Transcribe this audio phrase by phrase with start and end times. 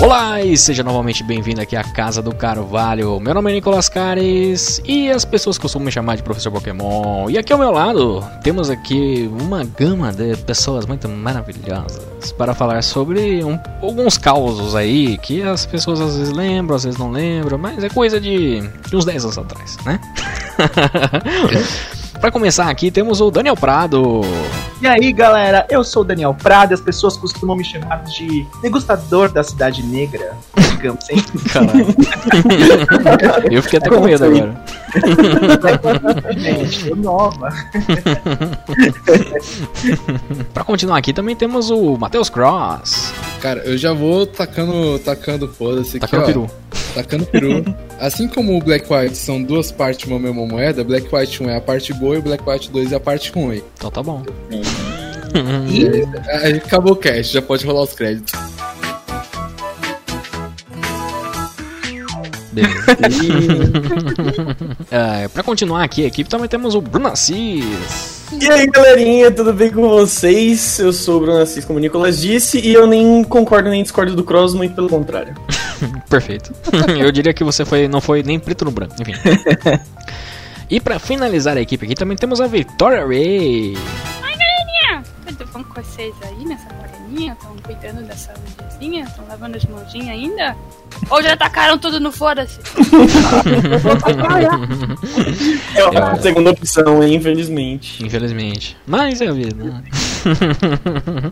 [0.00, 3.18] Olá e seja novamente bem-vindo aqui à Casa do Carvalho.
[3.18, 7.28] Meu nome é Nicolas Cares e as pessoas costumam me chamar de Professor Pokémon.
[7.28, 12.82] E aqui ao meu lado temos aqui uma gama de pessoas muito maravilhosas para falar
[12.84, 17.58] sobre um, alguns causos aí que as pessoas às vezes lembram, às vezes não lembram,
[17.58, 20.00] mas é coisa de, de uns 10 anos atrás, né?
[22.20, 24.22] Para começar aqui, temos o Daniel Prado.
[24.80, 28.44] E aí, galera, eu sou o Daniel Prado e as pessoas costumam me chamar de
[28.60, 30.36] degustador da Cidade Negra,
[30.78, 31.22] digamos assim.
[31.52, 31.86] Caralho.
[33.50, 34.64] eu fiquei até com medo agora.
[36.36, 37.48] Gente, tô nova.
[40.54, 43.12] Para continuar aqui, também temos o Matheus Cross.
[43.40, 46.26] Cara, eu já vou tacando, tacando foda-se aqui, Tacando ó.
[46.26, 46.50] peru.
[46.94, 47.64] Tacando peru.
[48.00, 51.50] assim como o Black White são duas partes de uma mesma moeda, Black White 1
[51.50, 53.62] é a parte boa e o Black White 2 é a parte ruim.
[53.76, 54.22] Então tá bom.
[56.42, 58.32] Aí acabou o cast, já pode rolar os créditos.
[62.52, 62.84] Beleza.
[64.90, 68.18] é, pra continuar aqui, a equipe também temos o Bruno Assis.
[68.40, 70.78] E aí, galerinha, tudo bem com vocês?
[70.78, 74.14] Eu sou o Bruno Assis, como o Nicolas disse, e eu nem concordo nem discordo
[74.14, 75.34] do Cross, muito pelo contrário.
[76.08, 76.52] Perfeito.
[76.98, 79.12] Eu diria que você foi, não foi nem preto no branco, enfim.
[80.70, 83.74] E pra finalizar a equipe aqui também temos a Victoria Ray.
[85.26, 87.32] Tudo com vocês aí nessa moreninha?
[87.32, 89.04] Estão cuidando da saúdezinha?
[89.04, 90.56] Estão lavando as mãozinhas ainda?
[91.10, 92.58] Ou já tacaram tudo no foda-se?
[95.74, 98.04] É a segunda opção, infelizmente.
[98.04, 98.76] Infelizmente.
[98.86, 99.64] Mas é a vida.
[99.64, 99.82] né?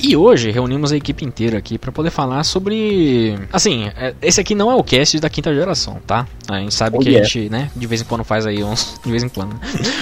[0.00, 3.34] E hoje reunimos a equipe inteira aqui pra poder falar sobre.
[3.52, 6.24] Assim, é, esse aqui não é o cast da quinta geração, tá?
[6.48, 7.28] A gente sabe Oh, que a yeah.
[7.28, 9.00] gente, né, de vez em quando faz aí uns.
[9.04, 9.60] De vez em quando, né?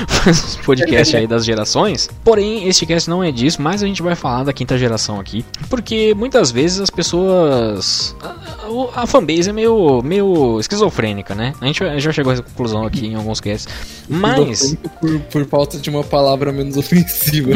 [0.08, 2.10] faz uns podcasts aí das gerações.
[2.22, 5.44] Porém, este cast não é disso, mas a gente vai falar da quinta geração aqui.
[5.70, 8.14] Porque muitas vezes as pessoas.
[8.22, 11.54] A, a- a fanbase é meio, meio esquizofrênica, né?
[11.60, 13.66] A gente já chegou a essa conclusão aqui em alguns casts.
[14.08, 14.76] Mas.
[15.00, 17.50] Por, por falta de uma palavra menos ofensiva.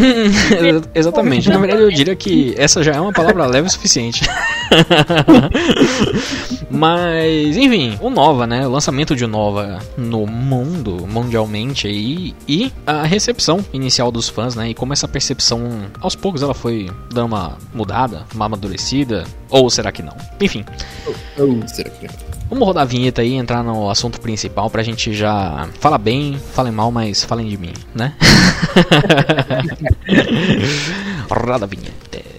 [0.95, 1.49] Exatamente.
[1.51, 4.23] Na verdade, eu diria que essa já é uma palavra leve o suficiente.
[6.71, 8.67] Mas, enfim, o Nova, né?
[8.67, 14.71] O lançamento de Nova no mundo, mundialmente aí, e a recepção inicial dos fãs, né?
[14.71, 19.93] E como essa percepção, aos poucos, ela foi dando uma mudada, uma amadurecida, ou será
[19.93, 20.17] que não?
[20.41, 20.65] Enfim,
[21.39, 22.07] Oh, será que
[22.49, 26.39] vamos rodar a vinheta aí e entrar no assunto principal pra gente já falar bem,
[26.53, 28.15] falem mal, mas falem de mim, né?
[31.31, 32.30] Roda a vinheta.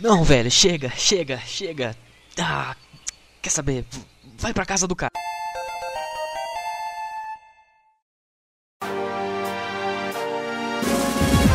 [0.00, 1.94] Não, velho, chega, chega, chega.
[2.38, 2.74] Ah,
[3.42, 3.84] quer saber?
[4.38, 5.10] Vai pra casa do cara.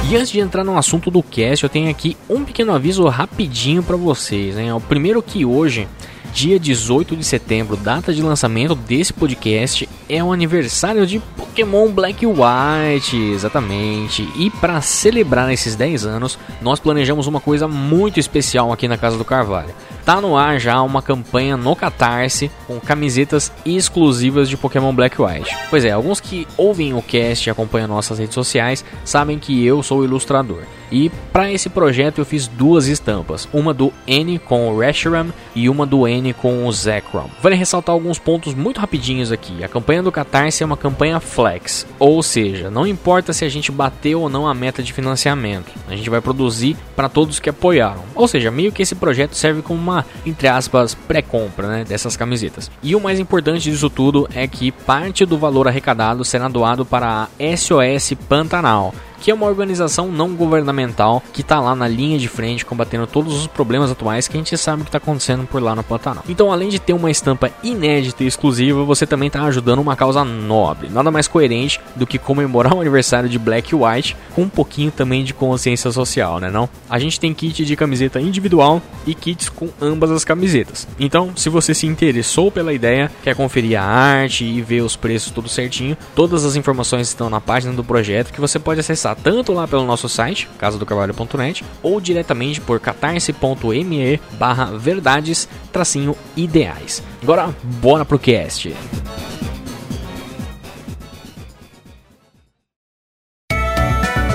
[0.08, 3.82] E antes de entrar no assunto do cast, eu tenho aqui um pequeno aviso rapidinho
[3.82, 4.72] pra vocês, hein?
[4.72, 5.88] O primeiro que hoje,
[6.36, 12.26] dia 18 de setembro, data de lançamento desse podcast, é o aniversário de Pokémon Black
[12.26, 14.28] e White, exatamente.
[14.36, 19.18] E para celebrar esses 10 anos, nós planejamos uma coisa muito especial aqui na Casa
[19.18, 19.74] do Carvalho.
[20.06, 25.50] Tá no ar já uma campanha no Catarse com camisetas exclusivas de Pokémon Black White.
[25.68, 29.82] Pois é, alguns que ouvem o cast e acompanham nossas redes sociais sabem que eu
[29.82, 30.62] sou ilustrador.
[30.92, 35.68] E para esse projeto eu fiz duas estampas, uma do N com o Reshiram e
[35.70, 37.30] uma do N com o Zekrom.
[37.42, 39.64] Vale ressaltar alguns pontos muito rapidinhos aqui.
[39.64, 43.72] A campanha do Catarse é uma campanha flex, ou seja, não importa se a gente
[43.72, 48.04] bateu ou não a meta de financiamento, a gente vai produzir para todos que apoiaram.
[48.14, 49.95] Ou seja, meio que esse projeto serve como uma,
[50.26, 52.72] entre aspas, pré-compra né, dessas camisetas.
[52.82, 57.24] E o mais importante disso tudo é que parte do valor arrecadado será doado para
[57.24, 58.94] a SOS Pantanal,
[59.26, 63.34] que é uma organização não governamental que tá lá na linha de frente combatendo todos
[63.34, 66.24] os problemas atuais que a gente sabe que tá acontecendo por lá no Pantanal.
[66.30, 70.24] Então, além de ter uma estampa inédita e exclusiva, você também tá ajudando uma causa
[70.24, 70.90] nobre.
[70.90, 74.92] Nada mais coerente do que comemorar o aniversário de Black e White com um pouquinho
[74.92, 76.70] também de consciência social, né não?
[76.88, 80.88] A gente tem kit de camiseta individual e kits com ambas as camisetas.
[81.00, 85.32] Então, se você se interessou pela ideia, quer conferir a arte e ver os preços
[85.32, 89.54] tudo certinho, todas as informações estão na página do projeto que você pode acessar tanto
[89.54, 97.04] lá pelo nosso site, casadocarvalho.net, ou diretamente por catarse.me barra verdades tracinho ideais.
[97.22, 98.74] Agora, bora pro cast.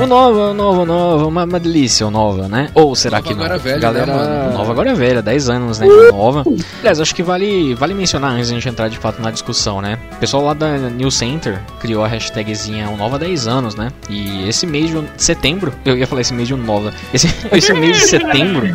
[0.00, 2.70] O Nova, o Nova, o Nova, uma, uma delícia o Nova, né?
[2.74, 3.44] Ou será Nova que não?
[3.44, 4.52] agora é velho, Galera, né?
[4.54, 5.86] Nova agora é velha, 10 anos, né?
[5.86, 6.42] de Nova.
[6.78, 9.80] Aliás, acho que vale, vale mencionar antes de a gente entrar de fato na discussão,
[9.82, 9.98] né?
[10.12, 13.90] O pessoal lá da New Center criou a hashtagzinha o Nova 10 anos, né?
[14.08, 17.98] E esse mês de setembro, eu ia falar esse mês de Nova, esse, esse mês
[17.98, 18.74] de setembro,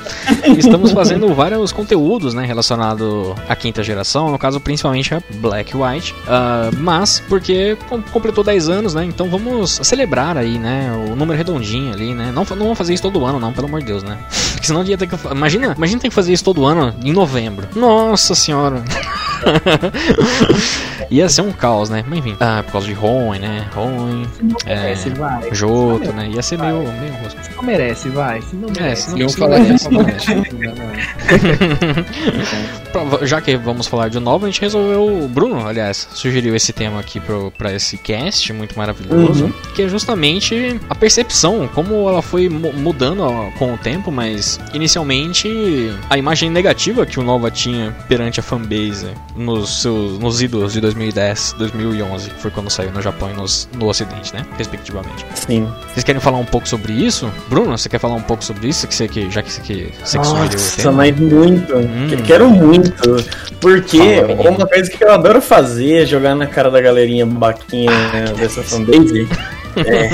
[0.57, 2.45] estamos fazendo vários conteúdos, né?
[2.45, 6.13] Relacionado à quinta geração, no caso principalmente a Black White.
[6.27, 9.04] Ah, mas, porque com- completou 10 anos, né?
[9.06, 10.92] Então vamos celebrar aí, né?
[11.10, 12.32] O número redondinho ali, né?
[12.34, 14.18] Não, não vamos fazer isso todo ano, não, pelo amor de Deus, né?
[14.54, 15.16] Porque senão ia ter que.
[15.28, 17.68] Imagina, imagina ter que fazer isso todo ano em novembro.
[17.76, 18.84] Nossa senhora.
[21.10, 22.04] ia ser um caos, né?
[22.08, 22.36] Mas enfim.
[22.40, 23.66] Ah, por causa de Roen, né?
[23.74, 24.26] Roen,
[24.66, 25.50] é, merece, vai.
[25.52, 26.30] Joto, né?
[26.34, 26.78] Ia ser meio.
[26.82, 28.42] meio Se não merece, vai.
[28.42, 29.12] Se não É, merece.
[29.12, 31.08] se não, falar não isso, merece, não merece.
[32.92, 35.06] Pra- Já que vamos falar de novo, a gente resolveu.
[35.26, 39.54] O Bruno, aliás, sugeriu esse tema aqui pro, pra esse cast muito maravilhoso.
[39.76, 44.60] Que é justamente a percepção, como ela foi mu- mudando ó, com o tempo, mas
[44.74, 50.74] inicialmente a imagem negativa que o Nova tinha perante a fanbase nos, seus, nos ídolos
[50.74, 54.46] de 2010, 2011, que foi quando saiu no Japão e nos, no Ocidente, né?
[54.58, 55.26] Respectivamente.
[55.36, 55.68] Sim.
[55.94, 57.30] Vocês querem falar um pouco sobre isso?
[57.50, 58.88] Bruno, você quer falar um pouco sobre isso?
[58.88, 59.74] Que você que, já que você que,
[60.14, 60.92] o Nossa, tema?
[60.94, 61.76] mas muito.
[61.76, 62.08] Hum.
[62.10, 63.26] Que- Quero muito.
[63.60, 67.92] Porque Fala, uma coisa que eu adoro fazer é jogar na cara da galerinha babaquinha
[67.92, 69.28] né, dessa fanbase.
[69.78, 70.08] É.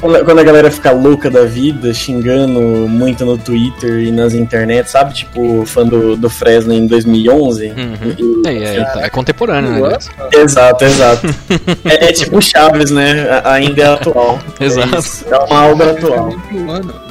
[0.00, 5.14] Quando a galera fica louca da vida, xingando muito no Twitter e nas internet, sabe?
[5.14, 7.68] Tipo, fã do, do Fresno em 2011.
[7.68, 8.42] Uhum.
[8.46, 9.98] É, é, é contemporâneo, né?
[10.32, 11.26] Exato, exato.
[11.84, 13.40] é, é tipo Chaves, né?
[13.44, 14.38] Ainda é atual.
[14.60, 14.96] Exato.
[15.30, 16.34] É, é uma obra atual.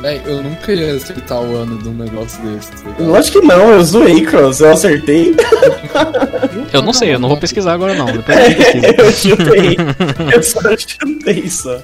[0.01, 2.71] Véi, eu nunca ia acertar o ano de um negócio desse.
[2.71, 2.77] tá?
[2.99, 4.61] Lógico que não, eu zoei, Cross.
[4.61, 5.35] Eu acertei.
[6.73, 8.05] Eu não sei, eu não vou pesquisar agora não.
[8.05, 8.85] Depois eu pesquiso.
[8.97, 9.77] eu chutei.
[10.33, 11.79] Eu só chutei só.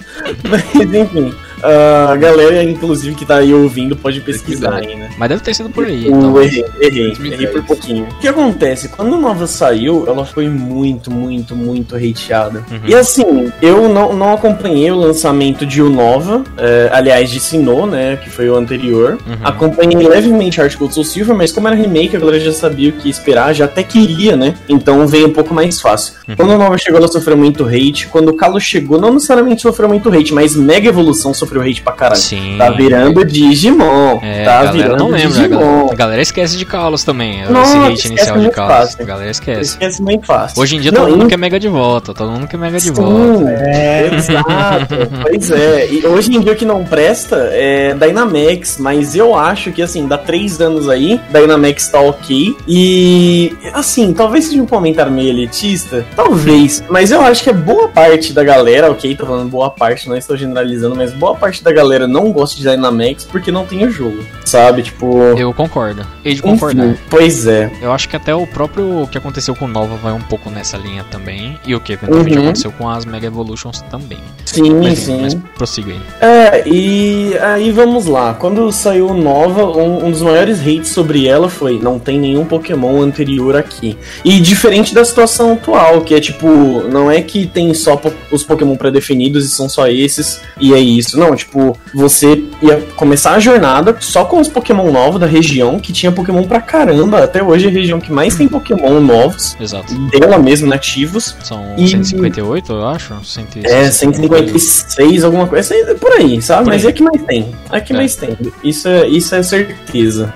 [0.49, 1.33] Mas enfim.
[1.61, 5.09] A galera, inclusive, que tá aí ouvindo, pode pesquisar aí, né?
[5.17, 6.07] Mas deve ter sido por aí.
[6.07, 6.35] Então.
[6.35, 7.33] Eu errei, errei, 2010.
[7.33, 8.05] errei por pouquinho.
[8.05, 8.87] O que acontece?
[8.89, 12.59] Quando a Nova saiu, ela foi muito, muito, muito hateada.
[12.71, 12.79] Uhum.
[12.85, 17.87] E assim, eu não, não acompanhei o lançamento de O Nova, é, aliás, de Sinnoh,
[17.87, 19.17] né, que foi o anterior.
[19.27, 19.35] Uhum.
[19.43, 22.93] Acompanhei levemente Art Gold Soul Silver, mas como era remake, a galera já sabia o
[22.93, 24.53] que esperar, já até queria, né?
[24.69, 26.13] Então veio um pouco mais fácil.
[26.27, 26.35] Uhum.
[26.35, 28.07] Quando a Nova chegou, ela sofreu muito hate.
[28.07, 31.93] Quando o Kalos chegou, não necessariamente sofreu muito hate, mas Mega Evolução sofreu hate pra
[31.93, 32.21] caralho.
[32.21, 32.55] Sim.
[32.57, 34.19] Tá virando Digimon.
[34.21, 35.27] É, tá a virando não lembra.
[35.27, 35.59] A Digimon.
[35.59, 37.43] galera, a galera esquece de Kalos também.
[37.49, 38.73] Não, esse hate inicial de Kalos.
[38.73, 38.97] fácil.
[39.01, 39.61] A galera esquece.
[39.61, 40.61] Esquece muito fácil.
[40.61, 42.13] Hoje em dia Não, todo mundo em- quer Mega de volta.
[42.13, 43.49] Todo mundo quer Mega de Sim, volta.
[43.51, 44.09] É.
[44.15, 45.87] Exato, pois é.
[45.91, 50.07] E hoje em dia o que não presta é Dynamax, mas eu acho que assim,
[50.07, 52.55] dá três anos aí, Dynamax tá ok.
[52.67, 57.87] E assim, talvez seja um comentário meio elitista, talvez, mas eu acho que é boa
[57.89, 61.71] parte da galera, ok, tô falando boa parte, não estou generalizando, mas boa parte da
[61.71, 64.83] galera não gosta de Dynamax porque não tem o jogo, sabe?
[64.83, 65.17] Tipo.
[65.37, 66.05] Eu concordo.
[66.23, 66.85] Hei de concordar.
[66.87, 67.71] Enfim, pois é.
[67.81, 71.03] Eu acho que até o próprio que aconteceu com Nova vai um pouco nessa linha
[71.09, 71.57] também.
[71.65, 72.43] E o que eventualmente Uhum.
[72.43, 74.19] aconteceu com as Mega Evolutions também.
[74.45, 75.21] Sim, Mas, sim.
[75.21, 75.99] mas prossiga aí.
[76.21, 78.33] É, e aí vamos lá.
[78.33, 83.01] Quando saiu Nova, um, um dos maiores hates sobre ela foi: não tem nenhum Pokémon
[83.01, 83.97] anterior aqui.
[84.23, 86.47] E diferente da situação atual, que é tipo,
[86.91, 90.79] não é que tem só po- os Pokémon pré-definidos e são só esses, e é
[90.79, 91.17] isso.
[91.19, 95.91] Não, tipo, você ia começar a jornada só com os Pokémon novos da região, que
[95.93, 97.23] tinha Pokémon pra caramba.
[97.23, 99.93] Até hoje é a região que mais tem Pokémon novos, Exato.
[100.09, 101.35] dela mesmo, nativos.
[101.43, 103.13] São E- 158, eu acho.
[103.23, 103.67] 160.
[103.67, 106.63] É, 156, alguma coisa, é por aí, sabe?
[106.65, 106.89] Por Mas aí.
[106.89, 107.47] é que mais tem.
[107.81, 107.95] Que É.
[107.97, 108.37] mais tem.
[108.63, 110.33] Isso é, isso é certeza.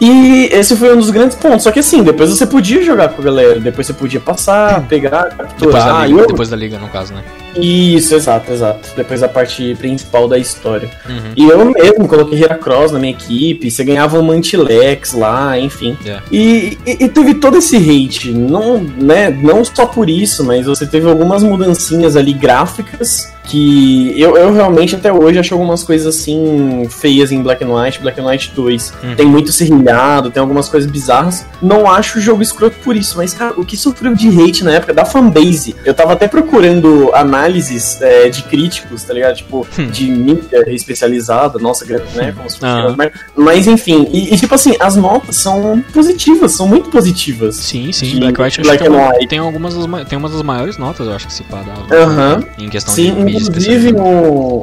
[0.00, 1.62] E esse foi um dos grandes pontos.
[1.62, 5.22] Só que assim, depois você podia jogar com a galera, depois você podia passar, pegar,
[5.28, 6.06] Depois da, capturar.
[6.08, 7.22] liga, eu- depois da liga, no caso, né?
[7.56, 8.88] Isso, exato, exato.
[8.96, 10.90] Depois a parte principal da história.
[11.08, 11.32] Uhum.
[11.36, 15.96] E eu mesmo coloquei Heracross na minha equipe, você ganhava um Mantilex lá, enfim.
[16.04, 16.18] É.
[16.32, 20.84] E, e- e teve todo esse hate, não, né, não só por isso, mas você
[20.86, 26.86] teve algumas mudancinhas ali gráficas que eu, eu realmente até hoje acho algumas coisas assim
[26.90, 28.92] feias em Black White, Black White 2.
[29.02, 29.14] Uhum.
[29.16, 31.44] Tem muito serrilhado, tem algumas coisas bizarras.
[31.60, 34.72] Não acho o jogo escroto por isso, mas cara, o que sofreu de hate na
[34.72, 35.74] época da fanbase.
[35.84, 39.36] Eu tava até procurando análises é, de críticos, tá ligado?
[39.36, 39.86] Tipo, Hum.
[39.88, 42.32] de mídia especializada, nossa, né?
[42.36, 42.88] Como se fosse Ah.
[42.88, 43.10] umas.
[43.36, 47.56] Mas enfim, e, e, tipo assim, as notas são positivas, são muito positivas.
[47.56, 49.28] Sim, sim, de Black White Black tem, White.
[49.28, 52.44] tem algumas das, tem uma das maiores notas, eu acho que se pá da, Aham.
[52.58, 53.92] em questão Sim, de inclusive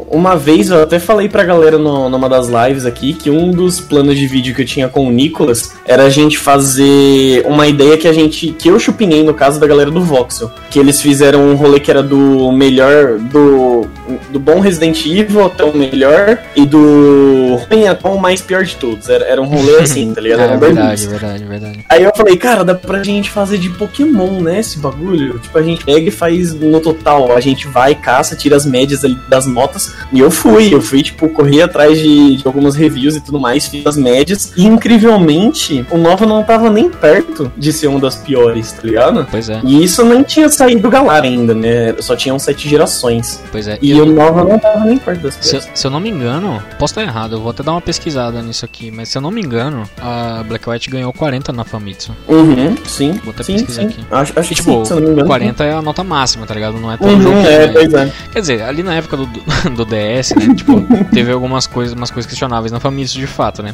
[0.09, 3.79] uma vez eu até falei pra galera no- numa das lives aqui que um dos
[3.79, 7.97] planos de vídeo que eu tinha com o Nicolas era a gente fazer uma ideia
[7.97, 8.51] que a gente.
[8.57, 10.51] que eu chupinhei no caso da galera do Voxel.
[10.69, 13.17] Que eles fizeram um rolê que era do melhor.
[13.19, 13.85] do.
[14.31, 18.75] Do bom Resident Evil até o melhor e do ruim até o mais pior de
[18.75, 19.09] todos.
[19.09, 20.39] Era, era um rolê assim, tá ligado?
[20.41, 21.79] Era É um dois verdade, verdade, verdade.
[21.89, 24.59] Aí eu falei, cara, dá pra gente fazer de Pokémon, né?
[24.59, 25.39] Esse bagulho.
[25.39, 27.35] Tipo, a gente pega e faz no total.
[27.35, 29.93] A gente vai, caça, tira as médias ali das notas.
[30.11, 33.67] E eu fui, eu fui, tipo, corri atrás de, de algumas reviews e tudo mais,
[33.67, 34.53] fiz as médias.
[34.57, 39.27] E incrivelmente, o Nova não tava nem perto de ser uma das piores, tá ligado?
[39.29, 41.95] Pois é, E isso nem tinha saído Galar ainda, né?
[41.99, 43.41] Só tinham sete gerações.
[43.51, 43.77] pois é.
[43.81, 46.09] E Eu- o Nova não tava nem perto das Se, eu- se eu não me
[46.09, 49.21] engano, posso estar errado, eu vou até dar uma pesquisada nisso aqui, mas se eu
[49.21, 52.15] não me engano, a Black White ganhou 40 na Famitsu.
[52.27, 53.13] Uhum, sim.
[53.23, 53.87] Vou até sim, pesquisar sim.
[53.87, 54.05] aqui.
[54.11, 55.27] Acho, acho E, que tipo, sim, não me engano.
[55.27, 56.79] 40 é a nota máxima, tá ligado?
[56.79, 57.41] Não é todo Uhum, jogo.
[57.41, 57.73] que é, ganha.
[57.73, 58.11] pois é.
[58.31, 60.53] Quer dizer, ali na época do, do DS, né?
[60.55, 60.81] tipo,
[61.13, 63.73] teve algumas coisas, umas coisas questionáveis na Famitsu de fato, né?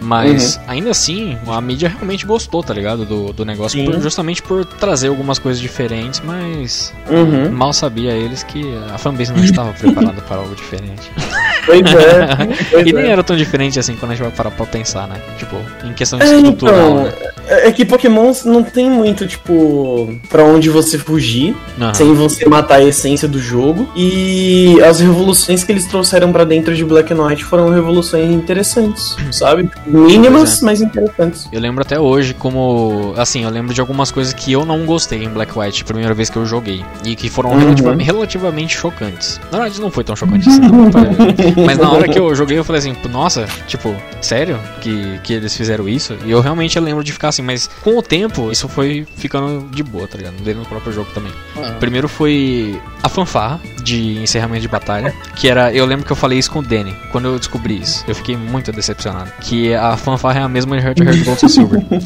[0.00, 0.62] Mas Uhum.
[0.68, 3.04] ainda assim, a mídia realmente gostou, tá ligado?
[3.04, 7.50] Do, do negócio, por- justamente por trazer algumas coisas diferentes, mas Uhum.
[7.50, 11.10] mal sabia eles que a fanbase não estava preparada para algo diferente.
[11.66, 12.56] Pois é.
[12.70, 13.08] pois E nem é.
[13.10, 15.20] era tão diferente assim quando a gente vai parar pra pensar, né?
[15.38, 17.12] Tipo, em questão É, estrutural, então, né?
[17.46, 21.92] é é que Pokémon não tem muito, tipo, pra onde você fugir Aham.
[21.94, 23.86] sem você matar a essência do jogo.
[23.94, 29.14] E as revoluções que eles trouxeram pra dentro de Black and White foram revoluções interessantes,
[29.30, 29.68] sabe?
[29.90, 30.64] Mínimas, é.
[30.64, 31.48] mas interessantes.
[31.52, 33.14] Eu lembro até hoje como.
[33.16, 36.30] Assim, eu lembro de algumas coisas que eu não gostei em Black White, primeira vez
[36.30, 36.84] que eu joguei.
[37.04, 37.58] E que foram Uhum.
[37.74, 39.40] relativa- relativamente chocantes.
[39.50, 40.60] Na verdade, não foi tão chocante assim.
[41.66, 45.56] Mas na hora que eu joguei, eu falei assim, nossa, tipo, sério que, que eles
[45.56, 46.16] fizeram isso?
[46.24, 49.82] E eu realmente lembro de ficar assim, mas com o tempo, isso foi ficando de
[49.82, 50.34] boa, tá ligado?
[50.42, 51.32] Dentro do próprio jogo também.
[51.56, 56.16] Ah, Primeiro foi a fanfarra de encerramento de batalha, que era, eu lembro que eu
[56.16, 58.04] falei isso com o Danny, quando eu descobri isso.
[58.06, 61.48] Eu fiquei muito decepcionado, que a fanfarra é a mesma de Heart Heart Gold and
[61.48, 61.82] Silver.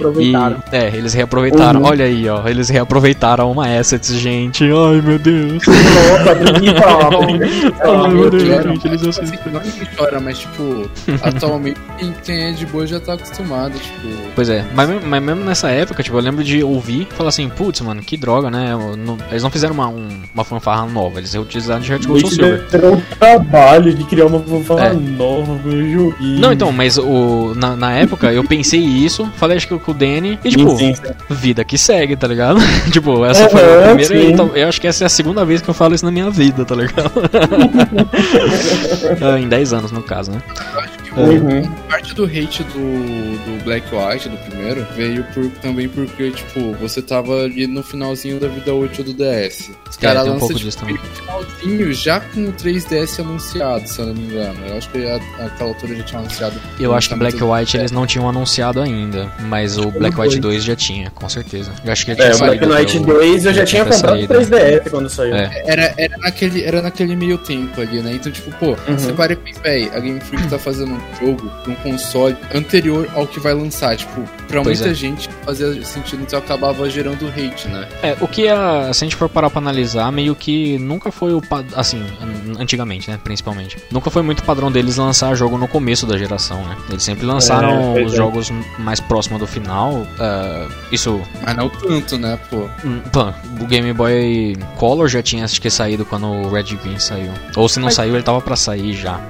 [0.00, 0.62] E, Aproveitaram.
[0.72, 1.80] é, eles reaproveitaram.
[1.82, 1.86] Uhum.
[1.86, 4.64] Olha aí, ó, eles reaproveitaram uma assets, gente.
[4.64, 5.62] Ai, meu Deus.
[5.66, 6.32] Nossa,
[8.04, 9.36] Ai, meu Deus, choro, gente, eles mas, assim.
[9.52, 10.90] não que chora, mas tipo,
[11.22, 14.08] atualmente quem- quem é de boa já tá acostumado, tipo.
[14.34, 17.28] Pois é, mas, mesmo- mas mesmo nessa época, tipo, eu lembro de ouvir e falar
[17.28, 18.72] assim, putz, mano, que droga, né?
[18.72, 22.24] Eu não- eles não fizeram uma, um- uma fanfarra nova, eles reutilizaram de Heart Gold
[22.24, 22.66] and Silver.
[22.70, 24.92] Terá um trabalho de criar uma fanfarra É.
[24.94, 26.40] nova pro joguinho.
[26.40, 27.04] Não, então, mas o,
[27.56, 30.94] na, na época eu pensei isso, falei acho que com o Danny, e tipo, Sim,
[30.94, 31.02] sim.
[31.28, 32.60] vida que segue, tá ligado?
[32.92, 34.04] tipo, essa foi a primeira.
[34.04, 34.32] sim.
[34.32, 36.30] Então, eu acho que essa é a segunda vez que eu falo isso na minha
[36.30, 37.10] vida, tá ligado?
[39.22, 40.42] Ah, em 10 anos, no caso, né?
[40.72, 41.62] Eu acho que Uhum.
[41.88, 42.78] parte do hate do,
[43.58, 48.38] do Black White, do primeiro, veio por, também porque, tipo, você tava ali no finalzinho
[48.38, 49.70] da vida útil do DS.
[49.90, 53.98] Os É, caras tem um lançam, pouco tipo, finalzinho já com o 3DS anunciado, se
[53.98, 54.58] eu não me engano.
[54.66, 56.60] Eu acho que a, aquela altura já tinha anunciado.
[56.78, 60.40] Eu acho que Black White eles não tinham anunciado ainda, mas o Black White foi.
[60.40, 61.72] 2 já tinha, com certeza.
[61.84, 63.84] Eu acho que já É, tinha o Black Knight o- 2 eu já já tinha
[63.84, 64.34] comprado o saído.
[64.34, 65.34] 3DS quando saiu.
[65.34, 65.62] É.
[65.66, 68.12] Era, era, naquele, era naquele meio tempo ali, né?
[68.14, 68.96] Então, tipo, pô, Uhum.
[68.98, 69.60] você para e pensa,
[69.96, 73.96] a Game Freak tá fazendo um jogo pra um console anterior ao que vai lançar.
[73.96, 74.94] Tipo, pra Pois muita é.
[74.94, 77.88] gente fazia sentido, então acabava gerando hate, né?
[78.02, 81.32] É, o que a, se a gente for parar pra analisar, meio que nunca foi
[81.32, 81.42] o
[81.74, 83.76] assim, an- antigamente, né, principalmente.
[83.90, 86.76] Nunca foi muito padrão deles lançar jogo no começo da geração, né?
[86.88, 88.16] Eles sempre lançaram É, os é.
[88.16, 90.06] jogos mais próximos do final.
[90.18, 92.68] ah, isso, Mas não tanto, né, pô?
[92.84, 96.98] hum, pã, o Game Boy Color já tinha acho que saído quando o Red Green
[96.98, 97.32] saiu.
[97.56, 99.20] Ou se não saiu, ele tava pra sair já.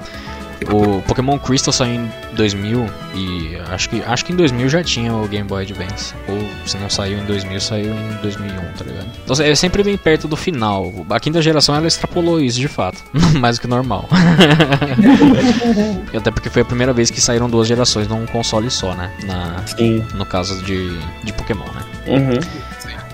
[0.69, 5.15] O Pokémon Crystal saiu em 2000 e acho que acho que em 2000 já tinha
[5.15, 6.15] o Game Boy Advance.
[6.29, 9.07] Ou se não saiu em 2000, saiu em 2001, tá ligado?
[9.25, 10.93] Então é sempre bem perto do final.
[11.09, 13.03] A quinta geração ela extrapolou isso de fato,
[13.39, 14.09] mais do que normal.
[16.15, 19.11] Até porque foi a primeira vez que saíram duas gerações num console só, né?
[19.25, 20.05] Na, Sim.
[20.15, 21.83] no caso de, de Pokémon, né?
[22.07, 22.39] Uhum.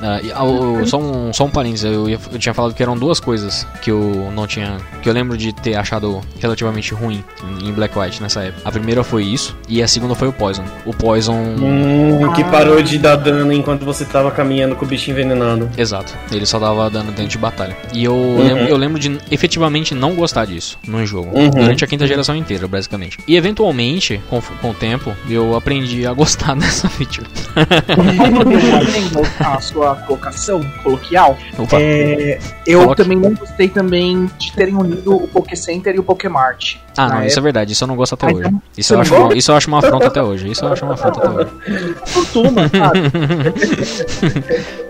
[0.03, 2.97] Ah, ah, o- só, um, só um parênteses, eu, ia- eu tinha falado que eram
[2.97, 4.77] duas coisas que eu não tinha.
[5.03, 7.23] que eu lembro de ter achado relativamente ruim
[7.63, 8.63] em, Black White nessa época.
[8.69, 10.65] A primeira foi isso, e a segunda foi o Poison.
[10.85, 11.35] O Poison.
[11.35, 15.69] Hum, que parou de dar dano enquanto você tava caminhando com o bicho envenenado.
[15.77, 17.77] Exato, ele só dava dano dentro de batalha.
[17.93, 21.37] E eu, lembro, eu lembro de efetivamente não gostar disso no jogo.
[21.39, 21.51] Uhum.
[21.51, 23.19] Durante a quinta geração inteira, basicamente.
[23.27, 27.27] E eventualmente, com, com o tempo, eu aprendi a gostar dessa feature.
[27.97, 31.37] Entendo a sua colocação coloquial.
[31.73, 33.03] É, eu Coloque.
[33.03, 36.77] também não gostei também de terem unido o Poké Center e o Pokémart.
[36.97, 38.49] Ah, não, Na isso é verdade, isso eu não gosto até Ah, hoje.
[38.49, 40.51] então, Isso eu, acho, uma- isso eu acho uma afronta até hoje.
[40.51, 41.51] Isso eu acho uma afronta até hoje.
[42.07, 43.01] Fortuna, sabe?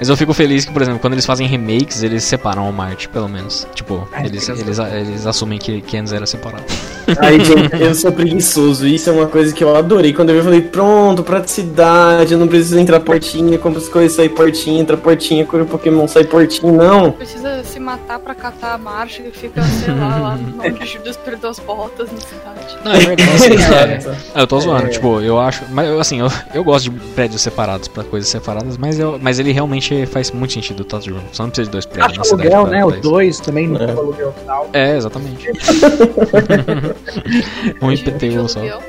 [0.00, 3.08] Mas eu fico feliz que, por exemplo, quando eles fazem remakes, eles separam o Marte,
[3.08, 3.68] pelo menos.
[3.74, 6.64] Tipo, É, eles, porque- eles, eles assumem que, que antes era separado.
[7.20, 8.86] Aí, gente, eu sou preguiçoso.
[8.86, 10.12] Isso é uma coisa que eu adorei.
[10.14, 14.16] Quando eu vi, eu falei, pronto, praticidade, eu não preciso entrar portinha, compra as coisas,
[14.16, 16.72] sai portinha, entra portinha, cura o Pokémon, sai portinha.
[16.72, 17.12] Não.
[17.12, 21.50] Precisa se matar pra catar a marcha e fica, sei lá, lá onde Judas perdeu
[21.50, 22.78] as botas na cidade.
[22.84, 24.06] Não, é verdade.
[24.34, 24.88] Ah, eu tô zoando, É.
[24.88, 25.62] tipo, eu acho.
[25.70, 29.52] Mas assim, eu, eu gosto de prédios separados pra coisas separadas, mas, eu, mas ele
[29.52, 31.20] realmente faz muito sentido o Tato Room.
[31.32, 32.54] Só não precisa de dois prédios Acho na cidade.
[32.54, 32.84] aluguel, né?
[32.84, 33.10] O pra isso.
[33.10, 33.90] 2 também, no É.
[33.90, 34.68] aluguel tal.
[34.72, 35.48] É, exatamente.
[37.82, 38.60] um IPTU só.
[38.60, 38.82] aluguel.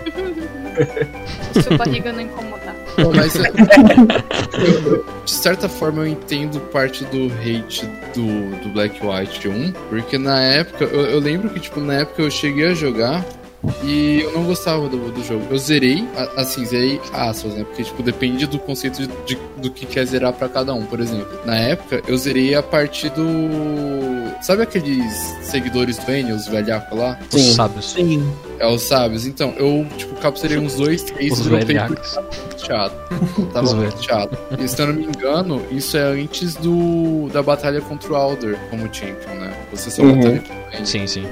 [1.63, 2.75] Sua barriga não incomodar.
[3.01, 3.33] Bom, mas
[5.25, 10.39] de certa forma eu entendo parte do hate do, do Black White 1, porque na
[10.41, 13.23] época, eu, eu lembro que tipo, na época eu cheguei a jogar
[13.83, 15.45] e eu não gostava do, do jogo.
[15.51, 16.03] Eu zerei,
[16.35, 17.63] assim, zerei aspas, né?
[17.63, 20.99] Porque tipo, depende do conceito de, de- do que quer zerar pra cada um, por
[20.99, 21.27] exemplo.
[21.45, 23.23] Na época, eu zerei a partir do.
[24.41, 25.13] Sabe aqueles
[25.43, 27.19] seguidores do N, os velhacos lá?
[27.31, 27.53] Os Sim.
[27.53, 27.91] sábios.
[27.91, 28.33] Sim.
[28.59, 29.25] É, os sábios.
[29.27, 31.71] Então, eu, tipo, capturei uns dois, três Os e muito
[32.65, 32.95] chato.
[33.53, 34.37] Tava Os muito chato.
[34.59, 38.57] E se eu não me engano, isso é antes do da batalha contra o Alder
[38.71, 39.53] como champion, né?
[39.71, 40.15] Você só Uhum.
[40.15, 40.85] batalha com ele.
[40.85, 41.25] Sim, sim.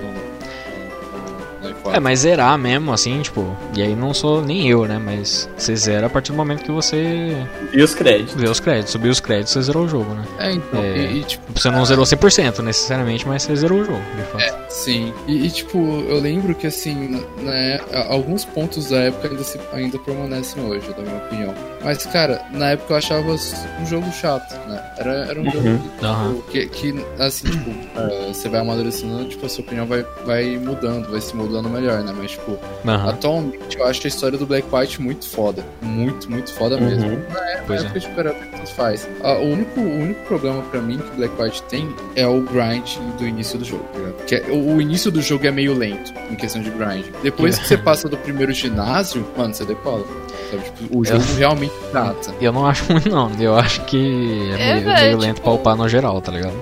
[1.86, 2.00] É, F4.
[2.01, 4.98] mas zerar mesmo, assim, tipo, e aí não sou nem eu, né?
[5.03, 7.36] Mas você zera a partir do momento que você
[7.74, 8.36] E os créditos.
[8.36, 8.91] vê os créditos.
[8.91, 10.24] Subir os créditos, você zerou o jogo, né?
[10.39, 10.98] É, então, É.
[10.98, 14.59] E, e, tipo, Você não zerou 100% necessariamente, mas você zerou o jogo, de fato.
[14.69, 15.13] sim.
[15.27, 19.98] E, e, tipo, eu lembro que, assim, né, alguns pontos da época ainda, se, ainda
[20.00, 21.53] permanecem hoje, na minha opinião.
[21.83, 24.81] Mas, cara, na época eu achava um jogo chato, né?
[24.98, 25.63] Era, era um jogo
[26.00, 26.33] que, Aham.
[26.33, 30.57] tipo, que, que, assim, tipo, é, você vai amadurecendo, tipo, a sua opinião vai, vai
[30.57, 32.13] mudando, vai se mudando melhor, né?
[32.17, 35.63] Mas, tipo, Aham, atualmente eu acho a história do Black White muito foda.
[35.82, 36.86] Muito, muito foda Uhum.
[36.86, 37.21] mesmo.
[37.67, 37.89] pois É é.
[37.89, 39.08] porque, tipo, era o que tanto faz.
[39.23, 42.97] Ah, o, único, o único problema pra mim que Black White tem é o grind
[43.17, 44.23] do início do jogo, tá?
[44.25, 47.05] Que é- o, o início do jogo é meio lento em questão de grind.
[47.23, 50.05] Depois que você passa do primeiro ginásio, mano, você decola.
[50.49, 50.63] Sabe?
[50.63, 52.33] Tipo, o jogo realmente trata.
[52.41, 53.31] Eu não acho muito, não.
[53.39, 56.31] Eu acho que é, É, meio, velho, meio lento tipo- pra upar no geral, tá
[56.31, 56.53] ligado?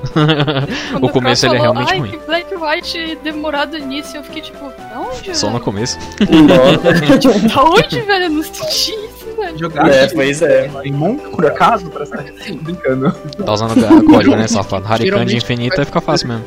[1.01, 2.11] O começo cara ele é realmente Ai, ruim.
[2.11, 5.63] que Black White demorado nisso, eu fiquei tipo, da onde, Só no velho?
[5.65, 5.97] começo.
[6.19, 7.47] Nossa.
[7.55, 8.25] Da onde, velho?
[8.25, 9.57] Eu não senti isso, velho.
[9.57, 10.69] Jogar É, pois é.
[10.83, 12.23] em monte, por acaso, pra estar
[12.61, 13.11] brincando.
[13.45, 14.85] Tá usando ga- código, né, safado?
[14.91, 16.45] Harikan de infinita vai- fica fácil mesmo.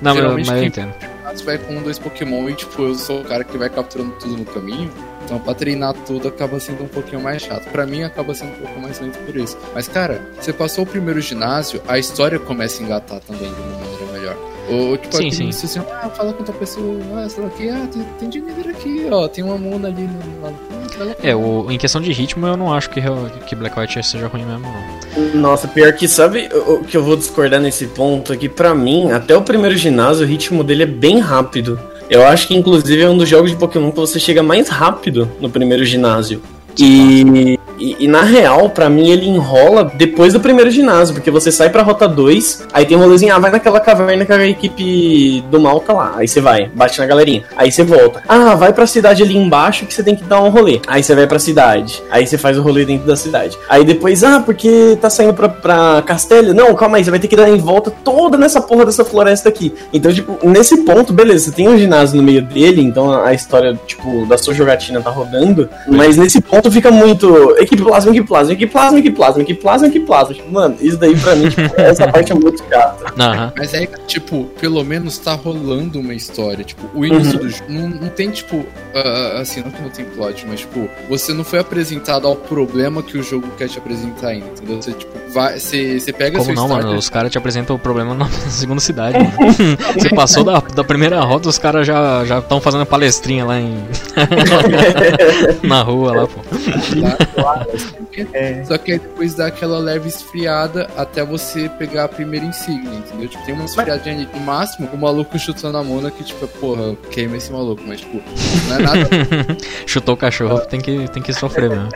[0.00, 0.94] Não, mas, eu entendo.
[1.44, 4.36] Vai com um, dois Pokémon e, tipo, eu sou o cara que vai capturando tudo
[4.36, 4.90] no caminho.
[5.24, 7.70] Então, pra treinar tudo acaba sendo um pouquinho mais chato.
[7.70, 9.58] Pra mim, acaba sendo um pouco mais lento por isso.
[9.74, 13.78] Mas, cara, você passou o primeiro ginásio, a história começa a engatar também de uma
[13.78, 14.57] maneira melhor.
[14.70, 15.48] Ou, tipo, Sim, sim.
[15.48, 18.70] assim, ah, fala com outra pessoa, ah, sei lá o que, ah, tem, tem dinheiro
[18.70, 20.56] aqui, ó, tem uma mona ali no lado.
[21.00, 21.16] Ah.
[21.22, 23.00] É, o, em questão de ritmo, eu não acho que,
[23.46, 25.40] que Black White seja ruim mesmo, não.
[25.40, 28.32] Nossa, pior que sabe o o que eu vou discordar nesse ponto?
[28.32, 31.78] É que pra mim, até o primeiro ginásio, o ritmo dele é bem rápido.
[32.08, 35.30] Eu acho que inclusive é um dos jogos de Pokémon que você chega mais rápido
[35.40, 36.40] no primeiro ginásio.
[36.78, 41.50] E, e, e na real, pra mim, ele enrola depois do primeiro ginásio, porque você
[41.50, 45.42] sai pra rota 2, aí tem um rolezinho, ah, vai naquela caverna que a equipe
[45.50, 46.14] do mal tá lá.
[46.16, 47.44] Aí você vai, bate na galerinha.
[47.56, 48.22] Aí você volta.
[48.28, 50.80] Ah, vai pra cidade ali embaixo que você tem que dar um rolê.
[50.86, 52.02] Aí você vai pra cidade.
[52.10, 53.56] Aí você faz o rolê dentro da cidade.
[53.68, 56.52] Aí depois, ah, porque tá saindo pra, pra Castelha?
[56.52, 59.48] Não, calma aí, você vai ter que dar em volta toda nessa porra dessa floresta
[59.48, 59.74] aqui.
[59.92, 63.34] Então, tipo, nesse ponto, beleza, você tem um ginásio no meio dele, então a, a
[63.34, 65.68] história, tipo, da sua jogatina tá rodando.
[65.86, 67.56] Mas nesse ponto fica muito.
[67.68, 70.34] É equipe plasma, equipe plasma, equipe plasma, equipe plasma, equipe plasma, equipe plasma.
[70.34, 73.12] Tipo, mano, isso daí pra mim, tipo, essa parte é muito chata.
[73.18, 73.52] Aham.
[73.56, 76.64] Mas aí, tipo, pelo menos tá rolando uma história.
[76.64, 77.38] Tipo, o início Uhum.
[77.46, 77.64] do jogo.
[77.72, 81.44] Não, não tem, tipo, ah, assim, não que não tem plot, mas, tipo, você não
[81.44, 84.80] foi apresentado ao problema que o jogo quer te apresentar ainda, entendeu?
[84.80, 85.58] Você, tipo, vai.
[85.58, 86.86] Você, você pega a Como não, história.
[86.86, 86.98] mano?
[86.98, 89.18] Os caras te apresentam o problema na segunda cidade.
[89.38, 89.54] mano.
[89.94, 93.76] Você passou da, da primeira rota, os caras já já estão fazendo palestrinha lá em.
[95.62, 96.40] na rua lá, pô.
[97.42, 97.57] lá,
[98.32, 98.64] é.
[98.64, 103.28] Só que aí depois dá aquela leve esfriada até você pegar a primeira insígnia, entendeu?
[103.28, 106.96] Tipo, tem uma esfriadinha ali no máximo, o maluco chutando a mona que, tipo, porra,
[107.10, 108.22] queima esse maluco, mas, tipo,
[108.68, 109.08] não é nada.
[109.86, 111.88] Chutou o cachorro, tem que, tem que sofrer mesmo.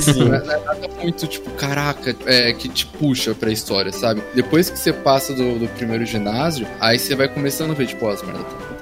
[0.00, 4.22] Sim, é, não é, nada muito, tipo, caraca, é, que te puxa pra história, sabe?
[4.34, 8.06] Depois que você passa do, do primeiro ginásio, aí você vai começando a ver, tipo,
[8.06, 8.22] ó, as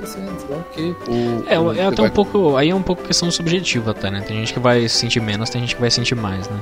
[0.07, 0.17] 100%,
[0.49, 0.95] não que.
[1.09, 2.11] O, é, o, é até vai...
[2.11, 2.57] um pouco.
[2.57, 4.11] Aí é um pouco questão subjetiva tá?
[4.11, 4.21] né?
[4.21, 6.61] Tem gente que vai sentir menos, tem gente que vai sentir mais, né?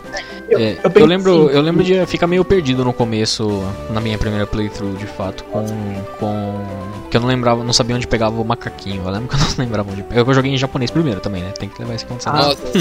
[0.48, 1.54] Eu, é, eu, eu lembro, sim.
[1.54, 5.64] eu lembro de ficar meio perdido no começo, na minha primeira playthrough, de fato, com.
[6.18, 6.77] com
[7.10, 9.02] que eu não lembrava, não sabia onde pegava o macaquinho.
[9.04, 10.04] Eu lembro que eu não lembrava onde.
[10.10, 11.50] Eu joguei em japonês primeiro também, né?
[11.58, 12.50] Tem que levar isso em consideração.
[12.50, 12.62] Nossa,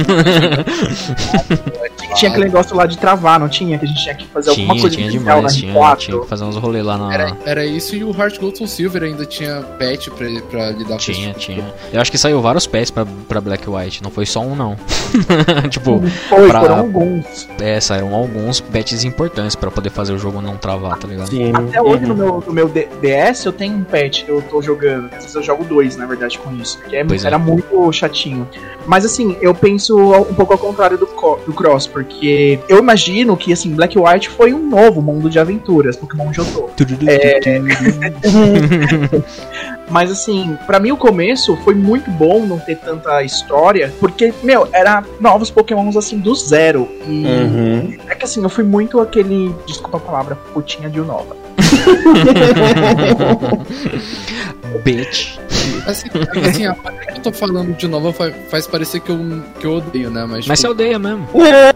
[2.16, 3.78] Tinha aquele negócio lá de travar, não tinha?
[3.78, 5.98] Que a gente tinha que fazer alguma tinha, coisa tinha demais, na tinha, R4.
[5.98, 7.14] tinha que fazer uns rolês lá na.
[7.14, 10.90] Era, era isso e o Heart Gold Soul Silver ainda tinha patch pra, pra lidar
[10.92, 11.40] com Tinha, isso.
[11.40, 11.64] tinha.
[11.94, 14.76] Eu acho que saiu vários pets pra, pra Black White, não foi só um não.
[15.70, 17.48] tipo, Foi, pra- foram alguns.
[17.62, 21.30] é, saíram alguns patches importantes pra poder fazer o jogo não travar, tá ligado?
[21.30, 21.52] Sim.
[21.54, 22.08] Até hoje Uhum.
[22.10, 25.06] no meu, no meu DS eu tenho um patch que eu tô jogando.
[25.08, 26.78] Às vezes eu jogo dois, na verdade, com isso.
[26.80, 27.06] Porque é- é.
[27.26, 28.48] era muito chatinho.
[28.86, 33.52] Mas assim, eu penso um pouco ao contrário do, do Cross, porque eu imagino que
[33.52, 36.68] assim, Black White foi um novo mundo de aventuras, Pokémon Johto.
[39.90, 44.68] Mas assim, pra mim o começo foi muito bom não ter tanta história, porque, meu,
[44.74, 46.88] era novos Pokémons assim do zero.
[47.08, 47.98] E Uhum.
[48.10, 51.36] é que assim, eu fui muito aquele, desculpa a palavra, putinha de Unova.
[54.84, 55.38] Bitch.
[55.86, 56.08] Assim,
[56.48, 59.20] assim, a parte que eu tô falando de novo fa- faz parecer que eu,
[59.60, 60.26] que eu odeio, né?
[60.28, 61.28] Mas, Mas você tipo, odeia mesmo.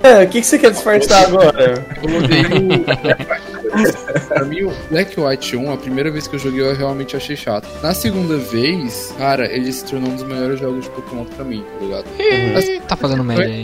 [0.04, 1.86] É, o que, que você quer disfarçar agora?
[2.04, 2.48] eu odeio.
[4.28, 7.36] pra mim, o Black White 1, a primeira vez que eu joguei, eu realmente achei
[7.36, 7.68] chato.
[7.82, 11.64] Na segunda vez, cara, ele se tornou um dos melhores jogos de Pokémon pra mim,
[11.80, 12.06] tá ligado?
[12.58, 13.64] Assim, Tá fazendo média aí.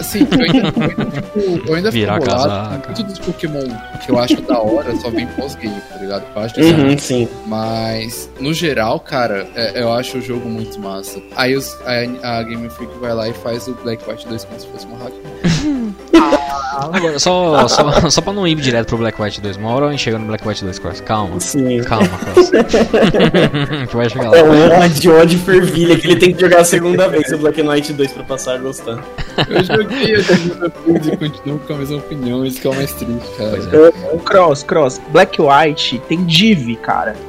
[0.00, 2.84] Assim, eu ainda, eu ainda fico, eu ainda fico Virar bolado.
[2.86, 3.62] Muito dos Pokémon
[4.04, 6.24] que eu acho da hora só vem pós-game, tá ligado?
[6.34, 7.28] Eu acho isso Uhum, sim.
[7.46, 11.20] Mas, no geral, cara, é- eu acho o jogo muito massa.
[11.36, 14.58] Aí os- a, a Game Freak vai lá e faz o Black White 2 como
[14.60, 15.12] se fosse uma hack.
[16.92, 19.90] Agora, só, só, só pra não ir direto pro Black White 2, uma hora a
[19.90, 21.00] gente chega no Black White 2, Cross.
[21.00, 21.82] Calma, Sim.
[21.82, 22.50] calma, Cross.
[22.52, 24.48] a gente vai chegar É lá.
[24.48, 27.92] um ódio, ódio fervilha que ele tem que jogar a segunda vez o Black Knight
[27.92, 28.98] 2 pra passar a gostar.
[29.48, 32.74] Eu joguei a segunda vez e continuo com a mesma opinião, isso que é o
[32.74, 33.50] mais triste, cara.
[33.50, 34.18] Pois é.
[34.24, 37.14] Cross, Cross, Black White tem Div, cara.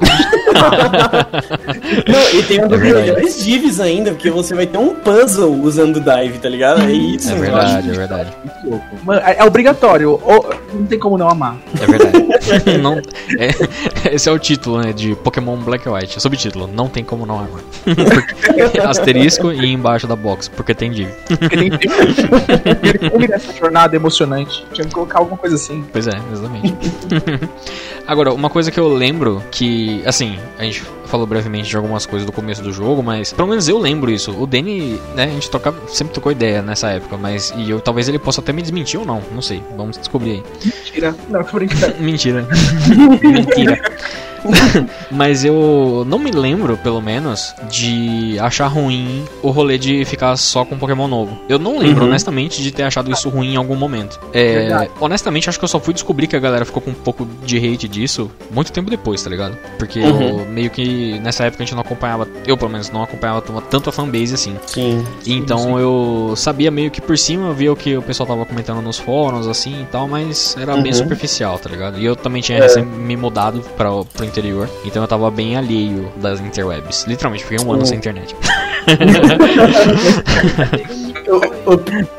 [2.06, 3.06] Não, e tem um dos É verdade.
[3.10, 6.82] melhores divs ainda, porque você vai ter um puzzle usando o dive, tá ligado?
[6.82, 8.32] É isso, É eu verdade, é verdade.
[8.44, 8.86] Muito louco.
[9.06, 10.10] Mano, é, é obrigatório.
[10.22, 11.56] ou- não tem como não amar.
[11.80, 12.26] É verdade.
[12.80, 12.98] Não,
[13.38, 13.54] é-
[14.14, 16.20] esse é o título né, de Pokémon Black White.
[16.20, 17.60] Subtítulo: Não tem como não armar.
[17.84, 21.08] Porque- Asterisco e embaixo da box, porque tem div.
[21.28, 24.64] Porque tem nessa jornada emocionante.
[24.72, 25.84] Tinha que colocar alguma coisa assim.
[25.92, 26.76] Pois é, exatamente.
[28.06, 32.26] Agora, uma coisa que eu lembro que, assim, a gente falou brevemente de algumas coisas
[32.26, 34.30] do começo do jogo, mas pelo menos eu lembro isso.
[34.32, 38.08] O Danny, né, a gente trocava, sempre trocou ideia nessa época, mas e eu talvez
[38.08, 39.62] ele possa até me desmentir ou não, não sei.
[39.76, 40.42] Vamos descobrir aí.
[40.64, 41.14] Mentira.
[41.28, 41.94] Não, tô brincando.
[42.00, 42.46] Mentira.
[43.22, 43.80] Mentira.
[45.10, 50.64] Mas eu não me lembro, pelo menos, de achar ruim o rolê de ficar só
[50.64, 51.38] com Pokémon novo.
[51.48, 52.08] Eu não lembro, Uhum.
[52.10, 54.18] honestamente, de ter achado isso ruim em algum momento.
[54.32, 57.26] É, honestamente, acho que eu só fui descobrir que a galera ficou com um pouco
[57.44, 59.56] de hate disso muito tempo depois, tá ligado?
[59.78, 60.38] Porque Uhum.
[60.40, 63.90] eu meio que nessa época a gente não acompanhava, eu pelo menos não acompanhava tanto
[63.90, 64.56] a fanbase assim.
[64.66, 65.04] Sim.
[65.26, 68.98] Então eu sabia meio que por cima, via o que o pessoal tava comentando nos
[68.98, 70.98] fóruns, assim e tal, mas era bem Uhum.
[70.98, 71.98] superficial, tá ligado?
[71.98, 72.62] E eu também tinha É.
[72.62, 77.04] recém me mudado pra, pro interior, então eu tava bem alheio das interwebs.
[77.06, 78.36] Literalmente, fiquei um ano sem internet.
[81.66, 82.15] O-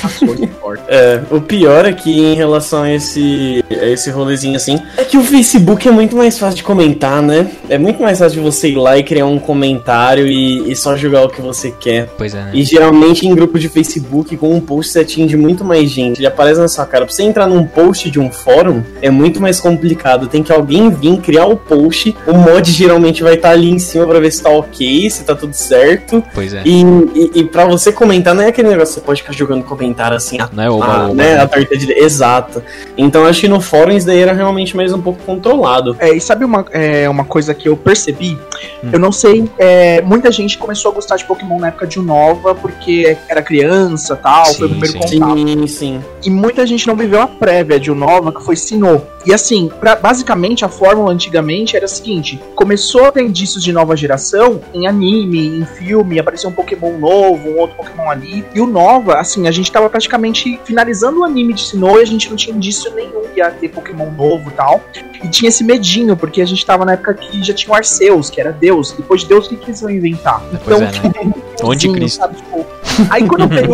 [0.00, 0.82] Passou, não importa.
[0.88, 5.16] é, o pior é que em relação a esse, a esse rolezinho assim, é que
[5.18, 7.46] o Facebook é muito mais fácil de comentar, né?
[7.68, 10.96] É muito mais fácil de você ir lá e criar um comentário e, e só
[10.96, 12.08] jogar o que você quer.
[12.16, 12.50] Pois é, né?
[12.54, 16.20] E geralmente em grupo de Facebook, com um post você atinge muito mais gente.
[16.20, 17.04] Ele aparece na sua cara.
[17.04, 20.26] Pra você entrar num post de um fórum, é muito mais complicado.
[20.26, 22.14] Tem que alguém vir criar o post.
[22.26, 25.34] O mod geralmente vai estar ali em cima pra ver se tá ok, se tá
[25.34, 26.22] tudo certo.
[26.34, 26.62] Pois é.
[26.64, 29.62] E, e, e pra você comentar, não é aquele negócio que você pode ficar jogando
[29.62, 31.40] comentário frequentar assim a, Não é oba, a, oba, né, né?
[31.42, 32.62] a torta de Exato.
[32.96, 35.96] Então acho que no fórum isso daí era realmente mais um pouco controlado.
[35.98, 38.38] É, e sabe uma, é, uma coisa que eu percebi?
[38.84, 38.90] Hum.
[38.92, 42.54] Eu não sei, é, muita gente começou a gostar de Pokémon na época de Unova
[42.54, 45.18] porque era criança tal, foi o Sim, primeiro sim.
[45.20, 45.38] contato.
[45.38, 46.04] Sim, sim.
[46.24, 49.02] E muita gente não viveu a prévia de Unova, que foi Sinnoh.
[49.24, 53.72] E assim, pra- basicamente a fórmula antigamente era a seguinte: começou a ter indícios de
[53.72, 58.44] nova geração em anime, em filme, apareceu um Pokémon novo, um outro Pokémon ali.
[58.54, 62.06] E o Nova, assim, a gente tava praticamente finalizando o anime de Sinnoh e a
[62.06, 64.80] gente não tinha indício nenhum que ia ter Pokémon novo e tal.
[65.22, 68.28] E tinha esse medinho, porque a gente tava na época que já tinha o Arceus,
[68.28, 68.92] que era Deus.
[68.92, 70.42] Depois de Deus, o que, que eles vão inventar?
[70.64, 71.34] Pois é, né?
[71.62, 72.20] O anticristo.
[72.20, 72.66] sabe, tipo,
[73.10, 73.68] Aí quando veio.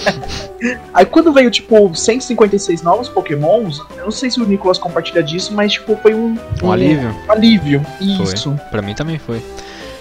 [0.92, 5.52] Aí quando veio, tipo, 156 novos Pokémons, eu não sei se o Nicolas compartilha disso,
[5.54, 6.36] mas tipo, foi um.
[6.62, 7.14] Um alívio?
[7.28, 7.86] Um alívio.
[8.00, 8.58] Isso.
[8.70, 9.42] Pra mim também foi.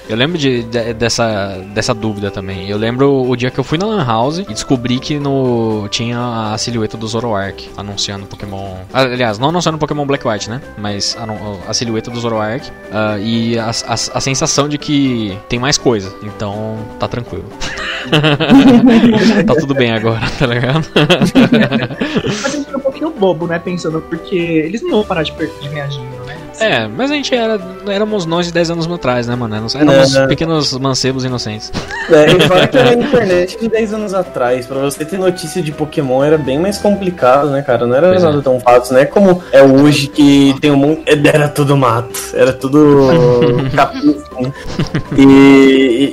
[0.09, 2.69] Eu lembro de, de- dessa, dessa dúvida também.
[2.69, 6.51] Eu lembro o dia que eu fui na Lan House e descobri que no tinha
[6.53, 8.75] a silhueta do Zoroark anunciando Pokémon.
[8.93, 10.61] Aliás, não anunciando Pokémon Black White, né?
[10.77, 15.57] Mas anu- a silhueta do Zoroark ah, e a, a, a sensação de que tem
[15.59, 16.13] mais coisa.
[16.21, 17.45] Então tá tranquilo.
[19.47, 20.85] tá tudo bem agora, tá ligado?
[23.03, 23.59] Pouquinho bobo, né?
[23.59, 26.37] Pensando, porque eles não iam parar de, de ganhar dinheiro, né?
[26.59, 27.59] É, mas a gente era.
[27.87, 29.55] Éramos nós de 10 anos atrás, né, mano?
[29.55, 30.27] Éramos Não, não.
[30.27, 31.71] pequenos mancebos inocentes.
[32.09, 35.63] É, e fora que era na internet de 10 anos atrás, pra você ter notícia
[35.63, 37.87] de Pokémon era bem mais complicado, né, cara?
[37.87, 38.25] Não era Pois é.
[38.27, 39.05] nada tão fácil, né?
[39.05, 41.03] Como é hoje que tem um monte.
[41.33, 43.09] Era tudo mato, era tudo
[43.75, 44.15] capuz.
[44.39, 44.53] né?
[45.17, 45.23] E,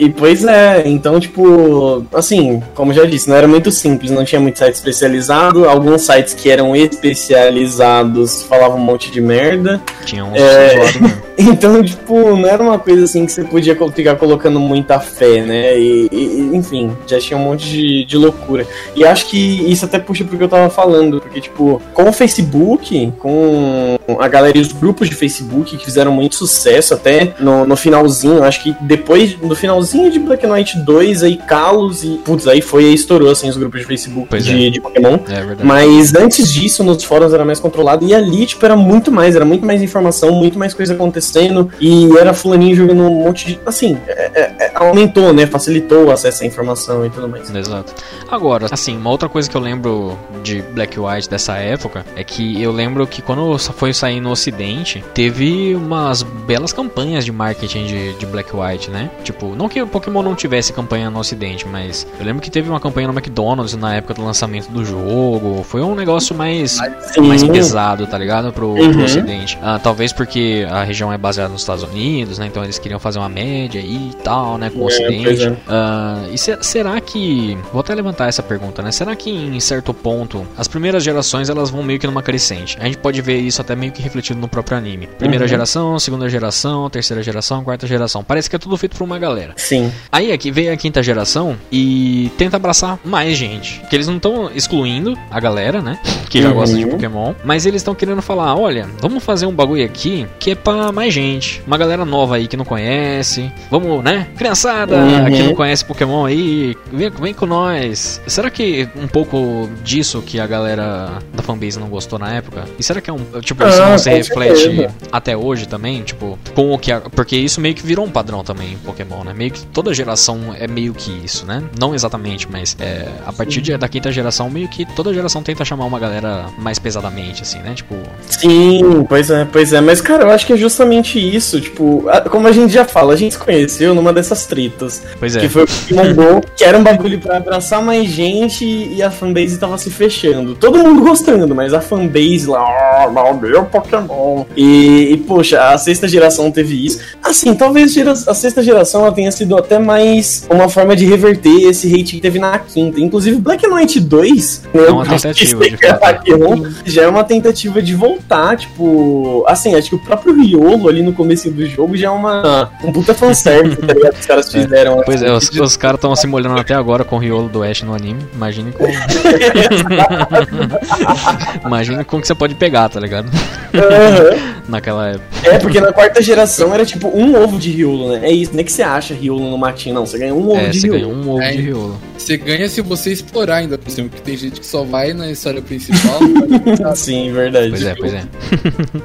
[0.00, 4.24] e, e, pois é, então, tipo, assim, como já disse, não era muito simples, não
[4.24, 5.68] tinha muito site especializado.
[5.68, 9.80] Alguns sites que eram especializados falavam um monte de merda.
[10.04, 11.20] Tinha uns É.
[11.42, 15.78] Então, tipo, não era uma coisa assim que você podia ficar colocando muita fé, né?
[15.78, 18.66] E, e- enfim, já tinha um monte de, de loucura.
[18.94, 19.38] E acho que
[19.70, 24.58] isso até puxa porque eu tava falando, porque, tipo, com o Facebook, com a galera
[24.58, 28.76] e os grupos de Facebook que fizeram muito sucesso até no, no finalzinho, acho que
[28.82, 32.20] depois, no finalzinho de Black Knight 2, aí Kalos e.
[32.22, 35.18] Putz, aí foi aí estourou assim os grupos de Facebook de, de Pokémon.
[35.26, 35.64] É verdade.
[35.64, 38.04] Mas antes disso, nos fóruns era mais controlado.
[38.06, 41.70] E ali, tipo, era muito mais, era muito mais informação, muito mais coisa acontecendo.
[41.80, 43.60] E era fulaninho jogando um monte de.
[43.66, 45.46] Assim, é- é- é- aumentou, né?
[45.46, 47.52] Facilitou o acesso à informação e tudo mais.
[47.54, 47.92] Exato.
[48.30, 52.60] Agora, assim, uma outra coisa que eu lembro de Black White dessa época é que
[52.62, 58.12] eu lembro que quando foi sair no ocidente, teve umas belas campanhas de marketing de,
[58.14, 59.10] de Black White, né?
[59.24, 62.68] Tipo, não que o Pokémon não tivesse campanha no ocidente, mas eu lembro que teve
[62.68, 65.62] uma campanha no McDonald's na época do lançamento do jogo.
[65.64, 67.20] Foi um negócio mais, Sim.
[67.22, 68.52] mais pesado, tá ligado?
[68.52, 69.04] Pro, pro Uhum.
[69.04, 69.58] ocidente.
[69.62, 72.46] Ah, talvez porque a região é baseada nos Estados Unidos, né?
[72.46, 74.70] Então eles queriam fazer uma média e tal, né?
[74.70, 75.44] Com o É, ocidente.
[75.48, 75.56] é.
[75.68, 77.56] Ah, e se- será que.
[77.72, 78.90] Vou até levantar essa pergunta, né?
[78.92, 82.76] Será que em certo ponto as primeiras gerações elas vão meio que numa crescente?
[82.80, 85.06] A gente pode ver isso até meio que refletido no próprio anime.
[85.18, 85.48] Primeira Uhum.
[85.48, 88.22] geração, segunda geração, terceira geração, quarta geração.
[88.24, 89.52] Parece que é tudo feito por uma galera.
[89.56, 89.90] Sim.
[90.10, 93.80] Aí aqui veio a quinta geração e tenta abraçar mais gente.
[93.88, 95.98] Que eles não estão excluindo a galera, né?
[96.28, 96.54] Que já Uhum.
[96.54, 97.34] gosta de Pokémon.
[97.44, 101.12] Mas eles estão querendo falar: olha, vamos fazer um bagulho aqui que é pra mais
[101.12, 101.62] gente.
[101.66, 103.50] Uma galera nova aí que não conhece.
[103.70, 104.28] Vamos, né?
[104.36, 105.24] Criançada Uhum.
[105.26, 108.20] que não conhece Pokémon aí, vem, vem com nós.
[108.26, 112.64] Será que um pouco disso que a galera da fanbase não gostou na época?
[112.78, 113.18] E será que é um.
[113.40, 114.94] Tipo, isso Ah, não se com reflete certeza.
[115.12, 116.02] até hoje também?
[116.02, 116.92] Tipo, com o que.
[116.92, 119.32] a- porque isso meio que virou um padrão também em Pokémon, né?
[119.34, 121.62] Meio que toda geração é meio que isso, né?
[121.78, 125.64] Não exatamente, mas é, a partir de- da quinta geração, meio que toda geração tenta
[125.64, 127.74] chamar uma galera mais pesadamente, assim, né?
[127.74, 127.96] Tipo,
[128.28, 129.80] Sim, pois é, pois é.
[129.80, 131.60] Mas, cara, eu acho que é justamente isso.
[131.60, 135.02] Tipo, como a gente já fala, a gente se conheceu numa dessas tretas.
[135.18, 135.40] pois é.
[135.40, 139.10] Que foi o Pokémon GO, que era um bagulho pra abraçar mais gente e a
[139.10, 140.54] fanbase tava se fechando.
[140.54, 144.44] Todo mundo gostando, mas a fanbase lá, ah, meu Pokémon.
[144.56, 147.00] E, e, poxa, a sexta geração teve isso.
[147.22, 151.92] Assim, talvez a sexta geração ela tenha sido até mais uma forma de reverter esse
[151.92, 153.00] hate que teve na quinta.
[153.00, 156.19] Inclusive, Black Knight 2, né, É uma tentativa, de fato.
[156.20, 161.02] Pokémon, já é uma tentativa de voltar, tipo, assim, acho que o próprio Riolo ali
[161.02, 164.14] no começo do jogo já é uma um puta fanservice, tá ligado?
[164.18, 164.62] Os caras É.
[164.62, 165.02] fizeram.
[165.04, 167.48] Pois é, assim, os, de- os caras estão se molhando até agora com o Riolo
[167.48, 168.20] do Ash no anime.
[168.34, 168.84] Imagine com.
[171.66, 173.30] Imagine com que você pode pegar, tá ligado?
[173.74, 174.60] Aham.
[174.68, 175.24] Naquela época.
[175.44, 178.28] É, porque na quarta geração era tipo um ovo de Riolo, né?
[178.28, 180.06] É isso, não é que você acha Riolo no matinho, não.
[180.06, 181.00] Você ganha um ovo É, de você Riolo.
[181.00, 181.50] ganha um ovo É.
[181.52, 182.00] de riolo.
[182.16, 185.30] Você ganha se você explorar ainda por cima, porque tem gente que só vai na
[185.30, 186.09] história principal.
[186.94, 187.70] Sim, verdade.
[187.70, 188.24] Pois é, pois é.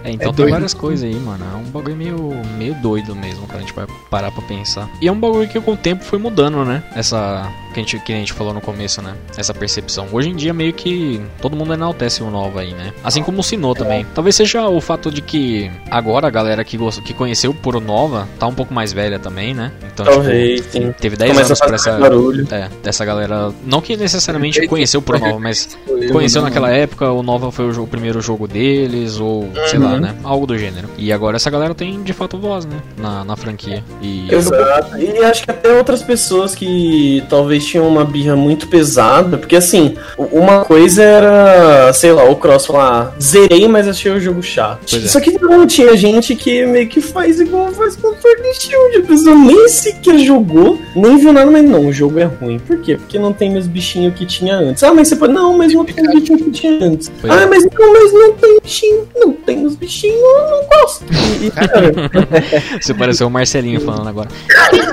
[0.03, 0.51] É, então É tem doido.
[0.51, 1.43] várias coisas aí, mano.
[1.53, 4.89] É um bagulho meio, meio doido mesmo, quando a gente vai parar pra pensar.
[5.01, 6.83] E é um bagulho que com o tempo foi mudando, né?
[6.95, 7.49] Essa.
[7.73, 9.13] Que a, gente, que a gente falou no começo, né?
[9.37, 10.07] Essa percepção.
[10.13, 12.93] Hoje em dia, meio que todo mundo enaltece o Nova aí, né?
[13.03, 14.05] Assim como o Sinnoh também.
[14.15, 17.81] Talvez seja o fato de que agora a galera que, gost- que conheceu por o
[17.81, 19.73] Nova tá um pouco mais velha também, né?
[19.93, 20.79] Então, Talvez, sim.
[20.87, 21.97] tipo, teve 10 Começa anos pra essa.
[21.99, 22.47] barulho.
[22.49, 23.51] É, dessa galera.
[23.65, 27.65] Não que necessariamente conheceu por Nova, mas Eu conheceu não- naquela época, o Nova foi
[27.65, 30.15] o, o primeiro jogo deles, ou sei lá, né?
[30.23, 30.87] Algo do gênero.
[30.97, 32.77] E agora essa galera tem de fato voz, né?
[32.97, 33.83] Na, na franquia.
[34.01, 34.97] E Exato.
[34.97, 39.95] E acho que até outras pessoas que talvez tinham uma birra muito pesada, porque assim,
[40.17, 44.95] uma coisa era, sei lá, o Cross falar, zerei, mas achei o jogo chato.
[44.95, 45.07] É.
[45.07, 48.97] Só que não tinha gente que meio que faz igual faz com o and Shield.
[48.97, 52.59] A pessoa nem sequer jogou, nem viu nada, mas não, o jogo é ruim.
[52.59, 52.95] Por quê?
[52.95, 54.83] Porque não tem meus bichinhos que tinha antes.
[54.83, 55.33] Ah, mas você pode.
[55.33, 56.84] Não, mas não tem os bichinhos que tinha antes.
[57.21, 57.45] Pois ah, é.
[57.45, 59.07] mas não, mas não tem bichinho.
[59.15, 61.05] Não tem os bichinhos, eu não gosto.
[61.41, 61.91] E, cara,
[62.81, 64.29] você pareceu o Marcelinho falando agora.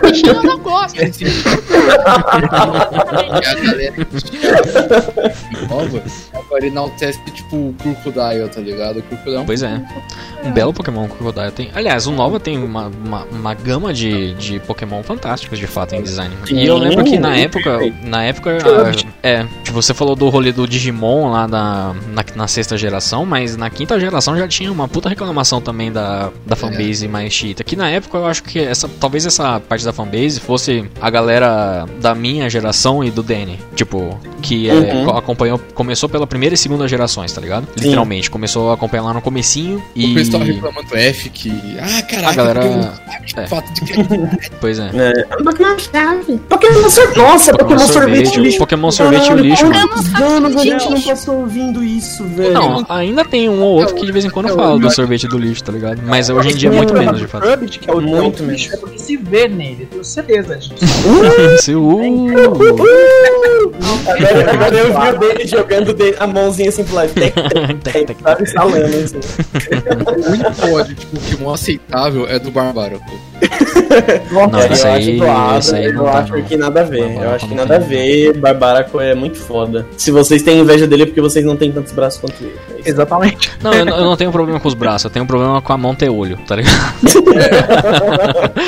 [0.02, 1.24] Assim,
[3.24, 4.06] e a galera
[5.68, 6.02] nova,
[6.34, 8.98] agora enaltece tipo o Crocodile, tá ligado?
[8.98, 9.82] O Crocodile é um Pois é.
[10.44, 11.70] Um belo Pokémon Crocodile tem.
[11.74, 16.02] Aliás, o Nova tem uma, uma, uma gama de, de Pokémon fantásticos de fato em
[16.02, 16.34] design.
[16.50, 17.78] E eu lembro que na época.
[18.02, 18.58] Na época.
[18.64, 21.81] ah, é, tipo, você falou do rolê do Digimon lá na,
[22.12, 26.30] na, na sexta geração, mas na quinta geração já tinha uma puta reclamação também da,
[26.46, 27.64] da fanbase mais chita.
[27.64, 28.88] Que na época eu acho que essa.
[29.00, 33.58] Talvez essa parte da fanbase fosse a galera da minha geração e do Danny.
[33.74, 35.04] Tipo, que é, Uhum.
[35.06, 35.58] co- acompanhou.
[35.74, 37.66] Começou pela primeira e segunda gerações, tá ligado?
[37.76, 37.84] Sim.
[37.84, 38.30] Literalmente.
[38.30, 40.12] Começou a acompanhar lá no comecinho e.
[40.12, 41.50] O pessoal reclamando do F que.
[41.80, 43.44] Ah, caraca, A galera- Pokémon sabe é.
[43.44, 43.92] o fato de que.
[44.60, 44.90] Pois é.
[44.94, 46.38] É, Pokémon chave.
[46.48, 47.16] Pokémon sorvete.
[47.18, 48.58] Nossa, Pokémon Pokémon sorvete sorvete, lixo.
[48.58, 49.78] Pokémon sorvete lixo, mano.
[50.22, 52.52] anos a gente não passou ouvindo isso, velho?
[52.52, 55.38] Não, ainda tem um ou outro que de vez em quando fala do sorvete do
[55.38, 56.02] lixo, tá ligado?
[56.04, 57.46] Mas hoje em dia é muito menos, de fato.
[57.46, 58.70] Rabbit, que é o Muito menos.
[58.72, 60.74] é porque se vê nele, tenho certeza disso.
[61.62, 62.00] Seu, uh,
[64.52, 67.12] Agora, eu vi o dele jogando a mãozinha assim pro lado.
[68.22, 69.20] Tava instalando assim.
[70.22, 73.00] O único ódio de Pokémon aceitável é do Barbaro.
[74.30, 76.42] Não, É, eu aí- acho doado, esse aí eu não acho não.
[76.42, 77.00] que nada a ver.
[77.02, 78.32] Barbaraco eu acho que nada a ver.
[78.38, 79.86] Barbaraco é muito foda.
[79.96, 82.54] Se vocês têm inveja dele é porque vocês não têm tantos braços quanto ele.
[82.70, 82.88] É isso.
[82.90, 83.50] Exatamente.
[83.62, 85.76] Não, eu, não- eu não tenho problema com os braços, eu tenho problema com a
[85.78, 86.72] mão ter olho, tá ligado?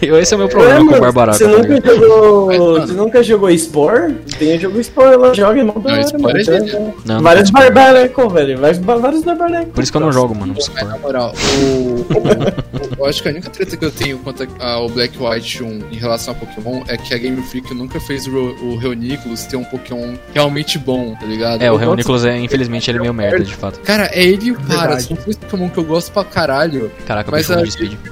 [0.00, 2.80] Eu- Esse é o meu problema É, com o Barbaraco, Você tá nunca jogou.
[2.80, 4.14] Você nunca jogou Spore?
[4.38, 7.50] Tem o jogo Spore, ela joga e mó da Não, hora, é Não, não Vários.
[7.50, 8.58] Barbaraco, velho.
[8.58, 9.70] Vários, vários Barbaraco.
[9.70, 10.54] Por isso que eu não jogo, mano.
[10.54, 12.06] Mas, na moral, o,
[12.98, 15.96] eu acho que a única treta que eu tenho quanto ao Black White 1 em
[15.96, 19.64] relação a Pokémon é que a Game Freak nunca fez o, o Reuniclus ter um
[19.64, 21.62] Pokémon realmente bom, tá ligado?
[21.62, 23.80] É, o Eu Nicholas é, infelizmente, ele é meio merda, de fato.
[23.80, 24.60] Cara, é ele e o.
[24.60, 25.04] Paras.
[25.04, 26.90] São dois Pokémon que eu gosto pra caralho.
[27.06, 27.92] Caraca, Mas a- de speed.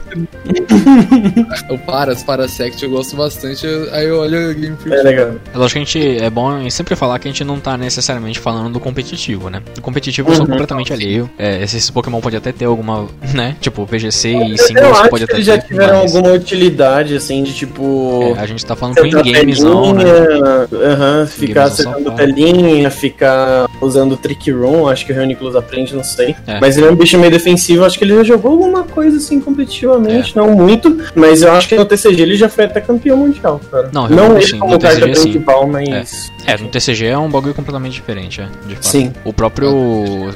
[1.71, 3.67] O Paras, Parasect, eu gosto bastante.
[3.67, 4.97] eu- Aí eu olho a Game Freak.
[4.99, 5.35] É legal.
[5.53, 8.39] É lógico que a gente é bom sempre falar que a gente não tá necessariamente
[8.39, 9.63] falando do competitivo, né?
[9.75, 10.51] Do competitivo eu sou Uhum.
[10.51, 11.31] completamente alheio.
[11.39, 13.57] É, esses Pokémon pode até ter alguma, né?
[13.61, 17.17] Tipo, VGC e Eu singles acho pode que até eles já tiveram mas, alguma utilidade,
[17.17, 18.35] assim, de tipo.
[18.37, 21.27] é, a gente tá falando com acertar in-gamezão, né?
[21.27, 26.37] ficar acertando telinha, ficar usando Trick Room, acho que o Reuniclus aprende, não sei.
[26.47, 26.61] É.
[26.61, 29.41] Mas ele é um bicho meio defensivo, acho que ele já jogou alguma coisa assim
[29.41, 30.41] competitivamente, É.
[30.41, 33.91] não muito, mas eu acho que no TCG ele já foi até campeão mundial, cara.
[33.93, 35.23] Não, não ele sim, como no carta TCG sim.
[35.23, 36.31] principal, mas.
[36.47, 38.87] É, no TCG é um bagulho completamente diferente, é, de fato.
[38.87, 39.13] Sim.
[39.25, 39.71] O próprio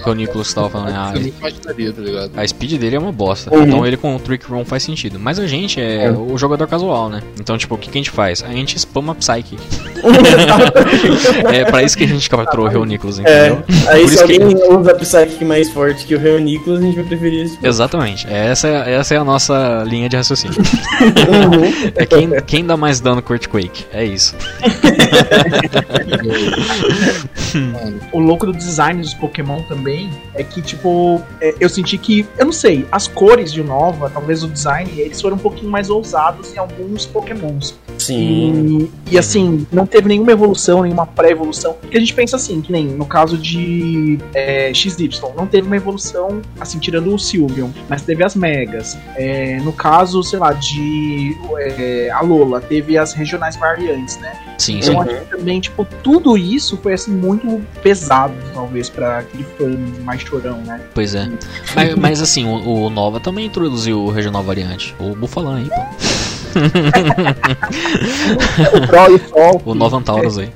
[0.03, 1.13] que o Nicolas tava falando, né?
[1.15, 2.31] Eu nunca imaginaria, tá ligado?
[2.37, 3.55] A, a speed dele é uma bosta.
[3.55, 3.65] Uhum.
[3.65, 5.19] Então ele com o Trick Room faz sentido.
[5.19, 6.11] Mas a gente é, É.
[6.11, 7.23] o jogador casual, né?
[7.39, 8.43] Então, tipo, o que, que a gente faz?
[8.43, 9.57] A gente spama Psyche.
[11.53, 13.65] é pra isso que a gente capturou o Real Nicholas, É, entendeu?
[13.89, 16.95] aí Por se isso que- alguém usa Psychic mais forte que o Reuniclus, a gente
[16.97, 17.59] vai preferir esse.
[17.63, 18.27] Exatamente.
[18.29, 20.57] Essa, é- essa é a nossa linha de raciocínio.
[20.61, 21.93] Uhum.
[21.95, 23.85] É quem, quem dá mais dano com Earthquake.
[23.93, 24.35] É isso.
[28.13, 32.45] O louco do design dos Pokémon também é que, tipo, é, eu senti que, eu
[32.47, 34.66] não sei, as cores de Nova, talvez o design,
[35.01, 37.79] eles foram um pouquinho mais ousados em alguns Pokémons.
[38.07, 38.89] Sim.
[39.11, 41.75] E, e, assim, não teve nenhuma evolução, nenhuma pré-evolução.
[41.81, 45.77] Porque a gente pensa assim, que nem no caso de é, XY, não teve uma
[45.77, 48.97] evolução, assim, tirando o Sylveon, mas teve as Megas.
[49.17, 54.33] É, no caso, sei lá, de é, a Lola, teve as regionais variantes, né?
[54.59, 54.91] Sim, sim.
[54.91, 59.77] Então acho que também, tipo, tudo isso foi assim muito pesado, talvez, pra aquele fã
[60.03, 60.81] mais chorão, né?
[60.95, 61.29] Pois é.
[61.75, 64.95] Mas, mas, assim, o, o Nova também introduziu o regional variante.
[64.99, 66.16] O Bufalão aí, pô.
[68.75, 69.63] O Pro e Sol.
[69.65, 70.51] O Nova Taurus aí.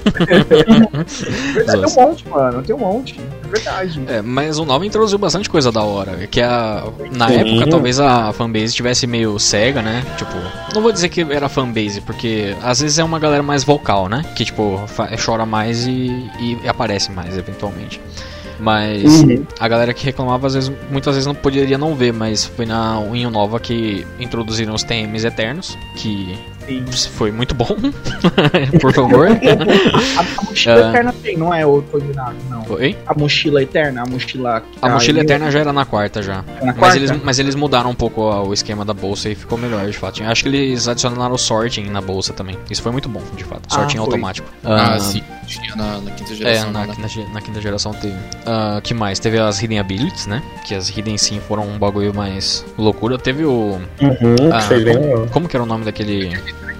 [1.54, 2.62] Verdade, tem um monte, mano.
[2.62, 3.20] Tem um monte.
[3.20, 4.02] É verdade.
[4.08, 6.26] É, mas o Nova introduziu bastante coisa da hora.
[6.26, 7.34] Que a, na Sim.
[7.34, 10.02] época, talvez a fanbase tivesse meio cega, né?
[10.16, 10.32] Tipo,
[10.74, 14.24] não vou dizer que era fanbase, porque às vezes é uma galera mais vocal, né?
[14.34, 14.80] Que, tipo,
[15.24, 18.00] chora mais e, e aparece mais, eventualmente.
[18.60, 19.44] Mas Uhum.
[19.58, 23.00] a galera que reclamava, às vezes, muitas vezes não poderia não ver, mas foi na
[23.00, 26.38] Winho Nova que introduziram os TMs Eternos, que
[26.92, 27.10] Sim.
[27.10, 27.66] foi muito bom.
[28.80, 29.28] Por favor.
[30.16, 30.88] A, a mochila Ah.
[30.90, 32.64] eterna tem, não é o combinado, não.
[32.70, 32.96] Oi?
[33.06, 34.62] A mochila eterna, a mochila.
[34.80, 36.36] A mochila Aí, eterna já era na quarta já.
[36.60, 36.96] Na Mas quarta?
[36.96, 39.96] eles, mas eles mudaram um pouco ó, o esquema da bolsa e ficou melhor, de
[39.96, 40.22] fato.
[40.22, 42.56] Acho que eles adicionaram o sorting na bolsa também.
[42.70, 43.62] Isso foi muito bom, de fato.
[43.70, 44.06] Ah, Sorting foi.
[44.06, 44.48] automático.
[44.64, 45.22] Ah, Ah, sim.
[45.46, 46.70] Tinha na, na quinta É, geração.
[46.72, 46.94] na, né?
[46.94, 48.14] quinta, ge- na quinta geração teve.
[48.46, 49.18] Ah, que mais?
[49.18, 50.42] Teve as Hidden Abilities, né?
[50.64, 53.18] Que as Hidden sim foram um bagulho mais loucura.
[53.18, 53.80] Teve o.
[54.00, 55.26] Uhum, Ah, bem legal.
[55.32, 56.30] Como que era o nome daquele.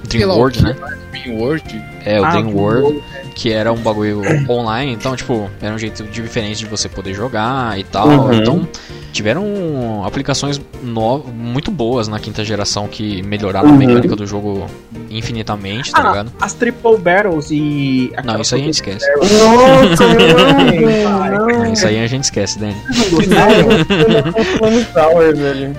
[0.09, 0.77] Dream o World, né?
[1.13, 1.83] Dream World.
[2.05, 2.83] É, o Ah, Dream World.
[2.83, 3.03] World,
[3.35, 7.79] que era um bagulho online, então, tipo, era um jeito diferente de você poder jogar
[7.79, 8.09] e tal.
[8.09, 8.33] Uhum.
[8.33, 8.69] Então,
[9.13, 11.19] tiveram aplicações no...
[11.19, 13.79] muito boas na quinta geração que melhoraram a Uhum.
[13.79, 14.67] mecânica do jogo
[15.11, 16.33] infinitamente, tá Ah, ligado?
[16.41, 18.11] as Triple Battles e.
[18.13, 19.07] Não, aquela isso aí a gente esquece.
[19.17, 20.05] Nossa,
[21.09, 22.77] Ai, Não, isso aí a gente esquece, Dani.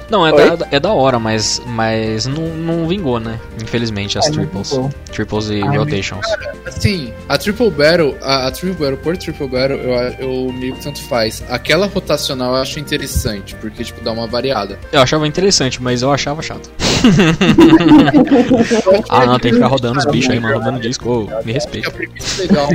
[0.09, 3.39] Não, é da, é da hora, mas, mas não, não vingou, né?
[3.61, 4.79] Infelizmente, as Ai, não triples.
[5.11, 6.25] Triples e Ai, rotations.
[6.65, 10.81] Assim, a Triple Battle, a, a Triple Battle por Triple Battle, eu, eu meio que
[10.83, 11.43] tanto faz.
[11.49, 14.79] Aquela rotacional eu acho interessante, porque, tipo, dá uma variada.
[14.91, 16.69] Eu achava interessante, mas eu achava chato.
[19.09, 21.09] ah, não, tem que ficar rodando os bichos aí, mano, rodando disco.
[21.09, 21.89] Ô, me que respeita.
[21.89, 22.67] a premissa é legal,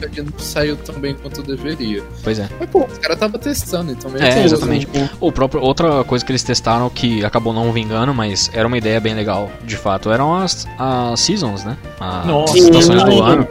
[0.00, 2.02] mas não saiu tão bem quanto deveria.
[2.22, 2.48] Pois é.
[2.58, 4.88] Mas, pô, os caras estavam testando, então meio É, exatamente.
[5.20, 9.00] O próprio, outra coisa que eles testaram que acabou não vingando, mas era uma ideia
[9.00, 11.76] bem legal, de fato, eram as, as seasons, né?
[11.98, 13.22] As Nossa, estações do sim.
[13.22, 13.48] ano.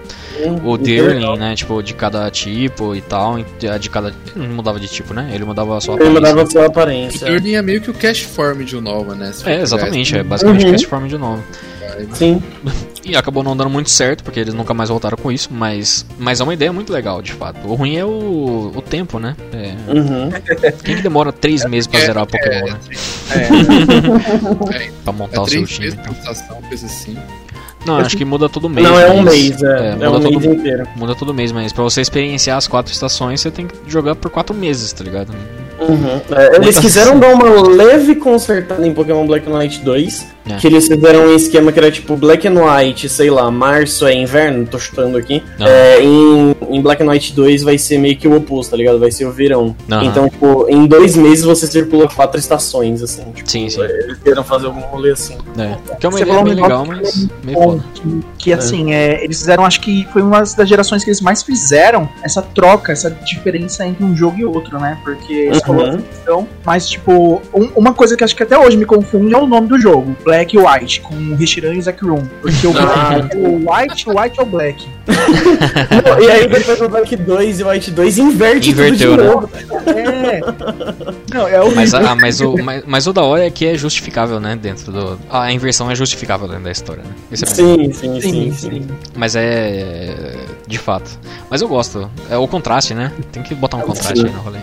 [0.64, 1.36] O legal.
[1.38, 1.56] né?
[1.56, 3.38] Tipo, de cada tipo e tal.
[3.80, 4.14] De cada.
[4.36, 5.30] Ele não mudava de tipo, né?
[5.34, 6.30] Ele mudava só a Ele aparência.
[6.32, 7.28] mudava sua O aparência.
[7.28, 9.32] Turning é meio que o cash form de Unova, né?
[9.34, 10.72] Se for É, exatamente, é basicamente Uhum.
[10.72, 11.44] cast form de novo.
[12.14, 12.42] Sim.
[13.02, 16.42] E acabou não dando muito certo, porque eles nunca mais voltaram com isso, mas, mas
[16.42, 17.66] é uma ideia muito legal, de fato.
[17.66, 19.36] O ruim é o, o tempo, né?
[19.54, 20.30] É, Uhum.
[20.84, 22.78] quem que demora três meses pra É, zerar Pokémon, né?
[23.32, 25.92] É, Pra montar É o seu time.
[25.94, 27.18] pulsação, coisa assim.
[27.86, 28.86] Não, acho que muda todo mês.
[28.88, 29.92] Não, é um mês, é.
[29.92, 30.88] É, muda um todo- mês inteiro.
[30.96, 34.30] Muda todo mês, mas pra você experienciar as quatro estações, você tem que jogar por
[34.30, 35.34] quatro meses, tá ligado?
[35.80, 36.22] Uhum.
[36.36, 40.40] É, eles quiseram dar uma leve consertada em Pokémon Black and White 2.
[40.50, 40.56] É.
[40.56, 44.14] Que eles fizeram um esquema que era tipo Black and White, sei lá, março é
[44.16, 45.44] inverno, tô chutando aqui.
[45.60, 49.00] É, em, em Black and White 2 vai ser meio que o oposto, tá ligado?
[49.00, 49.76] Vai ser o verão.
[49.92, 50.06] Aham.
[50.06, 53.24] Então, tipo, em dois meses você circula quatro estações, assim.
[53.32, 53.82] Tipo, Sim, sim.
[53.82, 55.38] Eles queiram fazer algum rolê assim.
[55.58, 55.78] É.
[56.00, 57.84] Que é uma Você ideia bem legal, mas meio foda.
[57.94, 61.44] que, que, assim, é, eles fizeram, acho que foi uma das gerações que eles mais
[61.44, 64.98] fizeram essa troca, essa diferença entre um jogo e outro, né?
[65.04, 65.96] Porque eles Uhum.
[66.00, 69.38] essa questão, mas tipo, um- uma coisa que acho que até hoje me confunde é
[69.38, 72.24] o nome do jogo, Black e White, com o Reshiram e o Zekrom.
[72.42, 74.88] Porque o, Black, o White, o White é o Black.
[76.22, 79.34] e aí depois do Black 2 e White 2 inverte Inverteu, tudo de né?
[79.34, 79.50] novo.
[79.98, 80.40] É.
[81.34, 83.76] Não, é o Mas, a- mas, o, mas, mas o da hora é que é
[83.76, 84.56] justificável, né?
[84.56, 85.20] Dentro do.
[85.30, 87.12] A inversão é justificável dentro da história, né?
[87.32, 88.88] Isso é Sim, sim, sim, sim.
[89.16, 90.36] Mas é.
[90.68, 91.10] De fato.
[91.50, 92.10] Mas eu gosto.
[92.30, 93.12] É o contraste, né?
[93.32, 94.60] Tem que botar um contraste aí no rolê.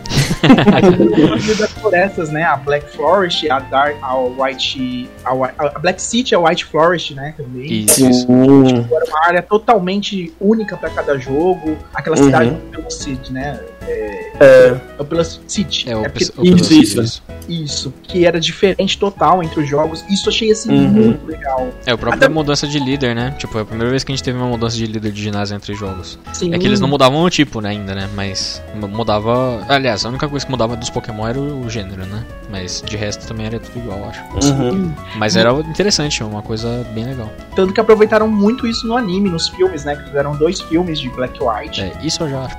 [1.31, 2.45] Mas das florestas, né?
[2.45, 5.09] A Black Forest, a Dark, a White.
[5.25, 7.35] A, Whi- a Black City, a White Forest, né?
[7.37, 7.67] Também.
[7.85, 8.27] Isso, isso.
[8.27, 8.87] Sim.
[8.93, 11.77] Era uma área totalmente única pra cada jogo.
[11.95, 12.25] Aquela Uhum.
[12.25, 13.59] cidade do Velocity, né?
[13.89, 15.89] É, É o Velocity.
[15.91, 17.23] É o, porque- pe- o isso, isso.
[17.49, 17.95] isso.
[18.03, 20.05] Que era diferente total entre os jogos.
[20.11, 20.89] Isso eu achei assim Uhum.
[20.89, 21.69] muito legal.
[21.87, 23.35] É, o próprio Até- da mudança de líder, né?
[23.39, 25.55] Tipo, é a primeira vez que a gente teve uma mudança de líder de ginásio
[25.55, 26.19] entre jogos.
[26.33, 26.55] Sim.
[26.55, 28.09] É que eles não mudavam o tipo, né, ainda, né?
[28.15, 29.65] Mas mu- mudava.
[29.69, 32.25] Aliás, a única coisa que mudava dos Pokémon era o gênero, né?
[32.51, 34.23] Mas de resto também era tudo igual, acho.
[34.53, 34.93] Uhum.
[35.17, 37.31] Mas era interessante, uma coisa bem legal.
[37.55, 39.95] Tanto que aproveitaram muito isso no anime, nos filmes, né?
[39.97, 41.81] Que fizeram dois filmes de Black White.
[41.83, 42.57] É, isso eu já acho.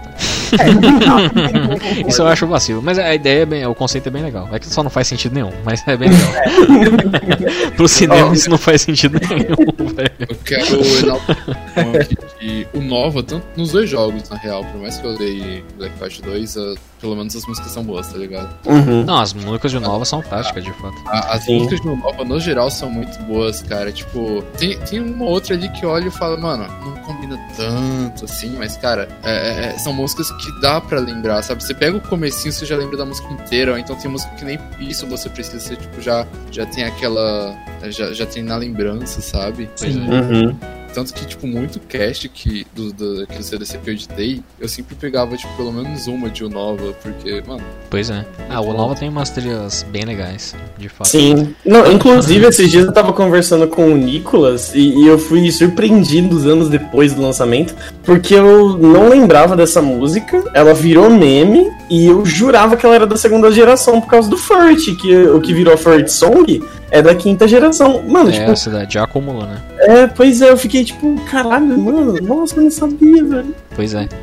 [2.08, 2.82] Isso eu acho vacilo.
[2.82, 3.66] Mas a ideia é bem.
[3.66, 4.48] O conceito é bem legal.
[4.52, 7.72] É que só não faz sentido nenhum, mas é bem legal.
[7.76, 10.12] Pro cinema isso não faz sentido nenhum, velho.
[10.20, 15.06] Eu quero enaltecer que o Nova, tanto nos dois jogos, na real, por mais que
[15.06, 18.50] eu dei Black Ops 2, ah, pelo menos as músicas são boas, tá ligado?
[18.66, 19.04] Uhum.
[19.06, 20.96] Não, as músicas de Nova são fantásticas, de fato.
[21.08, 21.56] A- As Sim.
[21.60, 23.92] músicas de Nova, no geral, são muito boas, cara.
[23.92, 28.26] Tipo, tem, tem uma outra ali que eu olho e falo, mano, não combina tanto
[28.26, 31.64] assim, mas, cara, é- é- é- são músicas que dá pra lembrar, sabe?
[31.64, 34.46] Você pega o comecinho, você já lembra da música inteira, ou então tem música que
[34.46, 37.56] nem isso você precisa, você, tipo, já, já tem aquela.
[37.90, 39.70] Já, já tem na lembrança, sabe?
[39.76, 40.00] Sim.
[40.10, 40.58] Uhum.
[40.94, 44.96] Tanto que, tipo, muito cast que, do, do, aquele CDC que eu editei, eu sempre
[44.96, 48.26] pegava, tipo, pelo menos uma de Nova, porque, mano, Pois é.
[48.50, 51.10] Ah, o Nova tem umas trilhas bem legais, de fato.
[51.10, 51.56] Sim.
[51.66, 56.38] Não, inclusive, esses dias eu tava conversando com o Nicolas e, e eu fui surpreendido
[56.50, 62.26] anos depois do lançamento, porque eu não lembrava dessa música, ela virou meme e eu
[62.26, 65.78] jurava que ela era da segunda geração por causa do Furt, que o que virou
[65.78, 66.62] Furt Song
[66.92, 68.02] é da quinta geração.
[68.08, 69.62] Mano, É, tipo, a cidade já acumulou, né?
[69.80, 73.56] é, pois é, eu fiquei tipo, caralho, mano, nossa, eu não sabia, velho.
[73.76, 74.08] Pois é.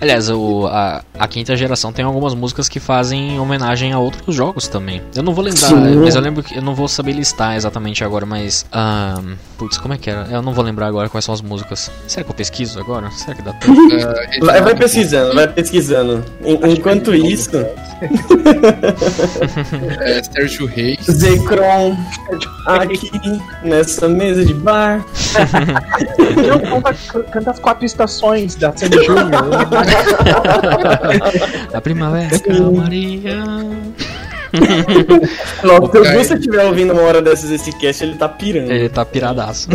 [0.00, 4.66] Aliás, o, a, a quinta geração tem algumas músicas que fazem homenagem a outros jogos
[4.66, 5.00] também.
[5.14, 5.96] Eu não vou lembrar, Sim.
[6.02, 8.66] mas eu lembro que eu não vou saber listar exatamente agora, mas.
[8.72, 10.26] ahn, putz, como é que era?
[10.28, 11.88] Eu não vou lembrar agora quais são as músicas.
[12.08, 13.08] Será que eu pesquiso agora?
[13.12, 13.80] Será que dá tempo?
[13.92, 16.24] é, Vai, vai pesquisando, vai pesquisando.
[16.44, 17.50] En- Enquanto isso,
[20.00, 21.04] é Sérgio Reis.
[21.06, 21.96] Zekron
[22.66, 23.10] aqui
[23.62, 25.04] nessa mesa de bar.
[26.46, 26.94] Não, canta,
[27.30, 29.30] canta as quatro estações da Sandy Júnior.
[31.72, 32.30] a primavera,
[32.76, 33.36] Maria.
[35.62, 38.70] Nossa, se cara- Gusta estiver ouvindo uma hora dessas esse cast, ele tá pirando.
[38.70, 39.68] Ele tá piradaço.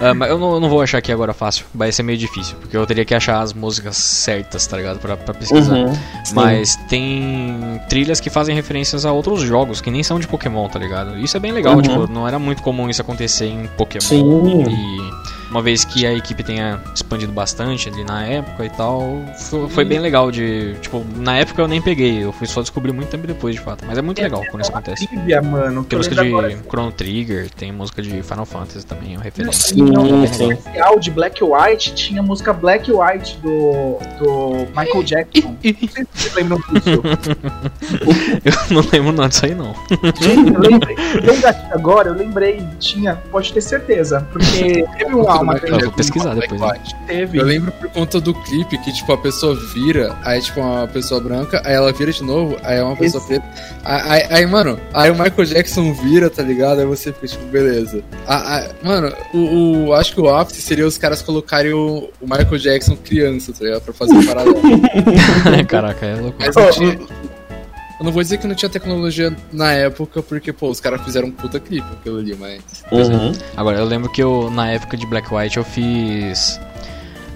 [0.00, 1.64] Ah, mas eu não, eu não vou achar aqui agora fácil.
[1.74, 4.98] Vai ser meio difícil, porque eu teria que achar as músicas certas, tá ligado?
[4.98, 5.74] Pra, pra pesquisar.
[5.74, 5.92] Uhum.
[6.32, 10.78] Mas tem trilhas que fazem referências a outros jogos que nem são de Pokémon, tá
[10.78, 11.18] ligado?
[11.18, 11.82] Isso é bem legal, Uhum.
[11.82, 14.00] tipo, não era muito comum isso acontecer em Pokémon.
[14.02, 14.64] Sim.
[14.70, 15.17] E
[15.50, 19.84] uma vez que a equipe tenha expandido bastante ali na época e tal, foi, foi
[19.84, 20.74] bem legal de.
[20.80, 23.84] Tipo, na época eu nem peguei, eu fui só descobrir muito tempo depois de fato.
[23.86, 25.06] Mas é muito legal quando isso acontece.
[25.06, 25.82] Trivia, mano.
[25.82, 26.58] que Tem música de agora.
[26.68, 29.74] Chrono Trigger, tem música de Final Fantasy também, é uma referência.
[29.74, 30.52] Sim, No sim.
[30.52, 35.56] especial de Black White tinha a música Black White do, do Michael Jackson.
[35.58, 37.02] Não vocês lembram disso.
[38.44, 39.74] Eu não lembro nada disso aí não.
[40.20, 40.96] Gente, eu lembrei.
[40.96, 42.62] Um agora, eu lembrei.
[42.78, 44.26] Tinha, pode ter certeza.
[44.32, 46.60] Porque teve um uma Eu vou pesquisar depois.
[46.60, 46.74] Né?
[47.06, 47.38] teve.
[47.38, 51.20] Eu lembro por conta do clipe que, tipo, a pessoa vira, aí, tipo, uma pessoa
[51.20, 53.46] branca, aí ela vira de novo, aí é uma pessoa Esse- preta.
[53.84, 56.80] Aí, aí- aí, mano, aí o Michael Jackson vira, tá ligado?
[56.80, 58.02] Aí você fica, tipo, beleza.
[58.26, 62.58] Ah, mano, o, o- acho que o ápice seria os caras colocarem o, o Michael
[62.58, 63.80] Jackson criança, tá ligado?
[63.82, 64.56] Pra fazer um paralelo.
[65.68, 66.36] Caraca, é louco.
[66.38, 66.98] Mas tinha.
[67.98, 71.28] Eu não vou dizer que não tinha tecnologia na época, porque, pô, os caras fizeram
[71.28, 72.84] um puta clipe aquilo ali, mas.
[72.92, 73.32] Uhum.
[73.56, 76.60] Agora, eu lembro que eu, na época de Black White, eu fiz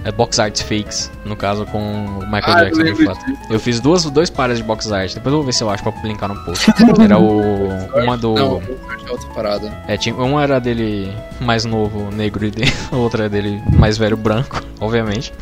[0.04, 3.20] é, box arts fakes, no caso com o Michael Ah, Jackson, de fato.
[3.50, 5.82] Eu fiz duas, dois pares de box art, depois eu vou ver se eu acho
[5.82, 6.70] pra linkar no post.
[7.02, 7.68] Era o.
[8.02, 8.34] Uma do.
[8.34, 8.62] Não,
[9.06, 9.72] é outra parada.
[9.86, 14.16] É, tinha, uma era dele mais novo, negro, e de, a outra dele mais velho,
[14.16, 15.32] branco, obviamente.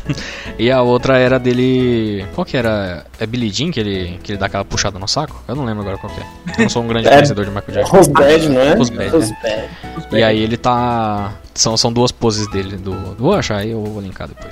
[0.57, 2.25] E a outra era dele.
[2.33, 3.05] Qual que era?
[3.19, 5.41] É Billy Jean que ele, que ele dá aquela puxada no saco?
[5.47, 6.23] Eu não lembro agora qual que é.
[6.57, 7.95] Eu não sou um grande É- conhecedor de Michael Jackson.
[7.97, 8.73] Rosbad, não é?
[8.73, 9.09] Rosbad, é.
[9.95, 10.19] Rosbad.
[10.19, 11.33] E aí ele tá.
[11.53, 12.93] São, são duas poses dele do.
[13.17, 14.50] Vou achar aí, eu vou linkar depois.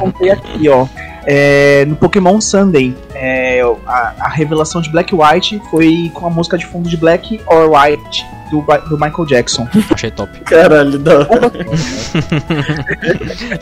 [0.00, 0.86] Contei aqui, ó.
[1.24, 6.58] É, no Pokémon Sunday, é, a, a revelação de Black White foi com a música
[6.58, 9.68] de fundo de Black or White do, do Michael Jackson.
[9.90, 10.40] Achei top.
[10.40, 11.20] Caralho, da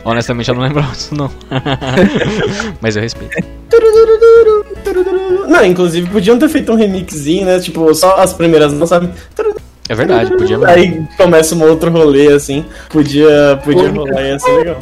[0.03, 1.29] Honestamente eu não lembrava disso não.
[2.81, 3.47] Mas eu respeito.
[5.47, 7.59] Não, inclusive podiam ter feito um remixinho, né?
[7.59, 9.09] Tipo, só as primeiras não sabe?
[9.89, 10.71] É verdade, podia mesmo.
[10.71, 12.65] Aí começa um outro rolê assim.
[12.89, 14.81] Podia, podia rolar ia ser legal.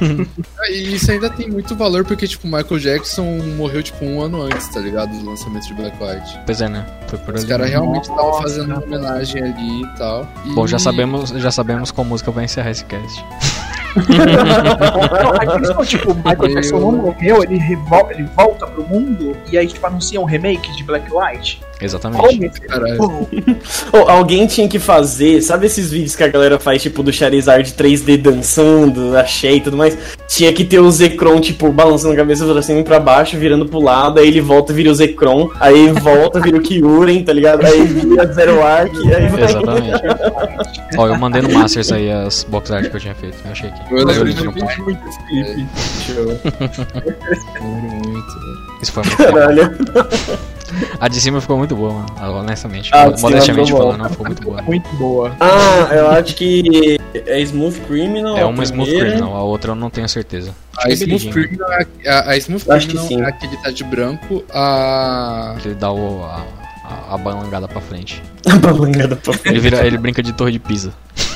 [0.70, 3.24] E isso ainda tem muito valor, porque, tipo, o Michael Jackson
[3.56, 5.10] morreu, tipo, um ano antes, tá ligado?
[5.18, 6.40] Do lançamento de Black White.
[6.46, 6.86] Pois é, né?
[7.06, 10.26] Foi por Os caras realmente estavam fazendo uma homenagem ali e tal.
[10.46, 13.22] E- Bom, já sabemos, já sabemos qual música vai encerrar esse cast.
[13.94, 19.36] Não, aí pensou, tipo, o Michael Jackson não morreu, ele, revol- ele volta pro mundo
[19.52, 21.60] e aí, tipo, anuncia um remake de Black White.
[21.80, 22.50] Exatamente.
[23.92, 27.70] Ou alguém tinha que fazer, sabe esses vídeos que a galera faz, tipo, do Charizard
[27.72, 29.98] 3D dançando, achei e tudo mais?
[30.34, 33.66] tinha que ter o Zekron, tipo, balançando a cabeça pra cima e pra baixo, virando
[33.66, 37.64] pro lado, aí ele volta vira o Zekron, aí volta, vira o Kyuren, tá ligado?
[37.64, 39.44] Aí vira Zero Arc, aí vai.
[39.44, 40.02] Exatamente.
[40.98, 43.36] Ó, eu mandei no Masters aí as box art que eu tinha feito.
[43.44, 43.80] Eu achei aqui.
[43.92, 44.24] Eu Eu lembro.
[44.84, 45.66] Muito esse clipe.
[47.62, 48.64] Muito, velho.
[48.82, 49.32] Isso foi muito bom.
[49.32, 49.76] Caralho.
[51.00, 52.06] A de cima ficou muito boa, mano.
[52.18, 52.90] Ah, Honestamente.
[52.94, 53.92] A de cima Modestamente ficou boa.
[53.96, 54.62] falando, ficou muito boa.
[54.62, 55.36] Muito boa.
[55.40, 58.36] Ah, eu acho que é Smooth Criminal.
[58.36, 58.90] É uma Smooth.
[58.90, 60.54] Criminal, a outra eu não tenho certeza.
[60.78, 61.32] A Smooth Jean.
[61.32, 63.22] Criminal é a, a Smooth Acho que Criminal sim.
[63.22, 65.56] é a que ele tá de branco, a.
[65.60, 66.44] Que ele dá o, a,
[66.84, 68.22] a, a balangada pra frente.
[68.46, 69.48] A balangada pra frente.
[69.54, 70.92] Ele, vira, ele brinca de torre de pisa.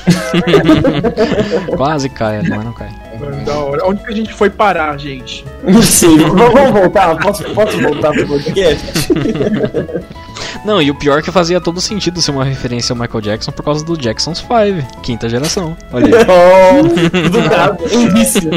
[1.77, 2.91] Quase cai mas não cai.
[3.19, 3.87] Mano, da hora.
[3.87, 5.45] Onde que a gente foi parar, gente?
[5.83, 7.17] Sim, vamos vamos voltar?
[7.19, 9.09] Posso, posso voltar pro podcast?
[10.65, 13.53] Não, e o pior é que fazia todo sentido ser uma referência ao Michael Jackson
[13.53, 15.77] por causa do Jackson's 5, quinta geração.
[15.93, 16.13] Olha aí.
[16.25, 18.51] oh, do nada, indício.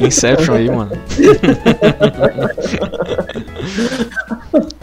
[0.00, 0.92] Inception aí, mano.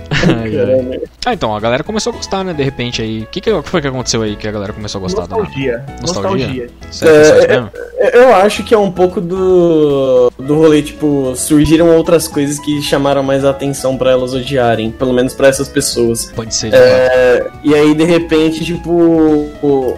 [0.10, 1.02] Ai, ai.
[1.26, 2.54] Ah, então, a galera começou a gostar, né?
[2.54, 3.24] De repente aí.
[3.24, 5.22] O que, que foi que aconteceu aí que a galera começou a gostar?
[5.28, 5.86] Nostalgia.
[6.02, 6.48] Nostalgia?
[6.48, 6.70] Nostalgia.
[6.92, 7.72] Sério, É, mesmo?
[8.14, 13.24] Eu acho que é um pouco do, do rolê, tipo, surgiram outras coisas que chamaram
[13.24, 16.32] mais a atenção pra elas odiarem, pelo menos pra essas pessoas.
[16.36, 16.74] Pode ser.
[16.74, 19.50] É, e aí, de repente, tipo,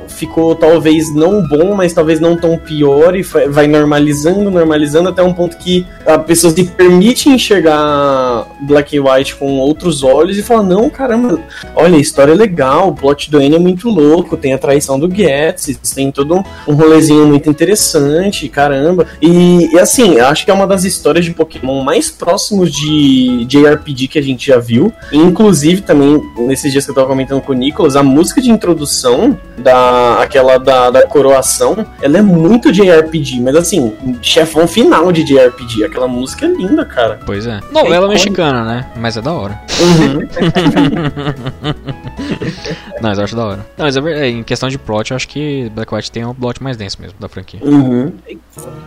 [0.08, 5.34] ficou talvez não bom, mas talvez não tão pior, e vai normalizando, normalizando, até um
[5.34, 10.64] ponto que a pessoa se permite enxergar Black and White com outros olhos e fala,
[10.64, 11.40] não, caramba,
[11.76, 15.00] olha, a história é legal, o plot do N é muito louco, tem a traição
[15.00, 19.06] do Getz, tem todo um rolezinho muito interessante, caramba.
[19.22, 24.08] E, e assim, acho que é uma das histórias de Pokémon mais próximos de JRPG
[24.08, 24.92] que a gente já viu.
[25.12, 28.50] E, inclusive, também, nesses dias que eu tava comentando com o Nicolas, a música de
[28.50, 35.24] introdução da aquela da, da coroação, ela é muito JRPG, mas assim, chefão final de
[35.24, 35.86] JRPG.
[35.86, 37.20] Aquela música é linda, cara.
[37.26, 37.60] Pois é.
[37.72, 38.08] Novela icônico.
[38.08, 38.86] mexicana, né?
[38.96, 39.62] Mas é da hora.
[43.02, 43.66] Não, mas eu acho da hora.
[43.78, 46.34] Não, mas é é, em questão de plot, eu acho que Black White tem o
[46.34, 47.60] plot mais denso mesmo da franquia.
[47.62, 48.14] Uhum.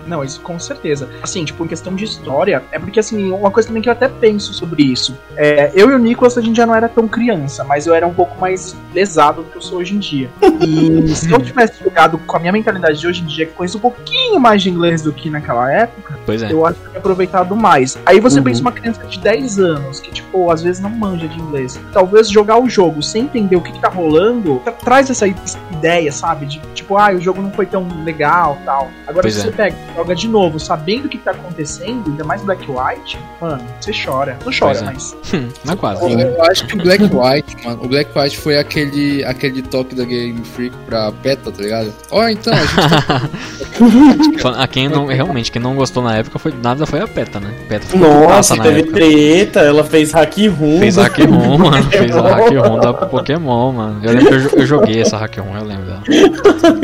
[0.07, 1.09] Não, isso com certeza.
[1.23, 4.09] Assim, tipo, em questão de história, é porque, assim, uma coisa também que eu até
[4.09, 5.17] penso sobre isso.
[5.37, 8.07] É, eu e o Nicolas, a gente já não era tão criança, mas eu era
[8.07, 10.29] um pouco mais lesado do que eu sou hoje em dia.
[10.61, 13.77] E se eu tivesse jogado com a minha mentalidade de hoje em dia, que conheço
[13.79, 16.53] um pouquinho mais de inglês do que naquela época, Pois é.
[16.53, 17.99] eu acho que eu aproveitado mais.
[18.07, 18.45] Aí você Uhum.
[18.45, 21.81] pensa uma criança de 10 anos, que, tipo, às vezes não manja de inglês.
[21.93, 26.13] Talvez jogar o jogo sem entender o que, que tá rolando, tra- traz essa ideia,
[26.13, 26.47] sabe?
[26.47, 28.89] De, tipo, ah, o jogo não foi tão legal tal.
[29.07, 29.45] Agora, Pois se é.
[29.45, 33.19] você pega e joga de novo, sabendo o que tá acontecendo, ainda mais Black White,
[33.41, 34.39] mano, você chora.
[34.45, 34.83] Não chora, é.
[34.83, 35.17] mas.
[35.35, 36.03] Hum, não é quase.
[36.13, 39.95] Eu, eu acho que o Black White, mano, o Black White foi aquele, aquele toque
[39.95, 41.93] da Game Freak pra beta, tá ligado?
[42.11, 46.53] Ó, então, a gente Fal- A quem não, realmente, quem não gostou na época foi
[46.63, 47.53] nada foi a PETA, né?
[47.69, 48.95] PETA Nossa, teve época.
[48.95, 50.79] treta, ela fez hack room.
[50.81, 51.83] Fez hack room, mano.
[51.91, 54.01] Fez a hack room da Pokémon, mano.
[54.03, 56.03] Eu lembro que eu, eu joguei essa hack room, eu lembro dela.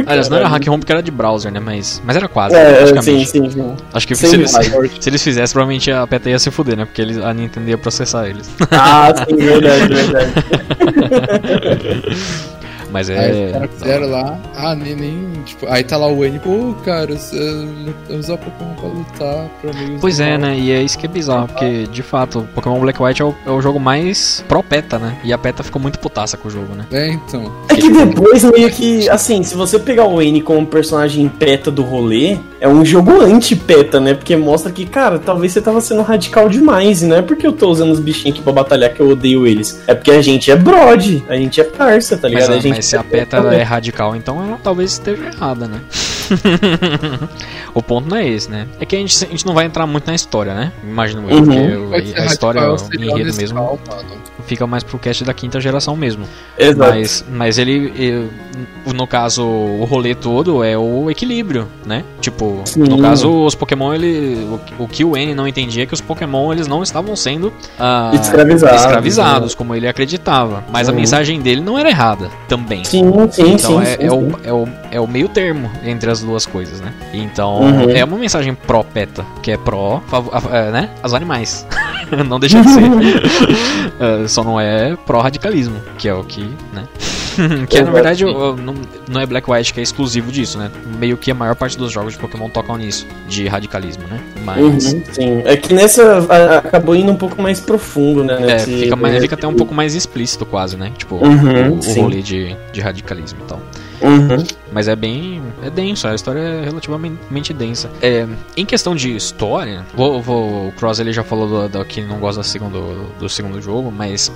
[0.07, 1.61] Aliás, não era hack room porque era de browser, né?
[1.61, 3.27] Mas, mas era quase, É, sim, praticamente.
[3.31, 3.75] sim, sim.
[3.93, 4.51] Acho que se eles,
[5.01, 6.85] se eles fizessem, provavelmente a PETA ia se fuder, né?
[6.85, 8.49] Porque eles, a Nintendo ia processar eles.
[8.71, 10.33] Ah, sim, verdade, verdade.
[12.91, 13.47] Mas Aí é.
[13.47, 17.17] os caras fizeram lá, ah, nem, nem, tipo, aí tá lá o N, pô, cara,
[17.17, 17.37] você
[18.11, 20.57] usar Pokémon pra lutar pra amigos Pois é, né?
[20.59, 23.51] E é isso que é bizarro, porque de fato, Pokémon Black White é o, é
[23.51, 25.17] o jogo mais pró-PETA, né?
[25.25, 26.87] E a PETA ficou muito putaça com o jogo, né?
[26.93, 27.53] É, então.
[27.69, 31.83] É que depois meio que, assim, se você pegar o N como personagem peta do
[31.83, 34.15] rolê, é um jogo anti-peta, né?
[34.15, 37.53] Porque mostra que, cara, talvez você tava sendo radical demais, e não é porque eu
[37.53, 39.83] tô usando os bichinhos aqui pra batalhar que eu odeio eles.
[39.87, 42.53] É porque a gente é brod, a gente é parça, tá Mas, ligado?
[42.53, 45.81] a- a gente mas se a PETA é radical, então ela talvez esteja errada, né?
[47.75, 48.67] o ponto não é esse, né?
[48.81, 50.73] É que a gente, a gente não vai entrar muito na história, né?
[50.83, 51.45] Imagino eu, Uhum.
[51.91, 53.79] porque ser a história, o seria enredo mesmo, mano.
[54.47, 56.25] Fica mais pro cast da quinta geração mesmo.
[56.59, 56.91] Exato.
[56.91, 58.29] Mas, mas ele,
[58.95, 62.05] no caso, o rolê todo é o equilíbrio, né?
[62.21, 62.81] Tipo, Sim.
[62.85, 64.47] no caso, os Pokémon, ele,
[64.79, 67.53] o, o que o N não entendia é que os Pokémon, eles não estavam sendo
[67.79, 70.65] ah, Escravizados, escravizados, como ele acreditava.
[70.73, 70.99] Mas a Uhum.
[70.99, 72.85] mensagem dele não era errada, também.
[72.85, 73.83] Sim, sim, Então sim.
[73.83, 74.17] é, sim, é sim.
[74.17, 76.93] o, é, o, é o meio termo entre as duas coisas, né?
[77.13, 77.91] Então Uhum.
[77.91, 80.91] é uma mensagem pró-PETA, que é pró, a- é, né?
[81.03, 81.67] As animais.
[82.29, 82.83] não deixa de ser.
[83.99, 86.43] É, só não é pró-radicalismo, que é o que,
[86.73, 86.85] né?
[87.69, 88.75] que é, na verdade não,
[89.11, 90.71] não é Black White que é exclusivo disso, né?
[90.99, 94.21] Meio que a maior parte dos jogos de Pokémon tocam nisso, de radicalismo, né?
[94.45, 94.93] Mas.
[94.93, 95.43] Uhum, sim.
[95.47, 98.37] É que nessa a- acabou indo um pouco mais profundo, né?
[98.39, 100.93] É, nesse- fica, mais, fica até um pouco mais explícito quase, né?
[100.97, 103.61] Tipo, Uhum, o, o rolê de, de radicalismo e tal.
[104.03, 104.45] Uhum.
[104.77, 105.43] Mas é bem.
[105.65, 107.89] É denso, a história é relativamente densa.
[108.03, 108.27] É,
[108.59, 112.09] em questão de história, vou, vou- o Cross ele já falou do, do que ele
[112.09, 114.31] não gosta do segundo, do segundo jogo, mas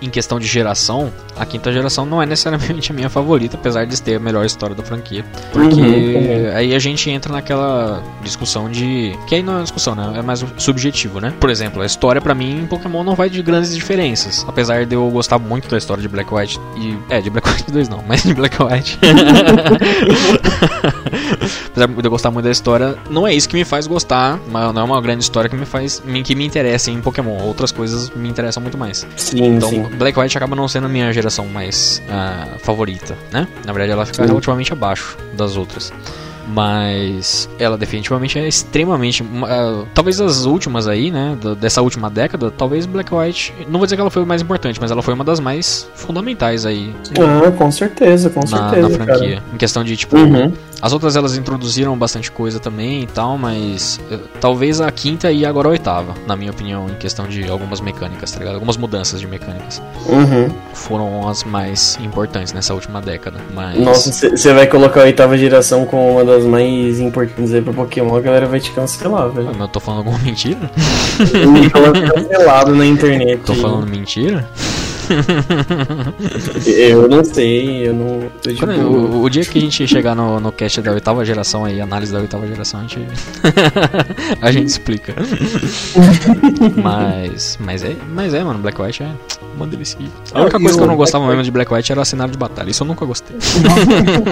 [0.00, 4.00] em questão de geração, a quinta geração não é necessariamente a minha favorita, apesar de
[4.00, 5.22] ter a melhor história da franquia.
[5.52, 6.56] Porque Uhum.
[6.56, 9.14] aí a gente entra naquela discussão de.
[9.26, 10.14] Que aí não é uma discussão, né?
[10.16, 11.34] É mais subjetivo, né?
[11.38, 14.46] Por exemplo, a história pra mim em Pokémon não vai de grandes diferenças.
[14.48, 16.96] Apesar de eu gostar muito da história de Black White e.
[17.10, 18.98] É, de Black White 2 não, mas de Black White.
[21.68, 24.72] Apesar de eu gostar muito da história, não é isso que me faz gostar, mas
[24.74, 26.02] não é uma grande história que me faz.
[26.24, 27.38] que me interessa em Pokémon.
[27.42, 29.06] Outras coisas me interessam muito mais.
[29.16, 29.82] Sim, Então, sim.
[29.96, 33.46] Black White acaba não sendo a minha geração mais ah, favorita, né?
[33.64, 34.28] Na verdade, ela fica Sim.
[34.28, 35.92] relativamente abaixo das outras.
[36.48, 39.24] Mas ela definitivamente é extremamente.
[39.44, 41.36] ah, talvez as últimas aí, né?
[41.60, 43.54] Dessa última década, talvez Black White.
[43.68, 45.88] Não vou dizer que ela foi a mais importante, mas ela foi uma das mais
[45.94, 48.88] fundamentais aí Ah, com certeza, com na, certeza.
[48.88, 49.18] na cara.
[49.18, 49.42] franquia.
[49.52, 50.52] Em questão de, tipo, Uhum.
[50.82, 55.44] as outras elas introduziram bastante coisa também e tal, mas eh, talvez a quinta e
[55.44, 58.54] agora a oitava, na minha opinião, em questão de algumas mecânicas, tá ligado?
[58.54, 60.48] Algumas mudanças de mecânicas Uhum.
[60.72, 63.38] foram as mais importantes nessa última década.
[63.54, 67.72] Mas Nossa, você vai colocar a oitava geração como uma das mais importantes aí pra
[67.72, 69.48] Pokémon, a galera vai te cancelar, velho.
[69.48, 70.70] Mas eu tô falando alguma mentira?
[71.52, 73.40] Me coloca cancelado na internet.
[73.44, 74.48] Tô falando mentira?
[76.66, 78.30] Eu não sei, eu não.
[78.66, 78.98] boa.
[78.98, 82.12] o, o dia que a gente chegar no, no cast da oitava geração aí, análise
[82.12, 83.00] da oitava geração, a gente.
[84.40, 85.14] a gente explica.
[86.82, 87.58] mas.
[87.60, 89.10] Mas é, mas é, mano, Black White é
[89.56, 89.98] uma delícia.
[90.32, 92.04] A única coisa que eu o não gostava Black mesmo de Black White era o
[92.04, 92.70] cenário de batalha.
[92.70, 93.36] Isso eu nunca gostei.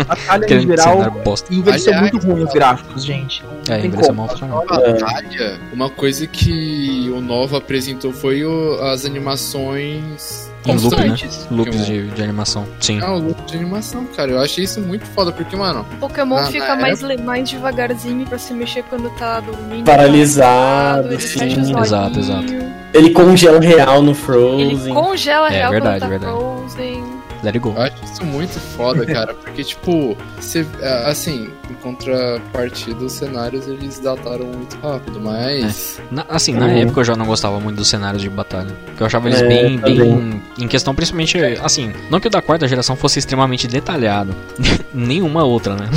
[0.06, 1.12] Batalha em geral
[1.50, 3.42] envelheceu Aliás, muito ruim os gráficos, gente.
[3.68, 4.28] É, tem envelheceu como.
[4.28, 4.46] mal pra.
[4.46, 11.16] Batalha, uma coisa que o Nova apresentou foi o- as animações Em loop, né?
[11.50, 12.66] Loops de, de animação.
[12.80, 13.00] Sim.
[13.02, 14.32] Ah, o loop de animação, cara.
[14.32, 18.38] Eu achei isso muito foda, porque, mano, Pokémon Na- fica na mais, mais devagarzinho pra
[18.38, 19.84] se mexer quando tá dormindo.
[19.84, 21.44] Paralisado, ele sim.
[21.80, 24.94] Exato, olhinhos, Ele congela real no Ele Frozen.
[24.94, 26.36] congela É, real verdade, quando tá verdade.
[26.36, 27.15] Frozen.
[27.42, 27.74] Let it go.
[27.76, 29.34] eu acho isso muito foda, cara.
[29.34, 36.00] Porque, tipo, você, é, assim, em contrapartida, os cenários eles dataram muito rápido, mas.
[36.10, 36.78] Na- assim, na Uhum.
[36.82, 38.74] época eu já não gostava muito dos cenários de batalha.
[38.86, 39.98] Porque eu achava eles É, bem, também.
[39.98, 40.42] bem.
[40.58, 44.34] Em questão, principalmente, assim, não que o da quarta geração fosse extremamente detalhado.
[44.94, 45.88] Nenhuma outra, né?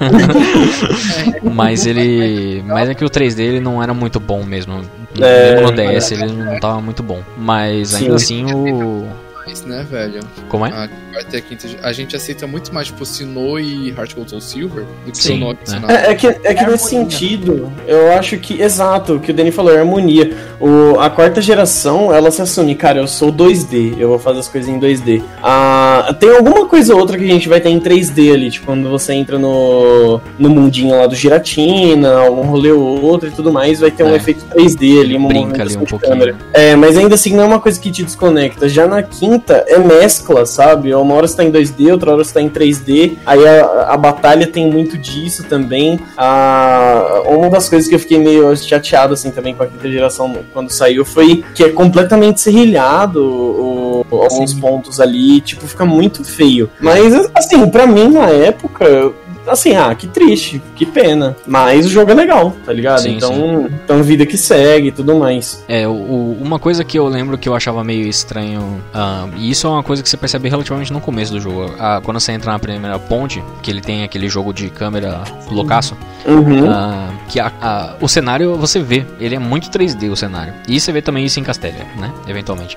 [1.42, 2.62] mas ele.
[2.66, 4.80] Mas é que o 3D ele não era muito bom mesmo.
[5.20, 7.22] É, no DS ele não tava muito bom.
[7.36, 9.06] Mas ainda assim o.
[9.46, 10.20] Mas, né, velho?
[10.48, 10.70] Como é?
[10.70, 11.66] A a quinta.
[11.82, 15.34] A gente aceita muito mais, tipo, Sinnoh e Heart Gold Soul Silver do que Sim,
[15.34, 15.56] Sinnoh é.
[15.64, 15.90] e Sinnoh.
[15.90, 19.50] É, é que, é que nesse sentido, eu acho que, exato, o que o Danny
[19.50, 20.32] falou, é harmonia.
[20.60, 24.48] O, a quarta geração, ela se assume, cara, eu sou 2D, eu vou fazer as
[24.48, 25.22] coisas em 2D.
[25.42, 28.66] Ah, tem alguma coisa ou outra que a gente vai ter em 3D ali, tipo,
[28.66, 33.52] quando você entra no, no mundinho lá do Giratina, algum rolê ou outro e tudo
[33.52, 34.16] mais, vai ter um É.
[34.16, 36.12] efeito 3D ali, uma Brinca ali um pouquinho.
[36.12, 36.36] câmera.
[36.52, 38.68] É, mas ainda assim não é uma coisa que te desconecta.
[38.68, 39.33] Já na quinta
[39.66, 40.94] é mescla, sabe?
[40.94, 43.16] Uma hora você tá em 2D, outra hora você tá em 3D.
[43.26, 45.98] Aí a, a batalha tem muito disso também.
[46.16, 50.34] Ah, uma das coisas que eu fiquei meio chateado assim também com a quinta geração
[50.52, 56.70] quando saiu foi que é completamente serrilhado o- alguns pontos ali, tipo, fica muito feio.
[56.80, 59.12] Mas assim, pra mim na época,
[59.46, 61.36] assim, ah, que triste, que pena.
[61.46, 63.00] Mas o jogo é legal, tá ligado?
[63.00, 65.64] Sim, então, então vida que segue e tudo mais.
[65.68, 69.50] É, o- o- uma coisa que eu lembro que eu achava meio estranho, ah, e
[69.50, 71.74] isso é uma coisa que você percebe relativamente no começo do jogo.
[71.78, 75.96] Ah, quando você entra na primeira ponte, que ele tem aquele jogo de câmera loucaço,
[76.26, 76.70] Uhum.
[76.70, 80.54] ah, que a- a- o cenário você vê, ele é muito 3D o cenário.
[80.68, 82.10] E você vê também isso em Castelia, né?
[82.26, 82.76] Eventualmente.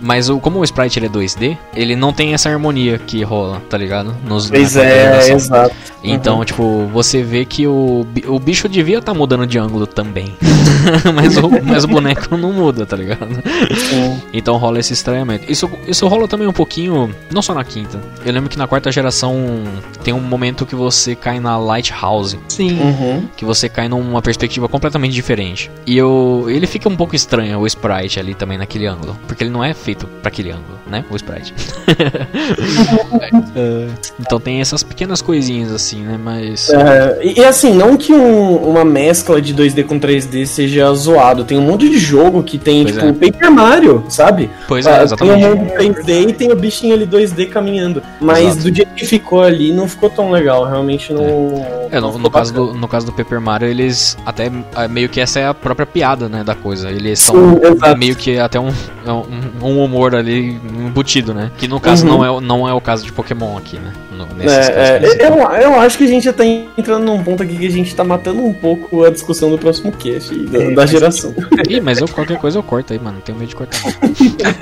[0.00, 3.60] Mas o, como o sprite ele é 2D, ele não tem essa harmonia que rola,
[3.68, 4.14] tá ligado?
[4.24, 5.36] Nos, Pois é, geração.
[5.66, 5.96] Exato.
[6.02, 10.34] Então, tipo, você vê que o, o bicho devia estar mudando de ângulo também.
[11.14, 13.28] mas, o, mas o boneco não muda, tá ligado?
[13.74, 14.22] Sim.
[14.32, 15.50] Então rola esse estranhamento.
[15.50, 18.00] Isso, isso rola também um pouquinho, não só na quinta.
[18.24, 19.34] Eu lembro que na quarta geração
[20.04, 22.78] tem um momento que você cai na Lighthouse, Sim.
[22.80, 23.28] Uhum.
[23.36, 25.70] que você cai numa perspectiva completamente diferente.
[25.86, 29.16] E eu, ele fica um pouco estranho, o sprite ali também naquele ângulo.
[29.26, 31.04] Porque ele não é feito pra aquele ângulo, né?
[31.10, 31.52] O sprite.
[33.56, 33.88] É,
[34.20, 36.18] então tem essas pequenas coisinhas assim, né?
[36.22, 36.68] Mas.
[36.70, 41.44] É, e, e assim, não que um- uma mescla de 2D com 3D seja zoado.
[41.44, 43.10] Tem um monte de jogo que tem, Pois tipo, é.
[43.10, 44.50] o Paper Mario, sabe?
[44.68, 45.44] Pois Ah, é, tem o exatamente.
[45.46, 48.02] mundo 3D e tem o bichinho ali 2D caminhando.
[48.20, 48.70] Mas Exato.
[48.70, 50.64] do jeito que ficou ali, não ficou tão legal.
[50.64, 51.64] Realmente não.
[51.90, 52.72] É, no, não no caso bacana.
[52.72, 55.86] do, no caso do Paper Mario, eles até é, meio que essa é a própria
[55.86, 56.90] piada, né, da coisa.
[56.90, 58.68] Eles são Sim, meio que até um,
[59.06, 59.24] é um,
[59.62, 61.50] um humor ali embutido, né?
[61.56, 62.18] Que no caso Uhum.
[62.18, 63.92] não, é, não é o caso de Pokémon aqui, né?
[64.16, 67.56] No, É, é, eu, eu acho que a gente já tá entrando num ponto aqui
[67.56, 70.86] que a gente tá matando um pouco a discussão do próximo cast, da, É, da
[70.86, 71.34] geração.
[71.68, 73.16] Ih, mas eu, qualquer coisa eu corto aí, mano.
[73.16, 73.78] Não tenho medo de cortar.
[73.84, 73.92] não.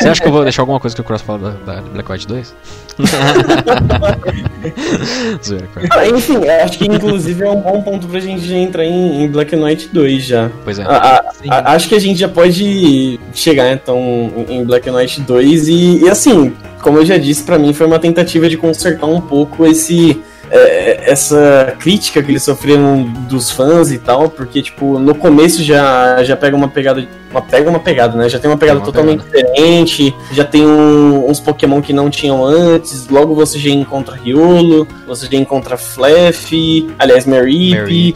[0.01, 2.11] Você acha que eu vou deixar alguma coisa que o Cross fala da, da Black
[2.11, 2.55] White 2?
[5.45, 5.89] Zoeira, Cross.
[5.93, 9.25] Ah, enfim, eu acho que inclusive é um bom ponto pra gente já entrar em,
[9.25, 10.51] em Black White 2 já.
[10.65, 10.83] Pois é.
[10.85, 15.69] A- a- a- acho que a gente já pode chegar então em Black White 2
[15.69, 16.53] e, e, assim,
[16.85, 20.21] como eu já disse, pra mim foi uma tentativa de consertar um pouco esse
[20.51, 26.23] é, essa crítica que eles sofreram dos fãs e tal, porque tipo no começo já
[26.23, 28.29] já pega uma pegada uma pega uma pegada, né?
[28.29, 32.45] Já tem uma pegada uma totalmente diferente, já tem um- uns Pokémon que não tinham
[32.45, 38.09] antes, logo você já encontra Riolo, você já encontra Fluff, aliás Mary e,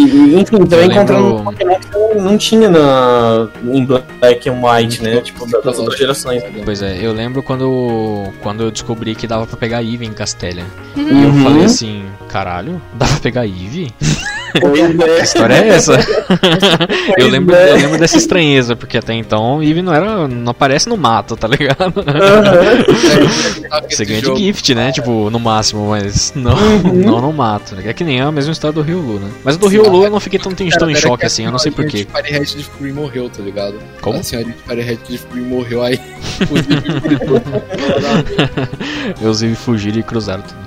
[0.00, 5.02] enfim, você vai encontrando um Pokémon que não, não tinha na, em Black and White,
[5.02, 5.20] né?
[5.20, 6.42] Tipo, da- das outras gerações.
[6.64, 10.64] Pois é, eu lembro quando, quando eu descobri que dava pra pegar Eve em Castelia.
[10.96, 11.42] E eu Uhum.
[11.42, 13.90] falei assim, caralho, dá pra pegar Eve?
[14.60, 15.16] Pois é.
[15.16, 15.98] Que história é essa?
[17.18, 17.72] eu, lembro, é.
[17.72, 20.28] eu lembro dessa estranheza, porque até então Eve não era.
[20.28, 21.92] não aparece no mato, tá ligado?
[22.00, 22.84] Aham.
[23.88, 24.92] Você ganha de gift, né?
[24.92, 27.76] Tipo, no máximo, mas não, não no mato.
[27.84, 29.30] É que nem é a mesma história do Rio Lu, né?
[29.44, 31.72] Mas do Rio Lu eu não fiquei tão, tão em choque assim, eu não sei
[31.72, 32.06] porquê.
[32.12, 33.78] A Firehead de Fury morreu, tá ligado?
[34.00, 34.18] Como?
[34.18, 36.00] A senhora de Firehead de Fury morreu aí.
[36.50, 37.42] O Zip gritou.
[39.20, 40.66] Eu usei fugir e cruzaram tudo.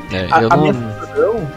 [0.12, 0.99] É, A, eu não.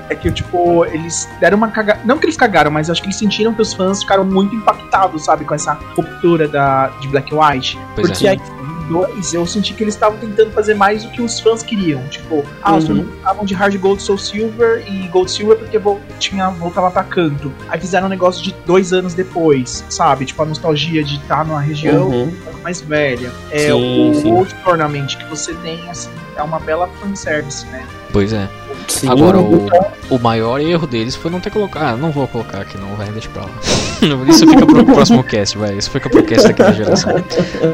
[0.10, 2.00] É que, tipo, eles deram uma cagada.
[2.06, 5.26] Não que eles cagaram, mas acho que eles sentiram que os fãs ficaram muito impactados,
[5.26, 7.78] sabe, com essa ruptura da, de Black White.
[7.96, 8.32] Pois Porque é.
[8.32, 8.42] aí,
[8.90, 12.02] dois, eu senti que eles estavam tentando fazer mais do que os fãs queriam.
[12.10, 13.04] Tipo, ah, os Uhum.
[13.04, 17.04] fãs estavam de Hard Gold Soul Silver e Gold Silver porque vol tinha, voltava pra
[17.04, 17.52] canto.
[17.70, 20.26] Aí fizeram um negócio de dois anos depois, sabe?
[20.26, 22.34] Tipo, a nostalgia de estar numa região Uhum.
[22.62, 23.32] mais velha.
[23.52, 24.30] É, Sim, o sim.
[24.32, 27.86] Gold Tournament que você tem, assim, é uma bela fanservice, né?
[28.14, 28.48] Pois é.
[28.88, 29.10] Sim.
[29.10, 29.68] Agora, o,
[30.10, 31.84] o maior erro deles foi não ter colocado.
[31.84, 33.50] Ah, não vou colocar aqui, não, vai, deixa pra lá.
[34.30, 35.78] Isso fica pro próximo cast, vai.
[35.78, 37.14] Isso fica pro cast daqui da geração.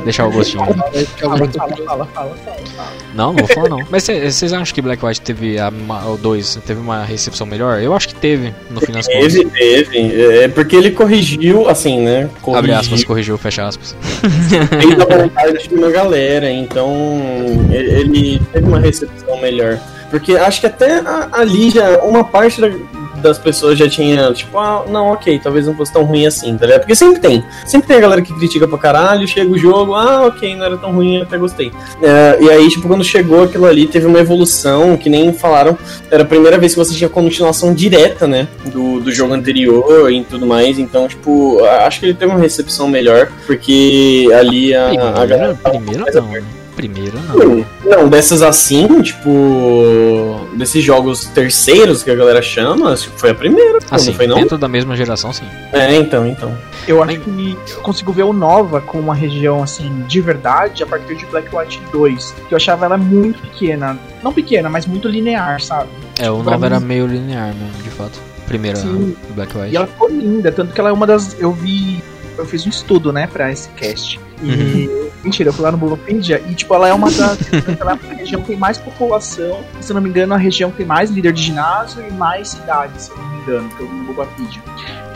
[0.03, 0.65] Deixar o gostinho.
[0.93, 2.89] Ficava Fala, fala, fala, fala, fala, fala.
[3.13, 3.85] Não, não vou falar não.
[3.89, 5.69] Mas vocês acham que Black White teve a,
[6.07, 7.81] o 2 teve uma recepção melhor?
[7.81, 9.33] Eu acho que teve, no fim das contas.
[9.33, 10.21] Teve, teve.
[10.43, 12.29] É porque ele corrigiu, assim, né?
[12.41, 13.95] Corrigiu, Abre aspas, corrigiu, fecha aspas.
[14.01, 16.89] fez a vontade de uma galera, então
[17.71, 19.79] ele teve uma recepção melhor.
[20.09, 21.01] Porque acho que até
[21.31, 22.69] ali já uma parte da-
[23.19, 26.65] das pessoas já tinha, tipo, ah, não, ok, talvez não fosse tão ruim assim, tá
[26.65, 26.81] ligado?
[26.81, 27.43] Porque sempre tem.
[27.65, 30.77] Sempre tem a galera que critica pra caralho, chega o jogo, ah, ok, não era
[30.77, 31.69] tão ruim, até gostei.
[32.01, 35.77] É, e aí, tipo, quando chegou aquilo ali, teve uma evolução, que nem falaram,
[36.09, 40.23] era a primeira vez que você tinha continuação direta, né, do, do jogo anterior e
[40.23, 45.25] tudo mais, então, tipo, acho que ele teve uma recepção melhor, porque ali a, a
[45.25, 46.27] galera Primeira, primeira não.
[46.31, 46.43] né?
[46.79, 47.35] Primeira não.
[47.59, 50.47] Hum, Não, dessas assim, tipo.
[50.53, 54.35] Desses jogos terceiros que a galera chama, tipo, foi a primeira, Assim, não foi não?
[54.37, 55.43] dentro da mesma geração, sim.
[55.73, 56.55] É, então, então.
[56.87, 57.27] Eu acho Mas-
[57.65, 61.25] que eu consigo ver o Nova com uma região assim de verdade a partir de
[61.25, 62.33] Black White 2.
[62.47, 63.97] Que eu achava ela muito pequena.
[64.23, 65.89] Não pequena, mas muito linear, sabe?
[66.17, 68.17] É, o Pra 9 era mim- meio linear mesmo, de fato.
[68.47, 69.15] Primeira Sim.
[69.35, 69.73] Black White.
[69.73, 71.35] E ela ficou linda, tanto que ela é uma das.
[71.39, 72.01] Eu vi.
[72.37, 74.17] Eu fiz um estudo, né, pra esse cast.
[74.41, 75.09] E.
[75.23, 77.39] Mentira, eu fui lá no Bolopedia e, tipo, ela é uma das.
[77.79, 79.59] ela é uma região que tem mais população.
[79.79, 82.11] E, se eu não me engano, a região que tem mais líder de ginásio e
[82.13, 84.19] mais cidades, se eu não me engano, que eu vi no.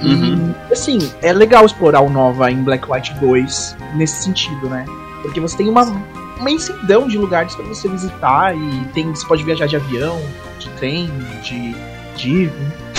[0.04, 0.54] Uhum.
[0.70, 4.86] E, assim, é legal explorar o Nova em Black White 2 nesse sentido, né?
[5.22, 5.84] Porque você tem uma
[6.40, 10.22] uma imensidão de lugares pra você visitar e tem, você pode viajar de avião,
[10.60, 11.10] de trem,
[11.42, 11.74] de
[12.16, 12.50] de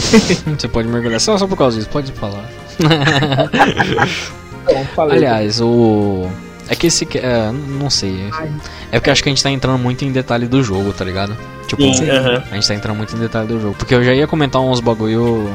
[0.59, 2.45] Você pode mergulhar só, só por causa disso, pode falar.
[4.69, 5.19] então, falei.
[5.19, 6.29] Aliás, o.
[6.69, 7.07] É que esse.
[7.19, 8.29] É, não sei.
[8.33, 8.51] Ai.
[8.91, 11.37] É porque acho que a gente tá entrando muito em detalhe do jogo, tá ligado?
[11.67, 12.43] Tipo, Sim, aham.
[12.51, 13.75] a gente tá entrando muito em detalhe do jogo.
[13.79, 15.51] Porque eu já ia comentar uns bagulho.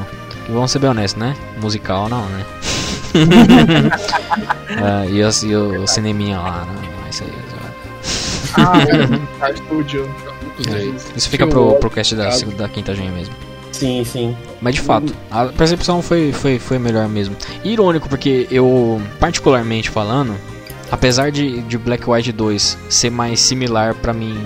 [0.46, 1.34] Que vamos ser bem honestos, né?
[1.60, 2.44] Musical não, né?
[4.82, 7.50] Ah, e, e o cineminha lá, não, isso aí.
[8.56, 10.08] Ah, é, Studio.
[10.68, 13.34] É, isso fica pro, pro cast da, da quinta gen mesmo.
[13.80, 14.36] Sim, sim.
[14.60, 17.34] Mas de fato, a percepção foi, foi, foi melhor mesmo.
[17.64, 20.34] E irônico, porque eu, particularmente falando,
[20.90, 24.36] apesar de, de Black White 2 ser mais similar pra mim.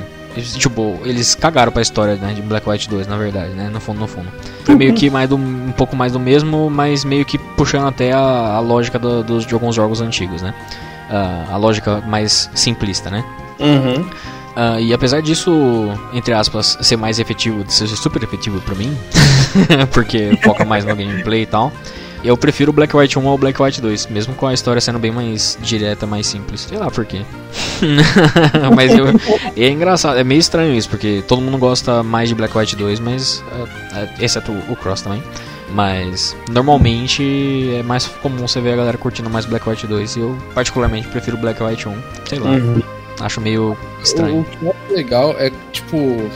[0.56, 3.70] Tipo, eles cagaram pra história né, de Black White 2, na verdade, né?
[3.72, 4.26] No fundo, no fundo.
[4.64, 8.12] Foi meio que mais do, um pouco mais do mesmo, mas meio que puxando até
[8.12, 10.52] a, a lógica do- dos, de alguns jogos antigos, né?
[11.08, 13.24] Ah, a lógica mais simplista, né?
[13.60, 14.04] Uhum.
[14.56, 15.52] Ah, e apesar disso,
[16.12, 18.96] entre aspas, ser mais efetivo, ser super efetivo pra mim,
[19.92, 21.72] porque foca mais no gameplay e tal.
[22.22, 24.98] Eu prefiro o Black White 1 ao Black White 2, mesmo com a história sendo
[24.98, 26.62] bem mais direta, mais simples.
[26.62, 27.20] Sei lá por quê.
[28.74, 29.06] mas eu,
[29.56, 33.00] é engraçado, é meio estranho isso, porque todo mundo gosta mais de Black White 2,
[33.00, 33.44] mas.
[33.94, 35.22] é, é, exceto o Cross também.
[35.70, 40.20] Mas normalmente é mais comum você ver a galera curtindo mais Black White 2 e
[40.20, 41.96] eu particularmente prefiro Black White 1.
[42.26, 42.80] Sei lá, Uhum.
[43.20, 44.40] acho meio estranho.
[44.40, 46.30] O que eu acho legal é, tipo,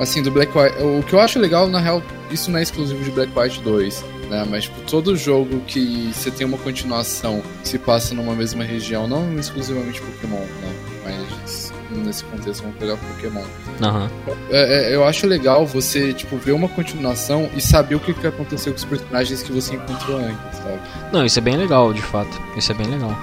[0.00, 0.76] assim, do Black White.
[0.82, 2.00] O que eu acho legal, na real,
[2.30, 4.46] isso não é exclusivo de Black White 2, né?
[4.48, 9.06] Mas, tipo, todo jogo que você tem uma continuação que se passa numa mesma região,
[9.06, 10.74] não exclusivamente Pokémon, né?
[11.04, 13.44] Mas nesse contexto vamos pegar Pokémon.
[13.82, 14.10] Aham.
[14.50, 18.26] É, é, eu acho legal você, tipo, ver uma continuação e saber o que, que
[18.26, 20.80] aconteceu com os personagens que você encontrou antes, sabe?
[21.12, 22.40] Não, isso é bem legal, de fato.
[22.56, 23.16] Isso é bem legal.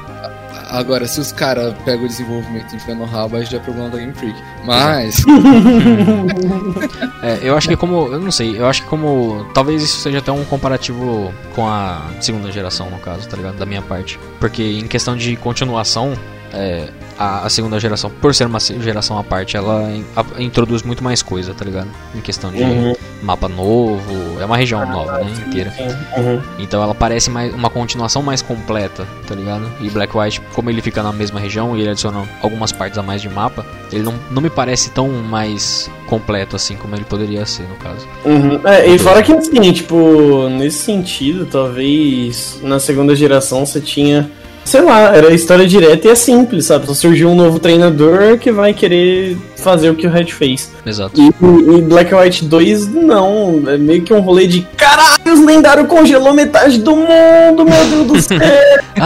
[0.69, 3.89] Agora, se os caras pegam o desenvolvimento e enfiam no rabo, aí já é problema
[3.89, 4.39] da Game Freak.
[4.65, 5.23] Mas,
[7.21, 8.07] É, eu acho que como.
[8.07, 9.45] Eu não sei, eu acho que como.
[9.53, 13.55] Talvez isso seja até um comparativo com a segunda geração, no caso, tá ligado?
[13.55, 14.19] Da minha parte.
[14.39, 16.13] Porque em questão de continuação,
[16.51, 20.81] é, a, a segunda geração, por ser uma geração à parte, ela in- a- introduz
[20.83, 21.87] muito mais coisa, tá ligado?
[22.15, 22.93] Em questão de Uhum.
[23.21, 25.31] mapa novo, é uma região nova, né?
[25.47, 25.73] Inteira.
[26.17, 26.41] Uhum.
[26.59, 29.69] Então ela parece mais uma continuação mais completa, tá ligado?
[29.81, 33.03] E Black White, como ele fica na mesma região e ele adiciona algumas partes a
[33.03, 37.45] mais de mapa, ele não, não me parece tão mais completo assim como ele poderia
[37.45, 38.05] ser, no caso.
[38.25, 38.59] Uhum.
[38.67, 44.29] É, e fora que assim, tipo, nesse sentido, talvez na segunda geração você tinha.
[44.65, 46.85] Sei lá, era história direta e é simples, sabe?
[46.85, 50.71] Só surgiu um novo treinador que vai querer fazer o que o Red fez.
[50.85, 51.19] Exato.
[51.19, 53.63] E, e Black White 2, não.
[53.67, 58.07] É meio que um rolê de caralho, os lendários congelou metade do mundo, meu Deus
[58.07, 58.39] do céu.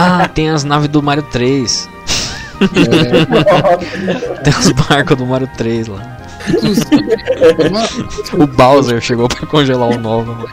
[0.00, 1.88] Ah, tem as naves do Mario 3.
[2.60, 6.18] é, Tem os barcos do Mario 3 lá.
[8.38, 10.46] O Bowser chegou pra congelar o Nova.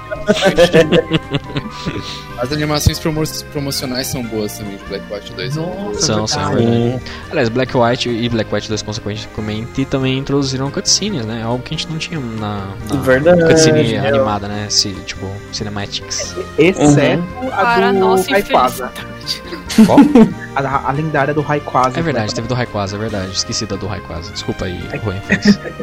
[2.39, 5.55] as animações promo- promocionais são boas também de Black White 2.
[5.55, 6.77] Nossa, São, são, verdade.
[6.79, 7.03] verdade.
[7.31, 11.43] Aliás, Black White e Black White 2 consequentemente também introduziram cutscenes, né?
[11.43, 14.07] Algo que a gente não tinha na, na Verdade, cutscene é.
[14.07, 14.67] animada, né?
[14.69, 16.35] Se, tipo, cinematics.
[16.57, 18.91] Exceto Para a do nossa Rayquaza.
[19.85, 19.97] Qual?
[20.55, 21.99] A, a lendária do Rayquaza.
[21.99, 23.31] É verdade, teve do Rayquaza, é verdade.
[23.33, 24.31] Esqueci da do Rayquaza.
[24.31, 25.15] Desculpa aí, Rui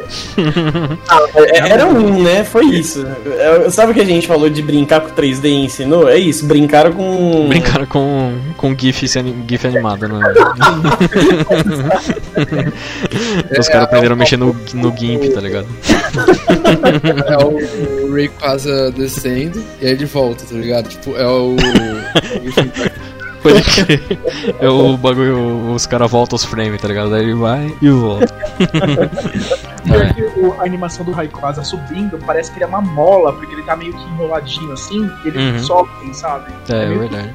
[0.09, 0.35] Fez.
[1.35, 2.43] É, Era um, né?
[2.43, 3.05] Foi isso.
[3.37, 6.07] É, Sabe o que a gente falou de brincar com 3D e ensinou?
[6.07, 7.47] É isso, brincaram com.
[7.49, 10.19] Brincaram com, com GIF, GIF animado, né?
[13.59, 15.67] Os caras aprenderam a mexer no, no GIMP, tá ligado?
[17.27, 20.89] É o, o Rayquaza descendo e aí ele volta, tá ligado?
[20.89, 21.55] Tipo, é o.
[23.43, 24.19] Pode crer.
[24.59, 27.09] É o bagulho, os caras voltam os frames, tá ligado?
[27.11, 28.33] Daí ele vai e volta.
[29.85, 30.13] É.
[30.13, 33.63] que o- a animação do Rayquaza subindo, parece que ele é uma mola, porque ele
[33.63, 35.59] tá meio que enroladinho assim, e ele Uhum.
[35.59, 36.53] sobe, sabe?
[36.69, 37.33] É, é meio verdade.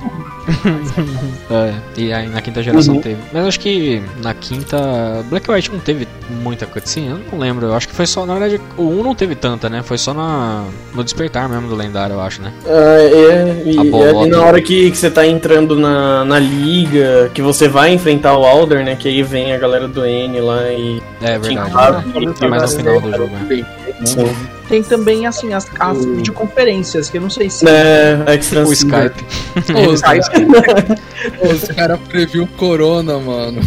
[1.51, 3.01] É, e aí na quinta geração Uhum.
[3.01, 3.19] teve.
[3.33, 5.25] Mas acho que na quinta.
[5.31, 6.07] Black White não teve
[6.43, 7.67] muita cutscene, eu não lembro.
[7.67, 8.27] Eu acho que foi só.
[8.27, 9.83] Na verdade, o 1 não teve tanta, né?
[9.83, 12.53] Foi só na, no despertar mesmo do lendário, eu acho, né?
[12.67, 17.31] Ah, é, e, A e na hora que, que você tá entrando na, na liga,
[17.33, 18.97] que você vai enfrentar o Alder, né?
[18.97, 21.03] Que aí vem a galera do N lá e.
[21.23, 21.73] É verdade.
[21.75, 22.03] Ah,
[22.43, 23.65] É mais no final do jogo, né?
[24.05, 24.27] Sim.
[24.69, 27.67] Tem também, assim, as, as videoconferências, que eu não sei se.
[27.67, 29.25] É, Extra O Skype.
[29.91, 30.29] Os caras
[31.41, 33.61] os cara previu Corona, mano.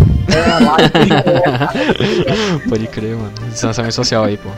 [2.69, 3.31] Pode crer, mano.
[3.49, 4.49] Distanciamento social aí, pô.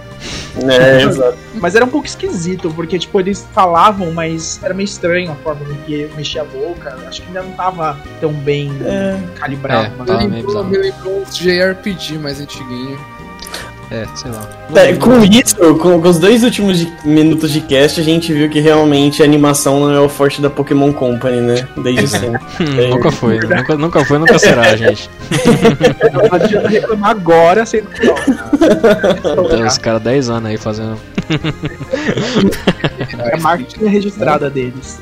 [0.69, 1.37] É, exato.
[1.55, 5.65] Mas era um pouco esquisito, porque, tipo, eles falavam, mas era meio estranho a forma
[5.65, 6.97] com que mexia a boca.
[7.07, 9.17] Acho que ainda não tava tão bem É.
[9.35, 9.85] calibrado.
[9.87, 10.17] É, mas- tá.
[10.19, 12.99] Me lembrou, me lembrou uns JRPG mais antiguinho.
[13.93, 14.49] É, sei lá.
[14.75, 18.49] É, com isso, com, com os dois últimos de- minutos de cast, a gente viu
[18.49, 21.67] que realmente a animação não é o forte da Pokémon Company, né?
[21.77, 22.41] Desde sempre.
[22.59, 25.07] Hum, nunca foi, nunca, nunca foi, nunca será, gente.
[26.11, 28.15] Não adianta reclamar agora, sendo que não.
[29.47, 30.97] Tem os caras 10 anos aí fazendo.
[33.19, 34.99] É a marca registrada deles.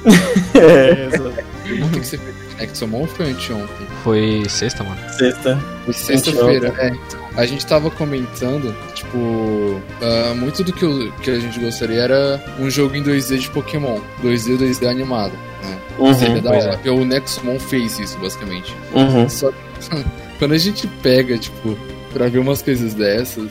[0.54, 1.34] É, exato.
[1.64, 3.88] Tem que ser feito de Nexomon ou foi anteontem?
[4.04, 4.98] Foi sexta, mano.
[5.18, 5.58] Sexta.
[5.86, 6.88] Foi sexta-feira, é.
[6.90, 7.21] então.
[7.38, 12.44] A gente tava comentando, tipo, ah, muito do que, eu- que a gente gostaria era
[12.60, 14.00] um jogo em 2D de Pokémon.
[14.22, 15.32] 2D, 2D animado.
[15.64, 15.78] Né?
[15.98, 16.74] Uhum, Seria da pois hora.
[16.76, 18.76] Porque o Nexomon fez isso, basicamente.
[18.94, 19.30] Uhum.
[19.30, 19.56] Só que
[20.40, 21.78] quando a gente pega, tipo,
[22.14, 23.48] pra ver umas coisas dessas,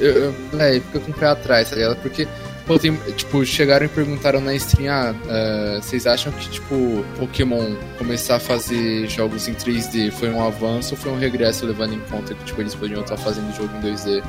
[0.00, 1.96] eu, eu, é, fica com o pé atrás, tá ligado?
[1.96, 2.28] Porque,
[2.66, 7.74] pô, tem, tipo, chegaram e perguntaram na stream, ah, é, vocês acham que, tipo, Pokémon
[7.98, 12.00] começar a fazer jogos em 3D foi um avanço ou foi um regresso, levando em
[12.00, 14.22] conta que, tipo, eles podiam estar fazendo jogo em 2D?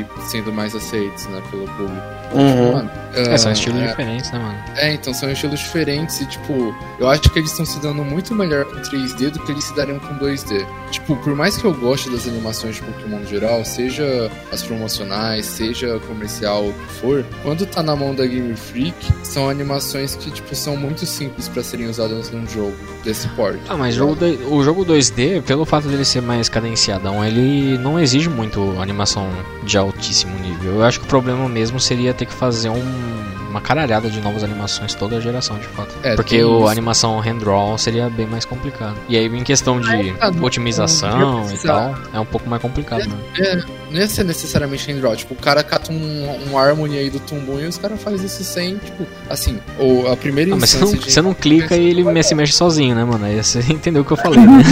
[0.00, 2.02] E sendo mais aceitos, né, pelo público.
[2.34, 2.72] Uhum.
[2.72, 4.58] Mano, É, são ah, estilos é, diferentes, né, mano?
[4.76, 8.34] é, então são estilos diferentes e, tipo, eu acho que eles estão se dando muito
[8.34, 10.64] melhor com 3D do que eles se dariam com 2D.
[10.90, 15.44] Tipo, por mais que eu goste das animações de Pokémon no geral, seja as promocionais,
[15.44, 20.30] seja comercial, o que for, quando tá na mão da Game Freak, são animações que,
[20.30, 22.74] tipo, são muito simples pra serem usadas num jogo
[23.04, 23.60] desse porte.
[23.68, 24.16] Ah, mas jogo
[24.50, 29.28] o jogo 2D, pelo fato dele ser mais cadenciadão, ele não exige muito animação
[29.64, 30.74] de altíssimo nível.
[30.76, 34.42] Eu acho que o problema mesmo seria ter que fazer um- uma caralhada de novas
[34.42, 35.94] animações toda a geração, de fato.
[36.02, 38.96] É, Porque o, a animação hand-draw seria bem mais complicado.
[39.08, 43.16] E aí, em questão de Ah, otimização e tal, é um pouco mais complicado, né?
[43.38, 43.56] É,
[43.90, 45.14] não ia ser necessariamente hand-draw.
[45.14, 48.42] Tipo, o cara cata um, um Harmony aí do Tumbum e os caras fazem isso
[48.42, 51.88] sem, tipo, assim, ou a primeira Ah, mas você não, de- você não clica e
[51.90, 53.24] ele se mexe sozinho, né, mano?
[53.26, 54.62] Aí você entendeu o que eu falei, né?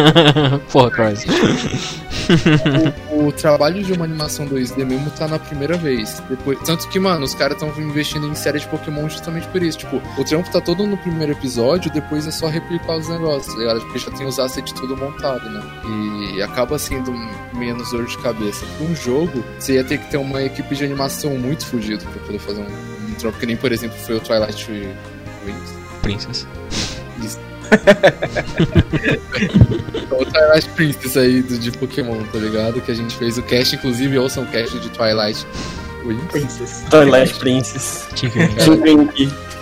[0.72, 1.24] Porra, Cross.
[3.10, 6.22] o, o trabalho de uma animação 2D mesmo tá na primeira vez.
[6.28, 9.78] Depois, tanto que, mano, os caras estão investindo em série de Pokémon justamente por isso.
[9.78, 13.60] Tipo, o trampo tá todo no primeiro episódio, depois é só replicar os negócios, tá
[13.60, 13.80] ligado?
[13.80, 15.62] Porque já tem os assets tudo montado, né?
[16.36, 17.12] E acaba sendo
[17.54, 18.64] menos dor de cabeça.
[18.76, 22.22] Pra um jogo, você ia ter que ter uma equipe de animação muito fodida pra
[22.22, 25.74] poder fazer um, um trampo, que nem, por exemplo, foi o Twilight Wings.
[26.02, 26.46] Princess.
[27.22, 27.38] Isso.
[30.10, 32.80] o Twilight Princess aí de Pokémon, tá ligado?
[32.80, 35.46] Que a gente fez o cast, inclusive ouçam o cast de Twilight.
[36.30, 36.84] Princess.
[36.90, 38.06] Twilight Princess.
[38.14, 38.38] Tinky.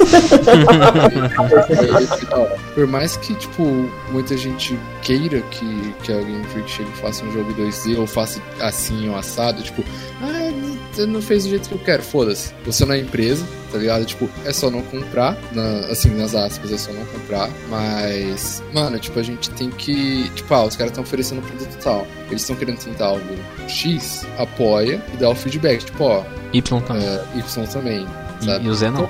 [2.74, 3.64] Por mais que, tipo,
[4.10, 8.06] muita gente queira que, que a Game Freak chegue e faça um jogo 2D ou
[8.06, 9.82] faça assim ou assado, tipo,
[10.20, 10.50] ah,
[10.92, 12.52] você não fez do jeito que eu quero, foda-se.
[12.64, 14.04] Você não é empresa, tá ligado?
[14.04, 18.98] Tipo, é só não comprar, na- assim, nas aspas, é só não comprar, mas, mano,
[18.98, 22.42] tipo, a gente tem que, tipo, ah, os caras estão oferecendo um produto tal, eles
[22.42, 23.34] estão querendo tentar algo
[23.68, 27.04] X, apoia e dá o feedback, tipo, ó, Y também.
[27.06, 28.06] é, Y também,
[28.44, 28.64] sabe?
[28.66, 29.08] e o Zé não.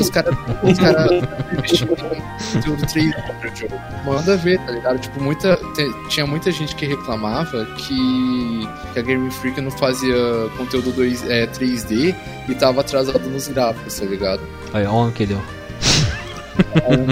[0.00, 1.08] Os caras os cara
[1.52, 3.80] investindo em conteúdo 3D pro jogo.
[4.04, 4.98] Manda ver, tá ligado?
[4.98, 10.14] Tipo, muita, te- tinha muita gente que reclamava que, que a Game Freak não fazia
[10.56, 12.14] conteúdo 2, é, 3D
[12.48, 14.40] e tava atrasado nos gráficos, tá ligado?
[14.72, 15.42] Aí, olha o que deu.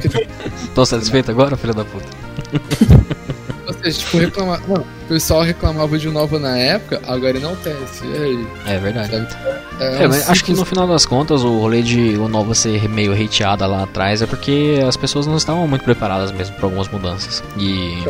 [0.01, 0.27] Que-
[0.75, 2.07] Tô satisfeito agora, filho da puta?
[3.67, 4.61] Ou seja, tipo, reclamar.
[4.69, 8.05] Não, o pessoal reclamava de Nova na época, agora enaltece.
[8.07, 8.49] E aí?
[8.67, 9.11] É verdade.
[9.11, 9.29] Sabe?
[9.81, 12.89] É, um mas acho que no final das contas o rolê de o Nova ser
[12.89, 16.89] meio hateada lá atrás é porque as pessoas não estavam muito preparadas mesmo para algumas
[16.89, 17.43] mudanças.
[17.59, 18.03] E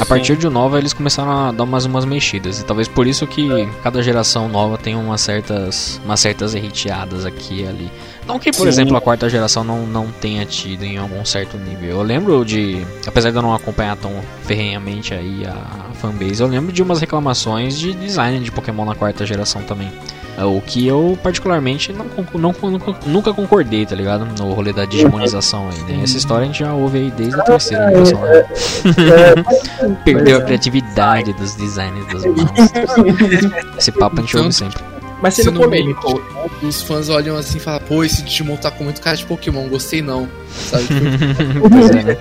[0.00, 2.60] a partir de o Nova eles começaram a dar umas, umas mexidas.
[2.60, 3.48] E talvez por isso que
[3.82, 7.90] cada geração nova tem umas certas, umas certas hateadas aqui e ali.
[8.26, 8.68] Não que, por Sim.
[8.68, 11.88] exemplo, a quarta geração não, não tenha tido em algum certo nível.
[11.90, 14.12] Eu lembro de, apesar de eu não acompanhar tão
[14.44, 19.26] ferrenhamente aí a fanbase, eu lembro de umas reclamações de design de Pokémon na quarta
[19.26, 19.90] geração também.
[20.38, 24.24] É, O que eu particularmente não, não, nunca, nunca concordei, tá ligado?
[24.38, 26.02] No rolê da digimonização aí, né?
[26.04, 28.20] Essa história a gente já ouve aí desde a terceira geração.
[28.22, 29.94] né?
[30.04, 33.76] Perdeu a criatividade dos designers dos mãos.
[33.76, 34.80] Esse papo a gente ouve sempre.
[35.22, 36.22] Mas sendo Sendo polêmico,
[36.62, 39.68] Os fãs olham assim e falam, pô, esse Digimon tá com muito cara de Pokémon,
[39.68, 40.28] gostei não.
[40.50, 40.84] Sabe?
[41.60, 42.16] Tipo, é, né?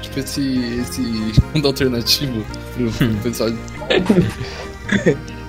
[0.00, 3.50] tipo esse, esse mundo alternativo pro, pro pessoal.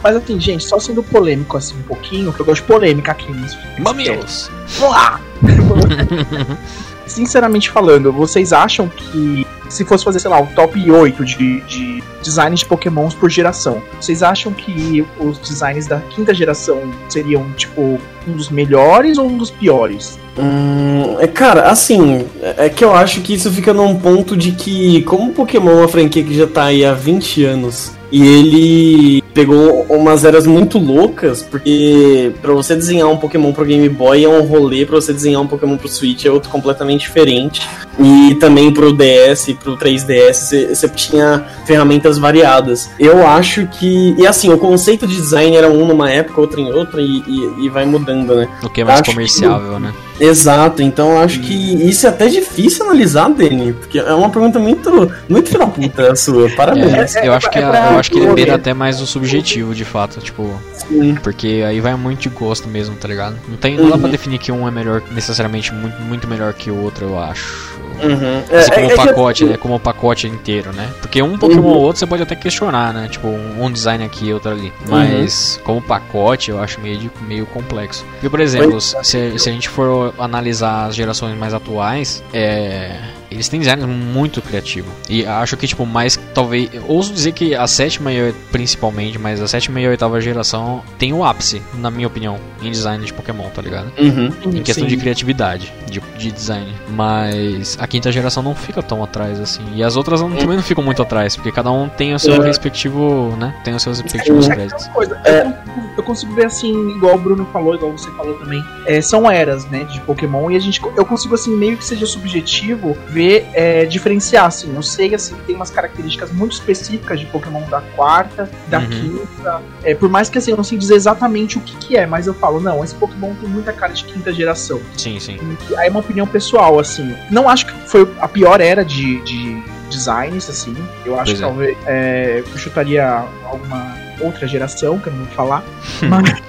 [0.01, 3.31] mas assim, gente, só sendo polêmico assim um pouquinho, que eu gosto de polêmica aqui
[3.31, 4.49] nesse Mamilos!
[4.79, 5.21] Vamos lá!
[7.05, 12.03] Sinceramente falando, vocês acham que se fosse fazer, sei lá, o top 8 de, de
[12.22, 17.99] designs de pokémons por geração, vocês acham que os designs da quinta geração seriam, tipo,
[18.28, 20.20] um dos melhores ou um dos piores?
[20.38, 25.01] Hum, é, cara, assim, é que eu acho que isso fica num ponto de que,
[25.03, 29.86] como Pokémon é uma franquia que já tá aí há 20 anos, e ele pegou
[29.89, 34.41] umas eras muito loucas, porque pra você desenhar um Pokémon pro Game Boy é um
[34.41, 37.62] rolê, pra você desenhar um Pokémon pro Switch é outro completamente diferente.
[37.99, 42.89] E também pro DS e pro 3DS você- tinha ferramentas variadas.
[42.99, 44.16] Eu acho que.
[44.18, 47.66] E assim, o conceito de design era um numa época, outro em outra, e, e-
[47.66, 48.47] e vai mudando, né?
[48.64, 49.93] O que é mais Acho que- comerciável, né?
[50.20, 51.53] Exato, então eu acho que
[51.88, 56.15] isso é até difícil analisar, Dani, porque é uma pergunta muito, muito filha puta a
[56.15, 57.15] sua, parabéns.
[57.15, 59.07] É, eu acho que, é a- pra- eu acho que ele beira até mais o
[59.07, 61.15] subjetivo, de fato, tipo, Sim.
[61.24, 63.38] porque aí vai muito de gosto mesmo, tá ligado?
[63.47, 64.11] Não tem, não dá pra Uhum.
[64.11, 67.80] definir que um é melhor, necessariamente muito, muito melhor que o outro, eu acho.
[68.01, 68.57] Uhum.
[68.57, 69.57] Assim, como é- é que pacote, assim, né?
[69.57, 70.88] Como o pacote inteiro, né?
[71.01, 71.67] Porque um Pokémon Uhum.
[71.74, 73.09] ou outro você pode até questionar, né?
[73.11, 74.72] Tipo, um um design aqui e outro ali.
[74.88, 78.05] Mas como pacote eu acho meio, de- meio complexo.
[78.13, 83.18] Porque, por exemplo, se, se a gente for analisar as gerações mais atuais, é.
[83.32, 84.89] Eles têm design muito criativo.
[85.09, 89.41] E acho que, tipo, mais, talvez, ouso dizer que a sétima e a, principalmente, mas
[89.41, 93.13] a sétima e a oitava geração tem o ápice, na minha opinião, em design de
[93.13, 93.91] Pokémon, tá ligado?
[93.99, 94.32] Uhum.
[94.45, 94.95] Em questão Sim.
[94.95, 96.73] de criatividade, de, de design.
[96.89, 99.61] Mas a quinta geração não fica tão atrás assim.
[99.75, 102.36] E as outras não- também não ficam muito atrás, porque cada um tem o seu
[102.41, 102.45] É.
[102.45, 103.53] respectivo, né?
[103.63, 104.88] Tem os seus respectivos É créditos.
[104.88, 105.41] coisa, É.
[105.41, 108.63] eu, consigo, eu consigo ver assim, igual o Bruno falou, igual você falou também.
[108.86, 112.05] é, são eras, né, de Pokémon, e a gente, eu consigo, assim, meio que seja
[112.05, 113.18] subjetivo, ver,
[113.53, 114.74] é, diferenciar, assim.
[114.76, 118.88] Eu sei, assim, tem umas características muito específicas de Pokémon da quarta, da Uhum.
[118.89, 119.61] quinta.
[119.84, 122.28] É, por mais que, assim, eu não sei dizer exatamente o que, que é, mas
[122.28, 124.80] eu falo, não, esse Pokémon tem muita cara de quinta geração.
[124.97, 125.38] Sim, sim.
[125.70, 127.15] E Aí é uma opinião pessoal, assim.
[127.32, 130.76] Não acho que foi a pior era de, de designs, assim.
[131.05, 131.47] Eu acho Pois que é.
[131.47, 135.63] talvez é, eu chutaria alguma outra geração, que eu não vou falar.
[136.03, 136.41] Mas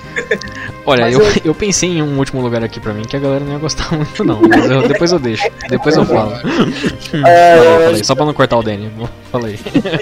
[0.86, 3.44] Olha, eu, eu- eu pensei em um último lugar aqui pra mim que a galera
[3.44, 4.40] não ia gostar muito, não.
[4.48, 5.48] Mas eu- depois eu deixo.
[5.68, 6.32] Depois eu falo.
[7.26, 8.90] É, Falei, falei, só pra não cortar o Danny.
[9.32, 9.58] Falei.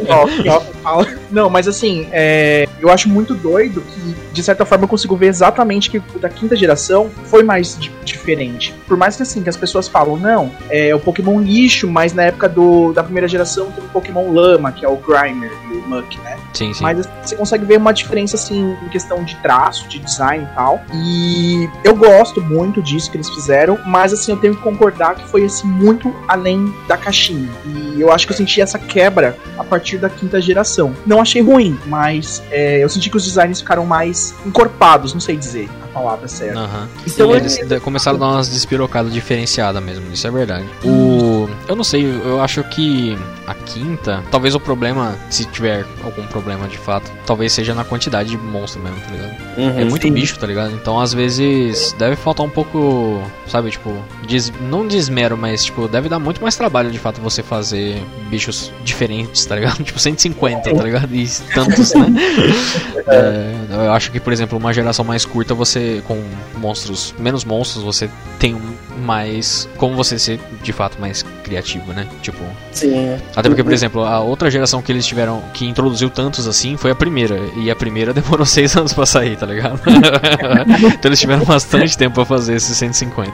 [0.09, 0.26] ó,
[0.56, 1.06] ó, fala.
[1.30, 5.26] Não, mas assim, é, eu acho muito doido que, de certa forma, eu consigo ver
[5.26, 8.74] exatamente que o da quinta geração foi mais di- diferente.
[8.86, 12.24] Por mais que assim, que as pessoas falam, não, é o Pokémon lixo, mas na
[12.24, 15.88] época do, da primeira geração tem o Pokémon Lama, que é o Grimer e o
[15.88, 16.36] Muck, né?
[16.55, 16.82] Sim, sim.
[16.82, 20.55] Mas assim, você consegue ver uma diferença assim em questão de traço, de design e
[20.55, 20.80] tal.
[20.94, 25.26] E eu gosto muito disso que eles fizeram, mas assim, eu tenho que concordar que
[25.28, 27.48] foi assim muito além da caixinha.
[27.66, 30.94] E eu acho que eu senti essa quebra a partir da quinta geração.
[31.06, 35.36] Não achei ruim, mas é, eu senti que os designs ficaram mais encorpados, não sei
[35.36, 36.58] dizer a palavra certa.
[36.60, 36.88] Aham.
[37.06, 40.64] Então, Eles de- começaram a dar umas despirocadas diferenciadas mesmo, isso é verdade.
[40.84, 41.48] O.
[41.66, 43.16] Eu não sei, eu acho que
[43.46, 48.28] a quinta, talvez o problema, se tiver algum problema de fato, talvez seja na quantidade
[48.30, 49.36] de monstro mesmo, tá ligado?
[49.58, 49.80] Uhum.
[49.80, 50.12] É muito sim.
[50.12, 50.72] bicho, tá ligado?
[50.74, 53.92] Então às vezes deve faltar um pouco, sabe, tipo,
[54.26, 58.70] des- não desmero, mas tipo, deve dar muito mais trabalho de fato você fazer bichos
[58.84, 59.82] diferentes, tá ligado?
[59.88, 61.07] Tipo 150, tá ligado?
[61.10, 62.06] E tantos, né?
[63.10, 66.22] É, eu acho que, por exemplo, uma geração mais curta, você com
[66.59, 68.60] monstros, menos monstros, você tem um
[69.05, 72.06] mais como você ser de fato mais criativo, né?
[72.20, 72.39] Tipo,
[72.73, 73.16] Sim.
[73.35, 76.90] até porque, por exemplo, a outra geração que eles tiveram, que introduziu tantos assim, foi
[76.90, 77.39] a primeira.
[77.56, 79.81] E a primeira demorou seis anos pra sair, tá ligado?
[80.93, 83.32] então eles tiveram bastante tempo pra fazer esses 150.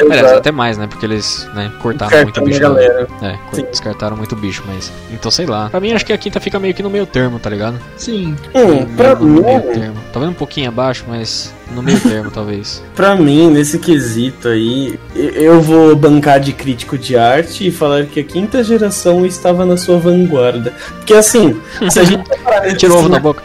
[0.00, 0.86] Aliás, até mais, né?
[0.86, 2.60] Porque eles, né, cortaram muito bicho.
[2.60, 3.06] galera.
[3.22, 3.66] É, cor- Sim.
[3.70, 4.92] descartaram muito bicho, mas.
[5.10, 5.68] Então sei lá.
[5.70, 7.78] Pra mim, acho que a quinta fica meio que no meio termo, tá ligado?
[7.96, 8.36] Sim.
[8.54, 9.96] Hum, pra no mim, meio termo.
[10.12, 12.82] Talvez um pouquinho abaixo, mas no meio termo, talvez.
[12.94, 18.20] Pra mim, nesse quesito aí, eu vou bancar de crítico de arte e falar que
[18.20, 20.72] a quinta geração estava na sua vanguarda.
[20.96, 21.60] Porque assim,
[21.90, 22.24] se a gente
[22.78, 23.42] Tirou ovo da boca.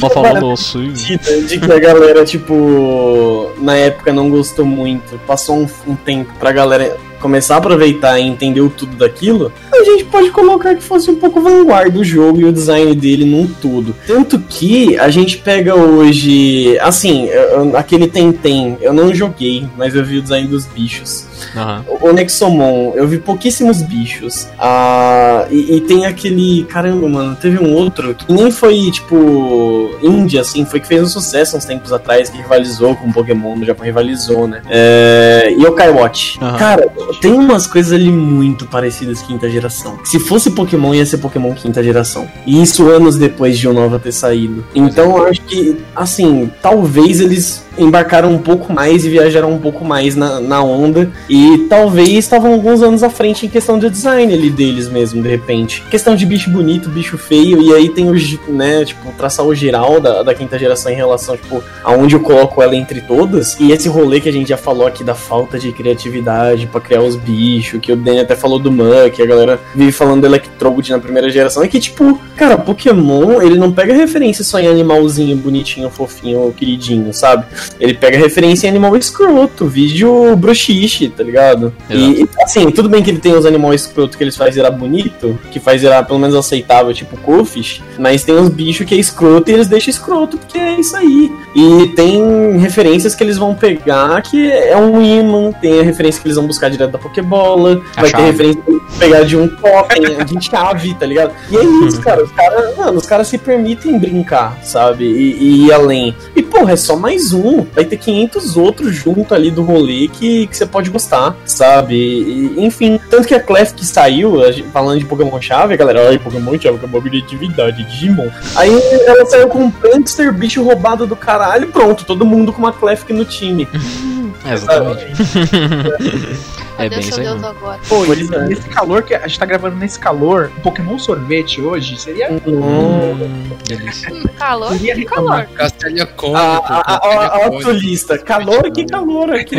[0.00, 0.92] Só falando assim.
[0.92, 6.50] de que a galera, tipo, na época não gostou muito, passou um, um tempo pra
[6.52, 11.16] galera começar a aproveitar e entender tudo daquilo, a gente pode colocar que fosse um
[11.16, 13.94] pouco vanguarda o jogo e o design dele num todo.
[14.06, 17.28] Tanto que a gente pega hoje, assim,
[17.74, 21.27] aquele Tentem, eu não joguei, mas eu vi o design dos bichos.
[21.56, 21.84] Aham.
[22.00, 24.48] O Nexomon, eu vi pouquíssimos bichos.
[24.58, 26.64] Ah, e, e tem aquele.
[26.64, 31.06] Caramba, mano, teve um outro que nem foi, tipo, indie, assim, foi que fez um
[31.06, 34.62] sucesso uns tempos atrás, que rivalizou com o Pokémon, no Japão rivalizou, né?
[34.68, 36.38] É, Yokai Watch.
[36.40, 36.58] Aham.
[36.58, 36.88] Cara,
[37.20, 39.98] tem umas coisas ali muito parecidas quinta geração.
[40.04, 42.28] Se fosse Pokémon, ia ser Pokémon quinta geração.
[42.46, 44.64] E isso anos depois de o Nova ter saído.
[44.74, 49.84] Então eu acho que, assim, talvez eles embarcaram um pouco mais e viajaram um pouco
[49.84, 51.10] mais na, na onda.
[51.28, 55.28] E talvez estavam alguns anos à frente em questão de design ali deles mesmo, de
[55.28, 55.82] repente.
[55.90, 58.14] Questão de bicho bonito, bicho feio, e aí tem o,
[58.48, 62.62] né, tipo, traçar o geral da, da quinta geração em relação, tipo, aonde eu coloco
[62.62, 63.58] ela entre todas.
[63.60, 67.02] E esse rolê que a gente já falou aqui da falta de criatividade pra criar
[67.02, 70.90] os bichos, que o Danny até falou do Muck, a galera vive falando do Electrode
[70.90, 75.36] na primeira geração, é que, tipo, cara, Pokémon, ele não pega referência só em animalzinho
[75.36, 77.46] bonitinho, fofinho, queridinho, sabe?
[77.80, 81.72] Ele pega referência em animal escroto, vídeo bruxiche, tá ligado?
[81.88, 84.70] E, e, assim, tudo bem que ele tem os animais escroto que eles fazem virar
[84.70, 88.98] bonito, que faz virar pelo menos aceitável, tipo Kofish, mas tem uns bichos que é
[88.98, 91.30] escroto e eles deixam escroto porque é isso aí.
[91.54, 96.26] E tem referências que eles vão pegar que é um imã, tem a referência que
[96.26, 98.24] eles vão buscar direto da Pokébola, A vai chave.
[98.24, 101.32] ter referência que eles vão pegar de um totem, de chave, tá ligado?
[101.50, 102.22] E é isso, cara.
[102.22, 105.04] Os caras, mano, os caras se permitem brincar, sabe?
[105.04, 106.14] E, e ir além.
[106.34, 107.64] E, porra, é só mais um.
[107.74, 111.94] Vai ter 500 outros junto ali do rolê que, que você pode gostar, sabe?
[111.94, 115.76] E, enfim, tanto que a Clef que saiu, a gente- falando de Pokémon Chave, a
[115.76, 118.28] galera, ai, Pokémon Chave, acabou a criatividade, Digimon.
[118.56, 118.70] Aí
[119.06, 123.10] ela saiu com um Prankster, bicho roubado do caralho, pronto, todo mundo com uma Clef
[123.12, 123.68] no time.
[124.44, 125.04] É, exatamente.
[126.78, 127.78] Cadê bem seu Deus agora?
[127.88, 128.44] Pô, Pois é.
[128.46, 132.30] nesse calor que a gente tá gravando nesse calor, um Pokémon sorvete hoje seria.
[132.46, 134.12] Hum, delícia.
[134.12, 134.70] Hum, calor?
[134.72, 135.44] Queria Que calor?
[135.54, 136.36] Castelia Cônico.
[136.38, 138.16] A, a, a, a, a autolista.
[138.18, 139.56] Calor, que calor aqui.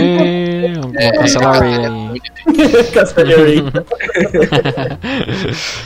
[0.98, 2.20] É, cancelar aí.
[2.94, 3.64] Castellari.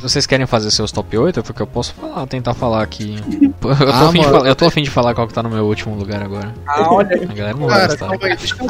[0.01, 1.43] Vocês querem fazer seus top 8?
[1.43, 3.15] Porque eu posso falar, tentar falar aqui.
[3.63, 5.49] Eu tô, Ah, afim, de falar, eu tô afim de falar qual que tá no
[5.49, 6.53] meu último lugar agora.
[6.67, 7.15] Ah, olha.
[7.15, 8.07] A galera não vai Cara, gostar.
[8.09, 8.67] calma aí, deixa eu,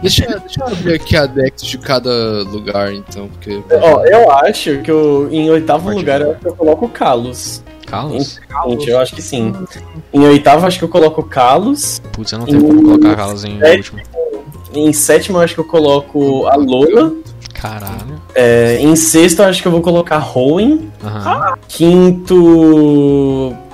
[0.00, 3.62] deixa, deixa eu abrir aqui a Dex de cada lugar, então, porque.
[3.70, 7.62] Ó, eu acho que eu, em oitavo Pode lugar eu, eu coloco o Kalos.
[7.86, 8.40] Carlos?
[8.68, 9.52] Gente, eu acho que sim.
[10.12, 12.00] Em oitavo, acho que eu coloco o Kalos.
[12.12, 13.76] Putz, eu não tenho como colocar Carlos em É.
[13.76, 14.00] último.
[14.74, 17.12] Em sétimo, eu acho que eu coloco a Lola.
[17.52, 18.20] Caralho.
[18.34, 20.88] É, em sexto, eu acho que eu vou colocar Hoenn.
[21.04, 21.54] Aham.
[21.68, 22.34] Quinto.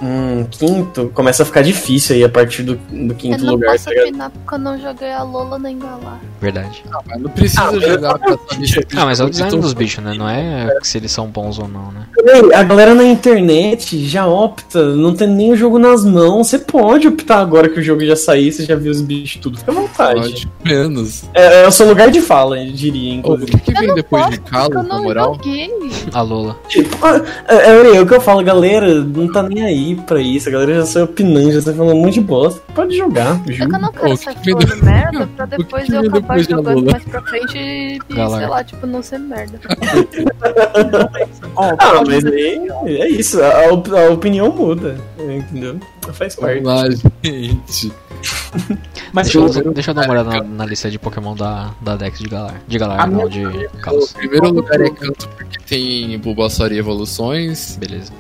[0.03, 1.10] Hum, quinto.
[1.15, 3.73] Começa a ficar difícil aí a partir do, do Eu quinto não lugar.
[3.73, 6.20] posso tá opinar porque eu não joguei a Lola nem Galar.
[6.40, 6.85] Verdade.
[7.06, 8.86] Mas não precisa Ah, jogar pra saber.
[8.97, 10.15] Ah, mas é o design dos bichos, né?
[10.15, 12.06] Não é se eles são bons ou não, né?
[12.27, 16.48] Ei, A galera na internet já opta, não tem nem o jogo nas mãos.
[16.48, 19.59] Você pode optar agora que o jogo já saiu, você já viu os bichos tudo.
[19.59, 20.20] Fica à vontade.
[20.20, 21.24] Pode, menos.
[21.35, 23.52] É, é o seu lugar de fala, eu diria, Ô, o inclusive.
[23.52, 25.35] que, que vem depois Posso, de Calo, eu na não moral?
[25.35, 25.70] joguei.
[26.12, 26.56] A Lola.
[26.69, 30.20] Tipo, ah, é, é, é o que eu falo, galera, não tá nem aí pra
[30.20, 30.27] isso.
[30.36, 32.60] A galera já sai opinando, já sai falando um monte de bosta.
[32.74, 33.70] Pode jogar, É juro.
[33.70, 36.90] que eu não quero Ô, sair que falando merda pra depois que eu acabar jogando
[36.90, 39.59] mais pra frente e, sei lá, tipo, não ser merda.
[41.56, 45.78] Ó, Ah, mas aí é isso, a, op- a opinião muda, entendeu?
[46.12, 46.60] Faz parte.
[46.62, 46.90] Vamos lá,
[47.24, 47.92] gente.
[49.12, 51.70] mas Deixa eu, eu- deixa eu dar uma olhada na, na lista de Pokémon da,
[51.80, 52.60] da Dex de Galar.
[52.66, 54.12] De Galar, A não, de O Kalos.
[54.12, 57.76] primeiro lugar é canto porque tem Bulbasaur e evoluções.
[57.76, 58.12] Beleza.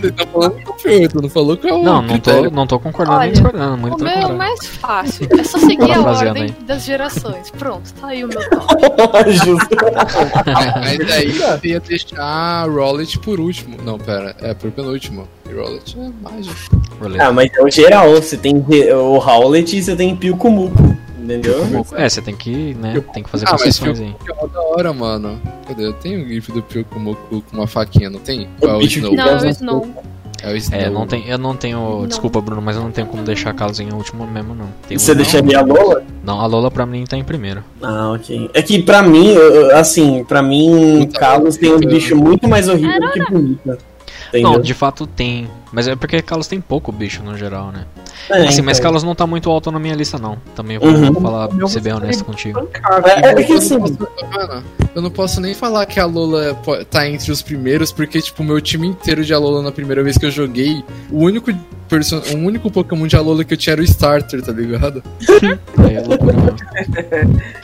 [0.00, 2.66] Você tá falando que foi, tu não falou qual é o Não, não tô, não
[2.66, 3.76] tô concordando nem Olha, discordando.
[3.76, 5.28] Muito O meu é o mais fácil.
[5.38, 6.64] É só seguir a Parafraseando ordem aí.
[6.66, 7.50] das gerações.
[7.50, 9.32] Pronto, tá aí o meu top.
[9.32, 9.76] Justo.
[10.80, 13.76] Mas aí você ia deixar Rowlet por último.
[13.84, 15.26] Não, pera, é por penúltimo.
[15.50, 16.82] E Rowlet é mágico.
[17.18, 18.56] Ah, mas é o geral, você tem
[18.94, 21.86] o Howlet e você tem Piu-Kumuku, entendeu?
[21.96, 24.14] É, você tem que, né, tem que fazer Ah, concessões aí.
[24.24, 25.40] Que é da hora, mano.
[25.66, 25.86] Cadê?
[25.86, 28.48] Eu tenho o GIF do Pyukumoku com uma faquinha, não tem?
[28.60, 29.14] Ou é o bicho Snow?
[29.14, 29.46] Não, é o.
[29.48, 29.88] Snow.
[30.42, 30.80] É o Snow.
[30.80, 31.78] É, não tem, eu não tenho.
[32.00, 32.06] Não.
[32.06, 34.66] Desculpa, Bruno, mas eu não tenho como deixar Kalos em último mesmo, não.
[34.88, 36.02] Tem Você um- deixaria a Lola?
[36.24, 37.62] Não, a Lola pra mim tá em primeiro.
[37.80, 38.50] Ah, ok.
[38.52, 39.34] É que pra mim,
[39.74, 43.78] assim, pra mim, Kalos tem um bicho muito mais horrível do que bonita.
[44.32, 44.52] Entendeu?
[44.52, 45.48] Não, de fato tem.
[45.72, 47.84] Mas é porque Kalos tem pouco bicho no geral, né?
[48.30, 48.90] É, assim, mas então.
[48.90, 50.36] Kalos não tá muito alto na minha lista, não.
[50.54, 51.14] Também vou Uhum.
[51.20, 52.68] falar, Meu ser bem honesto contigo.
[53.22, 53.98] É, é que Eu assim, não posso-
[54.32, 54.64] Mano,
[54.94, 56.54] eu não posso nem falar que a Lola
[56.90, 60.16] tá entre os primeiros, porque, tipo, o meu time inteiro de Alola na primeira vez
[60.18, 61.50] que eu joguei, o único,
[61.88, 62.20] person...
[62.34, 65.02] o único Pokémon de Alola que eu tinha era o Starter, tá ligado?
[65.78, 66.56] Aí é loucura mesmo.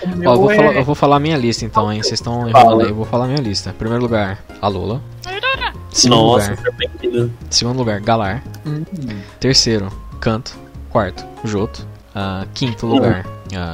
[0.16, 2.02] Meu Ó, eu vou, é- falar, eu vou falar a minha lista então, hein?
[2.02, 2.88] Vocês estão enrolando aí.
[2.88, 3.74] Eu vou falar a minha lista.
[3.78, 5.00] Primeiro lugar, a Lola.
[5.98, 8.42] Segundo nossa, lugar, segundo lugar, Galar.
[9.40, 9.88] Terceiro,
[10.20, 10.56] Canto.
[10.90, 11.86] Quarto, Joto.
[12.14, 13.26] Ah, quinto lugar,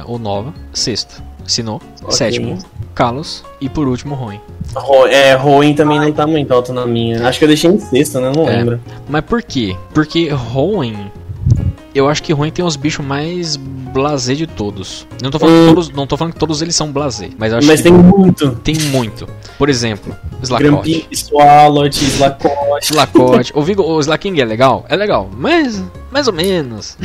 [0.05, 0.53] o Nova.
[0.73, 1.79] Sexto, Sinnoh.
[2.03, 2.11] Ok.
[2.11, 2.57] Sétimo,
[2.93, 3.43] Kalos.
[3.61, 4.39] E por último, Ruim.
[4.75, 7.27] Ro- É, Roen também não tá muito alto na minha.
[7.27, 8.31] Acho que eu deixei em sexta, né?
[8.35, 8.57] Não É.
[8.57, 8.79] lembro.
[9.07, 9.75] Mas por quê?
[9.93, 11.09] Porque Hoenn.
[11.95, 15.07] Eu acho que Hoenn tem os bichos mais blasé de todos.
[15.23, 15.67] Não tô falando, Hum.
[15.69, 17.93] que, todos, não tô falando que todos eles são blasé, mas acho Mas que tem
[17.93, 18.51] muito.
[18.63, 19.25] tem muito.
[19.57, 20.13] Por exemplo,
[20.43, 20.67] Slakoth.
[20.71, 22.83] Grampy, Swalot, Slakoth.
[22.83, 23.51] Slakoth.
[23.55, 24.85] o, Vigo, o Slaking é legal?
[24.89, 25.81] É legal, mas
[26.15, 26.97] mais ou menos.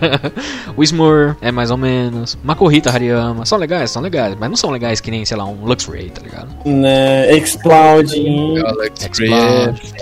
[0.74, 2.38] o Smur é mais ou menos.
[2.42, 3.44] Makorita, Hariyama.
[3.44, 6.22] São legais, são legais, mas não são legais que nem, sei lá, um Luxray, tá
[6.22, 6.48] ligado?
[6.64, 8.24] Né, Explode.
[8.64, 9.94] Alex Explode.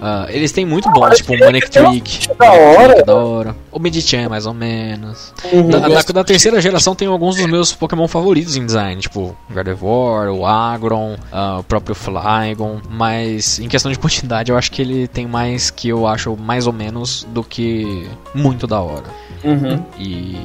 [0.00, 2.28] Ah, eles têm muito bons, tipo o Manic Trick.
[2.36, 2.98] Da hora.
[2.98, 3.56] É da hora.
[3.72, 5.32] O Medichan é mais ou menos.
[5.50, 5.68] Uhum.
[5.70, 10.28] Da, da- da terceira geração tem alguns dos meus Pokémon favoritos em design, tipo Gardevoir,
[10.30, 15.08] o Agron, ah, o próprio Flygon, mas em questão de quantidade eu acho que ele
[15.08, 19.04] tem mais que eu acho mais ou menos do que muito da hora.
[19.44, 19.82] Uhum.
[19.98, 20.36] E,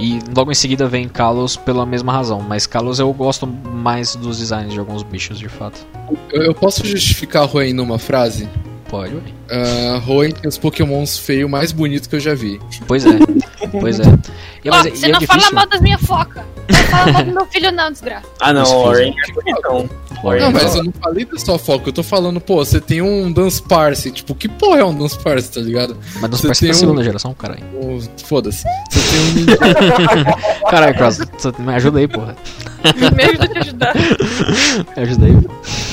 [0.00, 4.38] e logo em seguida vem Kalos pela mesma razão, mas Kalos eu gosto mais dos
[4.38, 5.84] designs de alguns bichos de fato.
[6.32, 8.48] Eu, eu posso justificar a Hoenn numa frase?
[8.88, 9.20] Pode, ué.
[9.48, 12.60] Uh, Hoenn tem os Pokémons feios mais bonitos que eu já vi.
[12.88, 13.10] Pois é,
[13.80, 14.04] pois é.
[14.64, 16.42] E, é- você é não fala mal das minhas focas.
[16.68, 18.26] Não fala mal do meu filho, não, desgraça.
[18.40, 19.28] Ah, não, o Orange físicos.
[19.46, 19.90] é bonitão.
[20.24, 20.60] Olha, Não, Não.
[20.62, 24.10] mas eu não falei da sua foco, eu tô falando, pô, você tem um Dunsparce,
[24.10, 25.96] tipo, que porra é um Dunsparce, tá ligado?
[26.14, 27.62] Mas não você parece tem da um- segunda geração, caralho.
[27.76, 28.64] Um- Foda-se.
[28.90, 29.56] Você tem um Ninja
[30.70, 32.34] Caralho, Cross, você me ajuda aí, porra.
[33.12, 33.94] Me ajuda a te ajudar.
[34.96, 35.36] Me ajuda aí.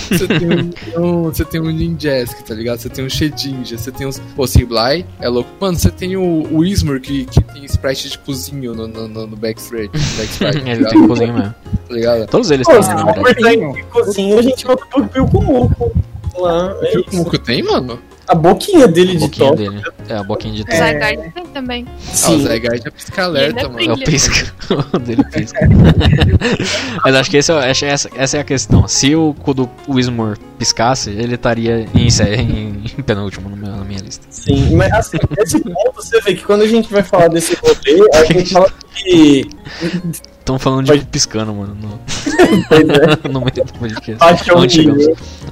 [0.09, 0.49] Você tem
[0.97, 2.79] um, você tem um Ninjask, tá ligado?
[2.79, 3.09] Você tem um
[3.43, 4.19] Shedinja, você tem os.
[4.35, 5.49] Pô, Sibly é louco.
[5.59, 9.27] Mano, você tem o, o Ismur que, que tem sprite de cozinho no, no, no,
[9.27, 9.91] no backsprite.
[10.17, 11.55] backsprite tá Ele tem cozinha mesmo.
[11.87, 12.27] Tá ligado?
[12.27, 13.33] Todos eles Pô, têm, se na for verdade.
[13.33, 15.91] cortar em cozinha, a gente vai pro Pilcumuco.
[16.37, 17.31] Lá, é Viu como isso.
[17.31, 17.99] que tem, mano?
[18.25, 19.57] A boquinha dele A de boquinha top.
[19.61, 19.81] dele.
[20.07, 20.77] É, a boquinha de O top.
[20.77, 21.85] Zygarde tem também.
[21.89, 22.41] Ah, o Sim.
[22.47, 23.91] Zygarde é pisca alerta, ele é mano.
[23.91, 24.53] É o pisca.
[24.93, 25.59] o dele pisca.
[27.03, 28.87] Mas acho que esse é, essa, essa- é a questão.
[28.87, 33.83] Se o quando o Ismor piscasse, ele estaria em, em, em penúltimo no meu- na
[33.83, 34.25] minha lista.
[34.29, 38.09] Sim, mas assim, nesse ponto você vê que quando a gente vai falar desse rolê,
[38.13, 39.47] a gente fala que.
[40.43, 41.99] Estão falando de Pode- piscando, mano, no,
[43.25, 44.15] é, no meio do podcast.
[44.19, 45.07] paixão Onde chegamos?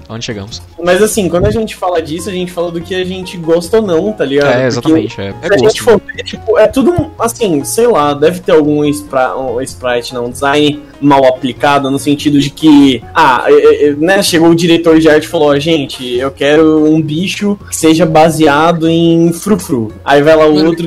[0.09, 0.61] Onde chegamos?
[0.83, 3.77] Mas assim, quando a gente fala disso, a gente fala do que a gente gosta
[3.77, 4.47] ou não, tá ligado?
[4.49, 5.21] É, Porque exatamente.
[5.21, 5.83] É, Se é a gente gosto.
[5.83, 10.25] for ver, tipo, é tudo assim, sei lá, deve ter algum spra- um sprite, não,
[10.25, 14.99] um design mal aplicado, no sentido de que, ah, é, é, né, chegou o diretor
[14.99, 19.93] de arte e falou, ó, gente, eu quero um bicho que seja baseado em frufru.
[20.03, 20.85] Aí vai lá o outro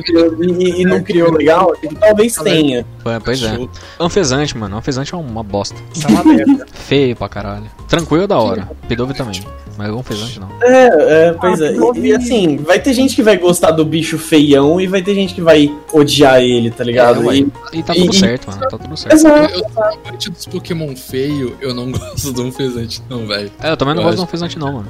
[0.59, 2.85] e, e não criou legal, tipo, talvez tenha.
[3.03, 3.57] É, Pois é.
[3.99, 4.77] Anfesante, mano.
[4.77, 5.75] Anfesante é uma bosta.
[6.01, 6.65] Tá uma merda.
[6.73, 7.65] Feio pra caralho.
[7.87, 8.69] Tranquilo é da hora.
[8.87, 9.41] Pedove também.
[9.77, 10.47] Mas anfesante não.
[10.63, 11.73] É, é, pois Ah, é.
[11.99, 15.13] E, e assim, vai ter gente que vai gostar do bicho feião e vai ter
[15.13, 17.29] gente que vai odiar ele, tá ligado?
[17.29, 17.35] É.
[17.39, 18.61] E- E tá tudo E- certo, mano.
[18.69, 19.13] Tá tudo certo.
[19.15, 19.53] Exato.
[19.53, 23.51] Eu, eu sou amante dos Pokémon feio, eu não gosto do Fezante, não, velho.
[23.61, 24.87] É, eu também não Eu gosto acho- anfesante não, mano.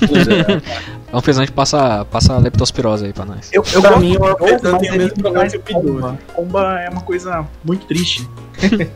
[1.12, 3.50] Anfesante passa, passa leptospirose aí pra nós.
[3.52, 5.60] Eu, eu Pra gosto mim, o mas tem o mesmo me problema que o.
[5.60, 6.18] Pomba.
[6.34, 8.28] Pomba é uma coisa muito triste.
[8.62, 8.90] ele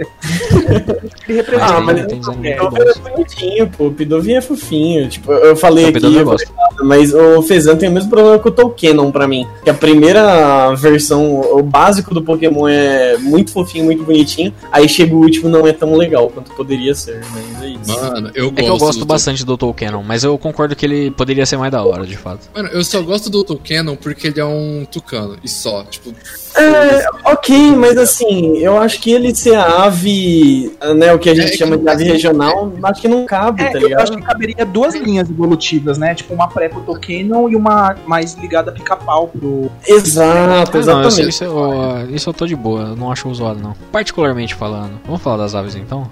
[1.28, 1.64] Mas representa.
[1.64, 3.86] Ah, tem, mas tem design é, é bonitinho, pô.
[3.86, 5.08] O Pidovinho é fofinho.
[5.08, 6.52] Tipo, eu falei aqui, Pidovinho eu eu gosto.
[6.82, 9.46] mas o Fezan tem o mesmo problema que o Tolkienon pra mim.
[9.64, 14.52] Que a primeira versão, o básico do Pokémon é muito fofinho, muito bonitinho.
[14.70, 18.00] Aí chega o último não é tão legal quanto poderia ser, mas é isso.
[18.00, 18.60] Mano, eu gosto.
[18.60, 21.56] É que eu gosto do bastante do Tolkien, mas eu concordo que ele poderia ser
[21.56, 22.48] mais da hora, de fato.
[22.54, 25.84] Mano, eu só gosto do Tolkien porque ele é um tucano, e só.
[25.84, 26.14] Tipo,
[26.58, 31.34] É, ok, mas assim, eu acho que ele ser a ave, né, o que a
[31.34, 33.82] gente É chama de não ave faz regional, acho que não cabe, É, tá eu
[33.88, 34.02] ligado?
[34.02, 36.14] acho que caberia duas linhas evolutivas, né?
[36.14, 39.70] Tipo, uma pré pro Tolkien e uma mais ligada a pica-pau pro.
[39.86, 41.28] Exato, Ah, não, eu exatamente.
[41.28, 43.74] isso, eu, isso eu tô de boa, eu não acho usual não.
[43.92, 44.92] Particularmente falando.
[45.04, 46.08] Vamos falar das aves então?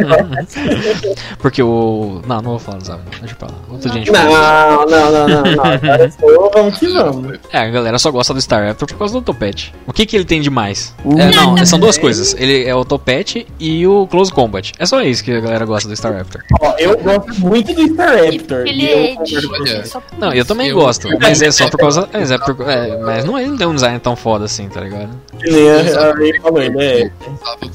[1.39, 2.21] Porque o.
[2.27, 3.21] Não, não vou falar das aves, não.
[3.21, 3.55] deixa pra lá.
[3.71, 4.31] Outro dia a gente fala.
[4.31, 5.65] Não, não, não, não, não.
[5.65, 6.11] Agora
[6.55, 7.39] vamos que vamos.
[7.53, 9.73] É, a galera só gosta do Star Raptor por causa do topete.
[9.87, 10.95] O que que ele tem de mais?
[11.05, 11.19] Uh.
[11.19, 12.35] É, não, são duas coisas.
[12.39, 14.73] Ele é o topete e o Close Combat.
[14.79, 16.43] É só isso que a galera gosta do Star Raptor.
[16.61, 18.67] Ó, eu gosto muito do Star Raptor.
[18.67, 22.09] Ele e eu é por Não, eu também Eu- gosto, mas é só por causa.
[22.13, 24.81] Mas, é por- é, mas não, ele não tem um design tão foda assim, tá
[24.81, 25.11] ligado?
[25.35, 27.11] A a Ray falou, ele é.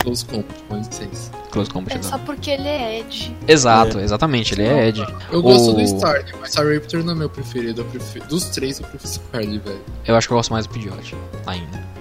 [0.04, 1.41] Close Combat com licença.
[1.52, 1.98] Close Combat.
[1.98, 3.36] É só porque ele é Edge.
[3.48, 5.06] Exato, exatamente, ele é Ed.
[5.32, 7.82] Eu gosto O- do Starly, mas a Raptor não é meu preferido.
[7.82, 8.26] Eu prefiro...
[8.28, 9.82] Dos três, eu prefiro Starly, velho.
[10.08, 11.16] Eu acho que eu gosto mais do Pidgeot
[11.46, 11.92] ainda.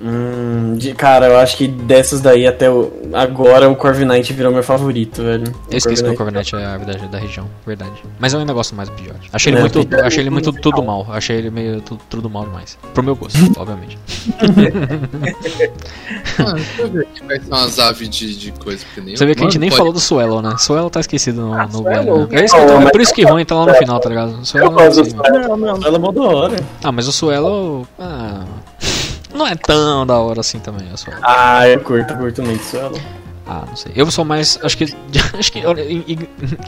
[0.00, 4.62] Hum, de- cara, eu acho que dessas daí até o- agora o Corviknight virou meu
[4.62, 5.44] favorito, velho.
[5.70, 6.54] Eu esqueci que o Corviknight.
[6.54, 8.02] É a árvore da, região, verdade.
[8.18, 9.18] Mas eu ainda gosto mais do Pidgeot.
[9.32, 11.06] Achei ele É, muito, Pidgeot achei ele muito é tudo mal.
[11.10, 12.78] Achei ele meio tudo, tudo mal demais.
[12.92, 13.98] Pro meu gosto, obviamente.
[16.38, 18.73] Mano, deixa eu ver aqui quais são as aves de, de coisa.
[18.82, 20.54] Porque nem Você vê que a gente nem pode- falou do Suelo, né?
[20.58, 21.84] Suelo tá esquecido no, Ah, no Suelo?
[21.84, 22.28] velho.
[22.28, 22.40] Né?
[22.40, 24.38] É, isso que Não, é por isso que Rony tá lá no final, tá ligado?
[24.40, 25.56] O Suelo não.
[25.56, 25.86] Não, não.
[25.94, 26.56] É mó da hora.
[26.82, 27.86] Ah, mas o Suelo.
[27.98, 28.44] Ah,
[29.34, 31.20] não é tão da hora assim também, o Suelo.
[31.22, 32.76] Ah, eu curto, curto muito isso.
[32.76, 32.92] ela.
[33.46, 33.92] Ah, não sei.
[33.94, 34.58] Eu sou mais.
[34.62, 34.84] Acho que.
[35.38, 35.60] Acho que.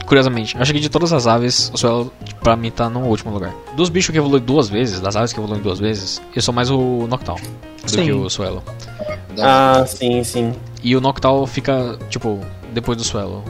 [0.05, 3.51] Curiosamente, acho que de todas as aves, o Suelo, pra mim, tá no último lugar.
[3.75, 6.69] Dos bichos que evoluem duas vezes, das aves que evoluem duas vezes, eu sou mais
[6.69, 7.39] o Noctowl
[7.83, 8.03] do Sim.
[8.05, 8.61] que o Suelo.
[9.39, 10.53] Ah, sim, sim.
[10.87, 12.39] E o Noctowl fica, tipo,
[12.73, 13.43] depois do Suelo.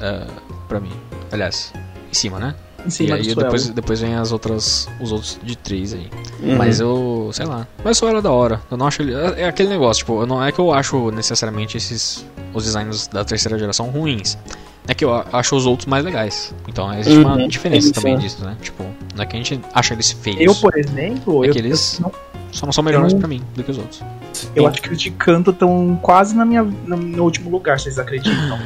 [0.00, 0.24] É,
[0.68, 0.92] pra mim.
[1.32, 1.72] Aliás,
[2.08, 2.54] em cima, né?
[2.86, 3.74] Em cima e aí do depois, suelo.
[3.74, 4.88] depois vem as outras.
[5.00, 6.08] Os outros de três aí.
[6.40, 6.56] Uhum.
[6.56, 7.66] Mas eu, sei lá.
[7.82, 8.60] Mas só era da hora.
[8.70, 9.14] Eu não acho ele.
[9.14, 12.24] É é aquele negócio, tipo, não é que eu acho necessariamente esses.
[12.54, 14.38] Os designs da terceira geração ruins.
[14.86, 16.54] É que eu acho os outros mais legais.
[16.68, 18.18] Então existe uma Uhum, diferença isso, também é.
[18.18, 18.56] disso, né?
[18.62, 18.84] Tipo,
[19.16, 20.40] não é que a gente acha eles feios.
[20.40, 22.12] Eu, por exemplo, É eu, que eles- eu, não-
[22.56, 24.02] Só não são melhores eu- pra mim do que os outros.
[24.54, 27.98] eu acho que os de canto estão quase na minha, no, no último lugar, vocês
[27.98, 28.58] acreditam?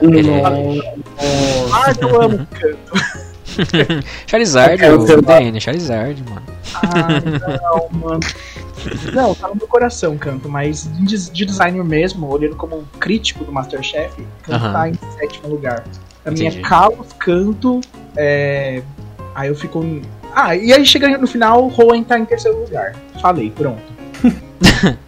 [0.00, 0.86] Nossa.
[1.72, 2.92] Ah, eu amo canto.
[4.26, 6.42] Charizard, o DN, Charizard, mano.
[6.74, 8.20] Ah, não, mano.
[9.12, 12.84] Não, tá no meu coração, canto, mas de, des- de designer mesmo, olhando como um
[13.00, 14.72] crítico do Masterchef, canto Aham.
[14.72, 15.84] tá em sétimo lugar.
[16.24, 16.62] A minha Entendi.
[17.18, 17.80] Canto,
[18.16, 18.82] é...
[19.34, 19.80] aí eu fico.
[20.36, 22.94] Em- Ah, e aí chega no final, Rowan tá em terceiro lugar.
[23.20, 23.80] Falei, pronto.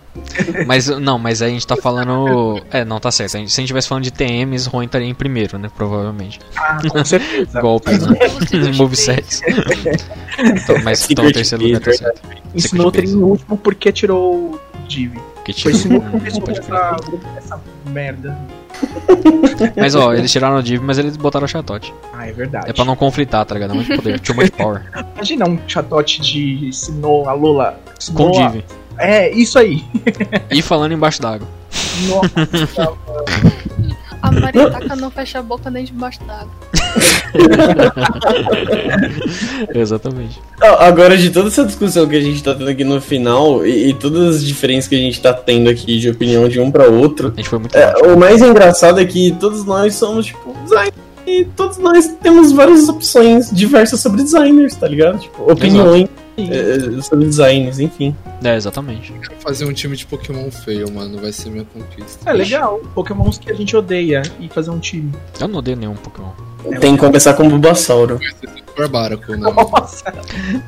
[0.66, 2.60] Mas não, mas aí a gente tá falando.
[2.70, 3.36] É, não, tá certo.
[3.36, 5.70] A gente- Se a gente tivesse falando de TMs, Ruin estaria em primeiro, né?
[5.74, 6.38] Provavelmente.
[6.56, 7.60] Ah, com certeza.
[7.60, 8.16] Golpes, né?
[8.76, 9.40] Movesets.
[10.38, 12.20] então, mas então o Secret terceiro lugar tá certo.
[12.54, 15.14] Ensinou o Secret em último porque tirou o Div.
[15.44, 18.38] Que Foi tipo, Sinuca que essa merda.
[19.76, 21.92] Mas ó, eles tiraram o Div, mas eles botaram o Chatote.
[22.12, 22.70] Ah, é verdade.
[22.70, 23.72] É pra não conflitar, tá ligado?
[23.72, 24.20] É muito poder.
[24.20, 24.82] Too much power.
[25.14, 27.78] Imagina um chatote de Sinnoh, a Lula.
[28.14, 28.62] Com Div.
[28.98, 29.84] É, isso aí.
[30.50, 31.46] E falando embaixo d'água.
[32.08, 32.92] Nossa,
[34.20, 36.50] A Maritaca não fecha a boca nem debaixo d'água.
[39.74, 40.40] Exatamente.
[40.60, 43.94] Agora, de toda essa discussão que a gente tá tendo aqui no final e, e
[43.94, 47.32] todas as diferenças que a gente tá tendo aqui de opinião de um pra outro,
[47.72, 50.94] é, o mais engraçado é que todos nós somos, tipo, designers.
[51.26, 55.18] E todos nós temos várias opções diversas sobre designers, tá ligado?
[55.18, 56.08] Tipo, opiniões
[56.50, 58.14] é, sobre designers, enfim.
[58.44, 59.12] É, exatamente.
[59.12, 61.18] Quero fazer um time de Pokémon feio, mano.
[61.18, 62.28] Vai ser minha conquista.
[62.30, 62.80] é legal.
[62.94, 65.12] Pokémons que a gente odeia e fazer um time.
[65.40, 66.30] Eu não odeio nenhum Pokémon.
[66.80, 68.18] Tem que começar com o Bulbasauro.
[68.76, 69.38] Barbaraco, né?
[69.50, 70.12] Nossa.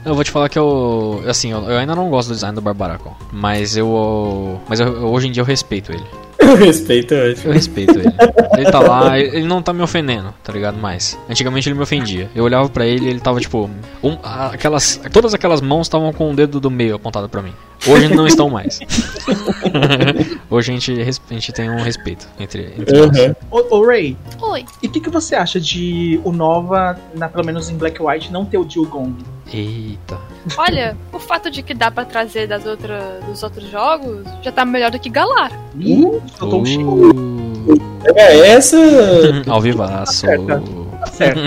[0.04, 1.22] Eu vou te falar que eu.
[1.28, 3.12] Assim, eu, eu ainda não gosto do design do Barbaracle.
[3.32, 4.60] Mas eu.
[4.68, 6.04] Mas eu- hoje em dia eu respeito ele.
[6.40, 7.46] Eu respeito, acho.
[7.46, 8.08] Eu respeito ele.
[8.56, 10.76] Ele tá lá, ele ele não tá me ofendendo, tá ligado?
[10.78, 11.18] Mais.
[11.28, 12.28] Antigamente ele me ofendia.
[12.34, 13.68] Eu olhava pra ele e ele tava tipo.
[14.02, 14.16] um-
[14.52, 17.52] aquelas, todas aquelas mãos estavam com o dedo do meio apontado pra mim.
[17.86, 18.78] Hoje não estão mais.
[20.50, 23.18] Hoje a gente, a gente tem um respeito entre, entre nós.
[23.18, 23.34] Uhum.
[23.50, 24.64] Ô, ô Ray, Oi.
[24.82, 28.30] e o que, que você acha de o Nova, na, pelo menos em Black White,
[28.32, 29.14] não ter o Dilgong?
[29.52, 30.18] Eita.
[30.56, 34.64] Olha, o fato de que dá pra trazer das outras, dos outros jogos já tá
[34.64, 35.50] melhor do que Galar.
[35.78, 36.90] Ih, soltou um Chico.
[36.92, 38.76] Uh, É, essa.
[39.48, 40.26] ao vivaço.
[40.26, 40.60] Tá
[41.00, 41.40] Tá certo.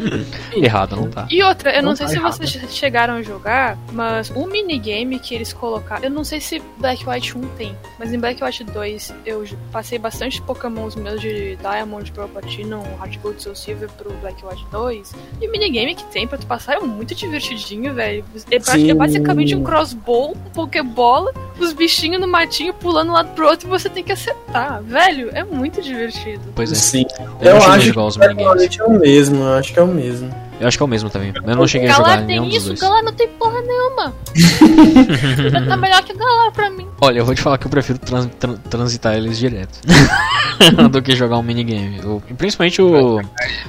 [0.56, 1.26] Errado, não tá.
[1.30, 2.36] E outra, eu não, Não sei tá se errado.
[2.36, 6.04] vocês chegaram a jogar, mas o minigame que eles colocaram.
[6.04, 9.98] Eu não sei se Black White 1 tem, mas em Black White 2 eu passei
[9.98, 15.12] bastante Pokémons meus de Diamond pro Platinum, Heart Gold Soul Silver pro Black White 2.
[15.40, 18.24] E o minigame que tem pra tu passar é muito divertidinho, velho.
[18.50, 18.56] É,
[18.90, 23.66] é basicamente um crossbow, um Pokébola, os bichinhos no matinho pulando um lado pro outro
[23.68, 24.82] e você tem que acertar.
[24.82, 26.40] Velho, é muito divertido.
[26.54, 26.74] Pois é.
[26.74, 27.06] Sim.
[27.40, 28.76] Eu, Eu acho jogar os que minigames.
[28.86, 30.30] O mesmo, eu acho que é o mesmo.
[30.60, 31.32] Eu acho que é o mesmo também.
[31.44, 32.80] Eu não cheguei a jogar Galar nenhum tem dos isso, dois.
[32.80, 34.14] Galar não tem porra nenhuma.
[35.68, 36.86] Tá melhor que Galar pra mim.
[37.00, 39.78] Olha, eu vou te falar que eu prefiro trans- tran- transitar eles direto.
[40.90, 42.00] do que jogar um minigame.
[42.04, 43.20] O- Principalmente o.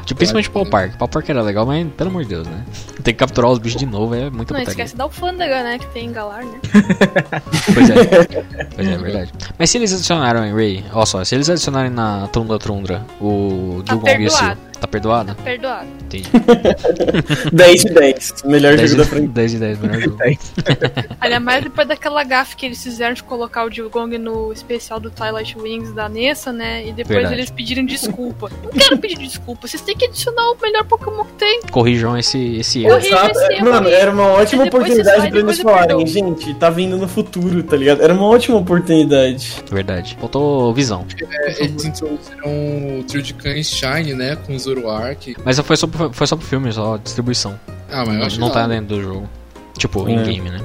[0.06, 0.96] Tipo, principalmente o Paul Park.
[0.98, 2.64] Paul Park era legal, mas pelo amor de Deus, né?
[3.04, 5.78] Tem que capturar os bichos de novo, é muito Não esquece da alfândega, né?
[5.80, 6.60] Que tem em Galar, né?
[7.74, 7.96] Pois é.
[8.76, 9.32] Pois é, é verdade.
[9.60, 13.84] Mas se eles adicionaram em Ray, olha só, se eles adicionarem na Trundra Trundra o
[13.86, 14.80] Tá Dugong e o Seal, perdoado.
[14.80, 15.36] tá perdoado?
[15.44, 15.88] Perdoado.
[16.06, 16.30] Entendi.
[17.52, 18.34] 10 de 10.
[18.46, 19.28] Melhor 10 jogo da de, frente.
[19.30, 20.18] 10 de 10, melhor jogo.
[21.22, 25.10] Ainda mais depois daquela gafe que eles fizeram de colocar o Dilgong no especial do
[25.10, 26.82] Twilight Wings da Nessa, né?
[26.88, 27.36] E depois Verdade.
[27.36, 28.50] eles pediram desculpa.
[28.64, 31.62] Não quero pedir desculpa, vocês têm que adicionar o melhor Pokémon que tem.
[31.72, 32.98] Corrijam esse, esse erro.
[32.98, 33.14] Esse
[33.54, 36.08] erro Mano, era uma ótima oportunidade sai, pra eles falarem, perdoo.
[36.08, 38.02] gente, tá vindo no futuro, tá ligado?
[38.02, 39.64] Era uma ótima oportunidade.
[39.72, 40.18] Verdade.
[40.20, 41.06] Faltou visão.
[41.32, 44.36] É, eles introduziram o trio de cães Shine, né?
[44.36, 45.36] Com o Zoroark.
[45.44, 47.60] Mas foi só, pro- foi só pro filme, só distribuição.
[47.92, 49.30] Ah, mas eu Não, acho não da tá dentro do jogo.
[49.78, 50.12] Tipo, É.
[50.12, 50.62] in-game, né?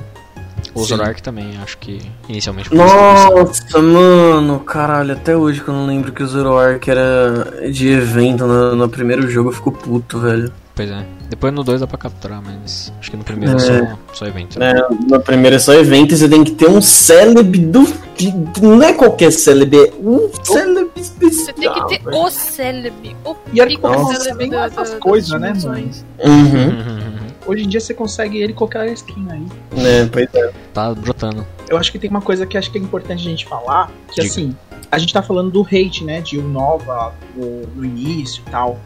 [0.75, 0.87] O Sim.
[0.89, 2.75] Zoroark também, acho que inicialmente.
[2.75, 8.47] Nossa, mano, caralho, até hoje que eu não lembro que o Zoroark era de evento
[8.47, 10.51] no, no primeiro jogo, eu fico puto, velho.
[10.75, 11.05] Pois é.
[11.29, 13.57] Depois no 2 dá pra capturar, mas acho que no primeiro É.
[13.57, 14.63] é só, só evento.
[14.63, 14.73] É,
[15.11, 17.85] no primeiro é só evento e você tem que ter um célebre do.
[18.17, 18.33] de-
[18.63, 21.45] Não é qualquer célebre, é um célebre especial.
[21.47, 22.17] Você tem que ter velho.
[22.23, 23.17] o célebre.
[23.25, 25.53] O E olha que pico Pokémon célebre tem essas coisas, né, mano?
[25.61, 26.05] dimensões.
[26.25, 27.13] Uhum.
[27.45, 29.47] Hoje em dia você consegue ele qualquer skin aí.
[29.77, 30.53] É, pois é.
[30.73, 31.45] tá brotando.
[31.69, 34.21] Eu acho que tem uma coisa que acho que é importante a gente falar, que
[34.23, 34.27] Diga.
[34.29, 34.57] assim,
[34.93, 38.79] a gente tá falando do hate, né, de Nova no, no início e tal.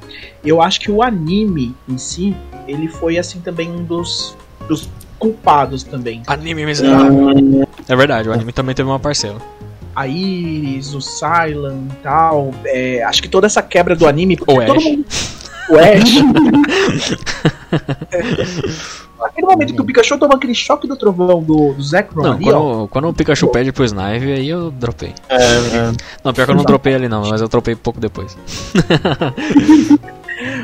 [0.45, 2.35] Eu acho que o anime em si,
[2.69, 4.37] ele foi assim também um dos,
[4.69, 4.89] dos
[5.19, 6.23] culpados também.
[6.28, 7.11] Anime miserável.
[7.37, 9.43] Hum, É verdade, o anime também teve uma parcela.
[9.97, 12.55] A Iris, o Silent e tal.
[12.66, 14.39] é, acho que toda essa quebra do anime.
[14.47, 14.85] O Ash.
[14.85, 15.05] mundo-
[15.70, 17.16] O Ash.
[19.20, 22.51] Aquele momento que o Pikachu toma aquele choque do trovão do, do Zekrom Não, ali,
[22.51, 22.52] ó.
[22.52, 25.14] quando, quando o Pikachu pede pro Snipe, aí eu dropei.
[25.28, 25.93] é, é.
[26.22, 28.36] Não, pior que eu não dropei ali não, mas eu dropei pouco depois.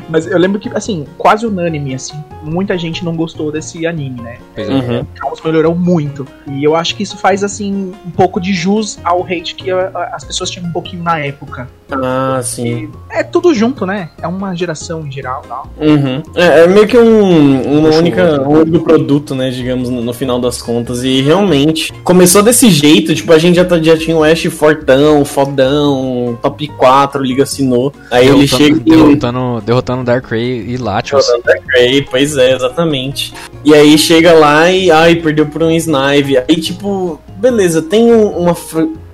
[0.08, 4.38] Mas eu lembro que, assim, quase unânime, assim, muita gente não gostou desse anime, né?
[4.56, 4.66] É.
[4.66, 5.06] Uhum.
[5.14, 6.26] Caos melhorou muito.
[6.50, 9.90] E eu acho que isso faz, assim, um pouco de jus ao hate que a-
[9.94, 11.68] a- as pessoas tinham um pouquinho na época.
[11.90, 12.90] Ah, sim.
[13.10, 14.10] É tudo junto, né?
[14.20, 15.70] É uma geração em geral e tal.
[15.78, 16.22] Uhum.
[16.34, 20.40] É, é meio que um, uma única, um único produto, né, digamos, no, no final
[20.40, 21.02] das contas.
[21.04, 25.24] E realmente, começou desse jeito, tipo, a gente já, tá- já tinha o Ash fortão,
[25.24, 27.92] fodão, top 4, Liga Sinnoh.
[28.10, 28.90] Aí ele Derrotando, chega e...
[28.90, 31.24] derrotando, derrotando Darkrai e Latios.
[31.24, 33.32] Jogando Darkrai, pois é, exatamente.
[33.64, 36.36] E aí chega lá e, ai, perdeu por um Snipe.
[36.36, 38.56] Aí, tipo, beleza, tem um- uma,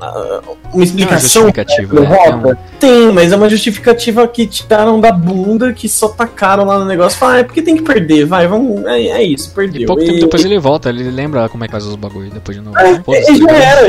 [0.01, 2.17] ah, uma Tem uma explicação justificativa, né?
[2.27, 2.55] É um-?
[2.79, 7.19] Tem, mas é uma justificativa que tiraram da bunda, que só tacaram lá no negócio.
[7.19, 8.85] Fala, ah, é porque tem que perder, vai, vamos.
[8.85, 9.81] É, é isso, perdeu.
[9.83, 12.31] E pouco E- tempo depois ele volta, ele lembra como é que faz os bagulho
[12.31, 12.79] depois de novo.
[12.79, 13.89] É, e tá já era.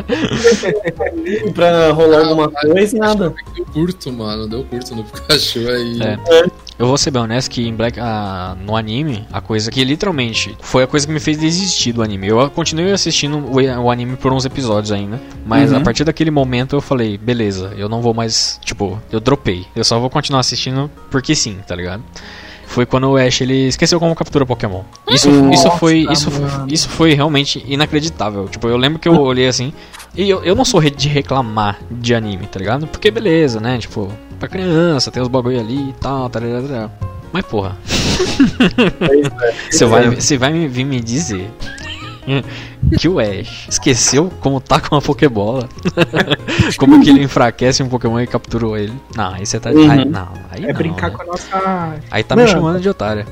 [1.54, 3.34] pra rolar alguma coisa, nada.
[3.54, 4.48] Deu curto, mano.
[4.48, 6.00] Deu curto no Pikachu aí.
[6.02, 6.18] É.
[6.80, 10.56] Eu vou ser bem honesto que em Black, ah, no anime, a coisa que literalmente
[10.62, 12.28] foi a coisa que me fez desistir do anime.
[12.28, 15.76] Eu continuei assistindo o, o anime por uns episódios ainda, mas Uhum.
[15.76, 19.66] a partir daquele momento eu falei, beleza, eu não vou mais, tipo, eu dropei.
[19.76, 22.02] Eu só vou continuar assistindo porque sim, tá ligado?
[22.70, 24.82] Foi quando o Ash ele esqueceu como captura Pokémon.
[25.08, 26.66] Isso, isso Nossa, foi isso, foi- mano.
[26.72, 28.46] isso foi realmente inacreditável.
[28.48, 29.72] Tipo, eu lembro que eu olhei assim
[30.14, 32.86] e eu, eu não sou de reclamar de anime, tá ligado?
[32.86, 33.76] Porque beleza, né?
[33.78, 36.90] Tipo, pra criança, tem os bagulho ali e tal, tarará, tarará.
[37.32, 37.76] Mas porra,
[39.70, 41.50] você vai, você vai me vir me dizer
[42.98, 45.68] que o Ash esqueceu como tá com uma Pokébola,
[46.78, 48.94] como que ele enfraquece um Pokémon e capturou ele.
[49.16, 49.70] Não, aí você tá.
[49.70, 49.90] Uhum.
[49.90, 51.16] Aí, não, aí É não, brincar né?
[51.16, 51.94] com a nossa.
[52.10, 53.26] Aí tá me chamando de otária.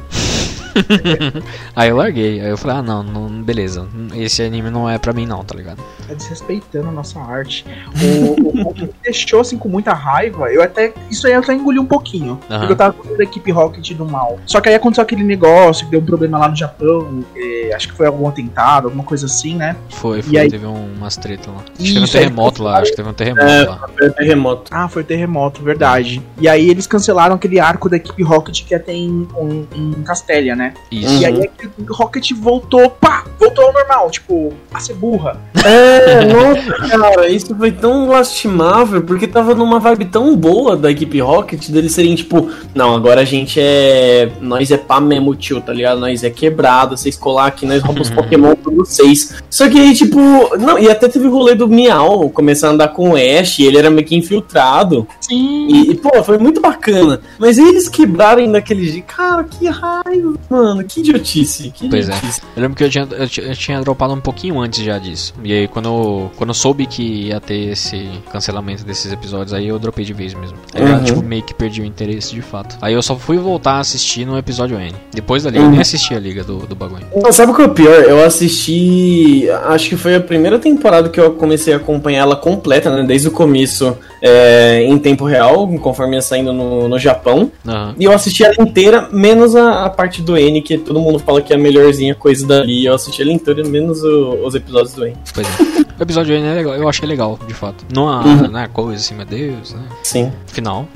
[1.74, 5.12] aí eu larguei, aí eu falei, ah não, não, beleza, esse anime não é pra
[5.12, 5.78] mim não, tá ligado?
[6.06, 7.64] Tá desrespeitando a nossa arte.
[8.02, 10.92] O, o, o que me deixou assim com muita raiva, eu até.
[11.10, 12.38] Isso aí eu até engoli um pouquinho.
[12.48, 14.38] Porque eu tava com da equipe Rocket do mal.
[14.46, 17.24] Só que aí aconteceu aquele negócio que deu um problema lá no Japão.
[17.36, 19.76] eh, acho que foi algum atentado, alguma coisa assim, né?
[19.90, 21.60] Foi, E foi, aí- teve um, umas tretas lá.
[21.60, 23.64] Acho que teve um terremoto lá, acho que teve um terremoto É.
[23.68, 23.88] lá.
[23.96, 24.70] Foi terremoto.
[24.74, 26.22] Ah, foi terremoto, verdade.
[26.40, 30.54] E aí eles cancelaram aquele arco da equipe Rocket que até em, um, em Castélia,
[30.58, 30.74] né?
[30.90, 31.22] Isso.
[31.22, 35.40] E aí a equipe Rocket voltou, pá, voltou ao normal, tipo, a ser burra.
[35.64, 41.20] É, nossa, cara, isso foi tão lastimável, porque tava numa vibe tão boa da equipe
[41.20, 44.30] Rocket, deles serem tipo, não, agora a gente é.
[44.40, 46.00] Nós é pá mesmo, tio, tá ligado?
[46.00, 49.36] Nós é quebrado, vocês colar aqui, nós roubamos Pokémon pra vocês.
[49.48, 50.18] Só que aí, tipo,
[50.56, 53.64] não, e até teve o rolê do Miau começar a andar com o Ash, e
[53.64, 55.06] ele era meio que infiltrado.
[55.20, 55.68] Sim.
[55.68, 57.20] E, e, pô, foi muito bacana.
[57.38, 61.70] Mas eles quebrarem daquele jeito, cara, que raiva, mano, que idiotice.
[61.70, 62.12] Que Pois é.
[62.16, 62.40] idiotice.
[62.56, 65.34] Eu lembro que eu tinha, eu, eu tinha dropado um pouquinho antes já disso.
[65.42, 69.68] E aí, quando, eu- quando eu soube que ia ter esse cancelamento desses episódios, aí
[69.68, 70.56] eu dropei de vez mesmo.
[70.74, 71.04] Aí eu, Uhum.
[71.04, 72.76] tipo, meio que perdi o interesse de fato.
[72.80, 74.94] Aí eu só fui voltar a assistir no episódio N.
[75.12, 75.70] Depois dali, eu Uhum.
[75.70, 77.06] nem assisti a liga do, do bagulho.
[77.14, 78.02] Não, sabe o que é o pior?
[78.04, 79.48] Eu assisti.
[79.66, 83.02] Acho que foi a primeira temporada que eu comecei a acompanhar ela completa, né?
[83.06, 87.50] Desde o começo, é, em tempo real, conforme ia saindo no, no Japão.
[87.66, 87.94] Aham.
[87.98, 91.40] E eu assisti ela inteira, menos a, a parte do N, que todo mundo fala
[91.42, 92.84] que é a melhorzinha coisa dali.
[92.84, 95.16] Eu assisti ela inteira, menos o- os episódios do N.
[95.34, 95.78] Pois é.
[95.98, 97.84] O episódio N é legal, eu achei legal, de fato.
[97.92, 98.48] Não há Uhum.
[98.48, 99.82] né, coisa assim, meu Deus, né?
[100.02, 100.32] Sim.
[100.46, 100.86] Final.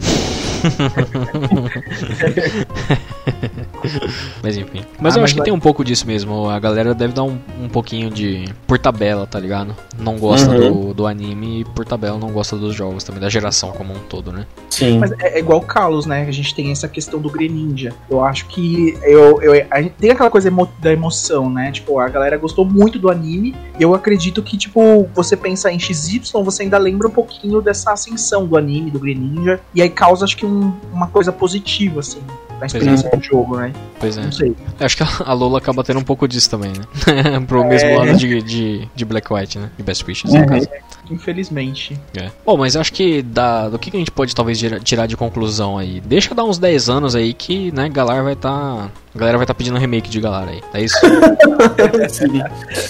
[4.43, 4.83] mas enfim.
[5.01, 6.49] Mas Ah, eu mas acho que vai- tem um pouco disso mesmo.
[6.49, 8.45] A galera deve dar um, um pouquinho de.
[8.67, 9.75] por tabela, tá ligado?
[9.99, 10.87] Não gosta Uhum.
[10.89, 13.99] do, do anime e por tabela não gosta dos jogos também, da geração como um
[14.09, 14.47] todo, né?
[14.71, 14.99] Sim.
[14.99, 16.25] Mas é, é igual o Carlos, né?
[16.27, 17.93] A gente tem essa questão do Greninja.
[18.11, 21.71] Eu acho que eu, eu, a gente tem aquela coisa emo- da emoção, né?
[21.73, 23.55] Tipo, a galera gostou muito do anime.
[23.79, 27.93] E eu acredito que, tipo, você pensa em XY, você ainda lembra um pouquinho dessa
[27.93, 29.61] ascensão do anime, do Greninja.
[29.75, 30.52] E aí causa, acho que, um-
[30.93, 32.21] uma coisa positiva, assim,
[32.61, 33.73] da experiência do jogo, né?
[33.99, 34.23] Pois é.
[34.23, 34.55] Não sei.
[34.79, 37.41] Eu acho que a Lola acaba tendo um pouco disso também, né?
[37.47, 37.97] Pro mesmo É.
[37.97, 39.71] lado de, de, de Black White, né?
[39.77, 40.69] De Best Wishes, no caso.
[41.13, 41.99] Infelizmente.
[42.17, 42.31] É.
[42.45, 45.17] Bom, mas eu acho que da, do que a gente pode talvez tira- tirar de
[45.17, 46.01] conclusão aí?
[46.01, 48.89] Deixa dar uns 10 anos aí que, né, Galar vai tá.
[49.15, 50.63] A galera vai estar pedindo remake de Galar aí.
[50.73, 50.97] É isso?
[52.09, 52.41] Sim.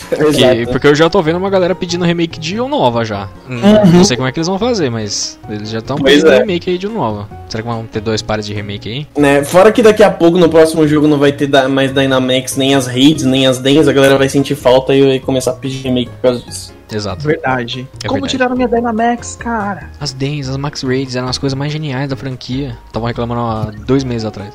[0.08, 0.70] Porque, Exato.
[0.70, 3.28] porque eu já tô vendo uma galera pedindo remake de Nova já.
[3.48, 3.60] Hum,
[3.92, 6.38] Não sei como é que eles vão fazer, mas eles já estão pedindo é.
[6.38, 7.28] remake aí de Nova.
[7.48, 9.06] Será que vão ter dois pares de remake aí?
[9.20, 12.56] Né, fora que daqui a pouco no próximo jogo não vai ter da- mais Dynamax,
[12.56, 15.54] nem as raids, nem as dens, a galera vai sentir falta e vai começar a
[15.54, 16.72] pedir remake por causa disso.
[16.93, 17.24] Exato.
[17.27, 17.89] Verdade.
[18.02, 18.31] É Como verdade.
[18.31, 19.90] tiraram minha Dynamax, cara?
[20.01, 22.77] As Dens, as Max Raids eram as coisas mais geniais da franquia.
[22.86, 24.52] Estavam reclamando há dois meses atrás.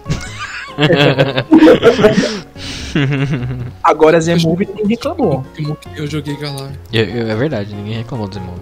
[3.83, 5.43] Agora Zemove ninguém reclamou.
[5.95, 6.71] Eu joguei Galar.
[6.91, 8.61] Eu- é verdade, ninguém reclamou do Zemove.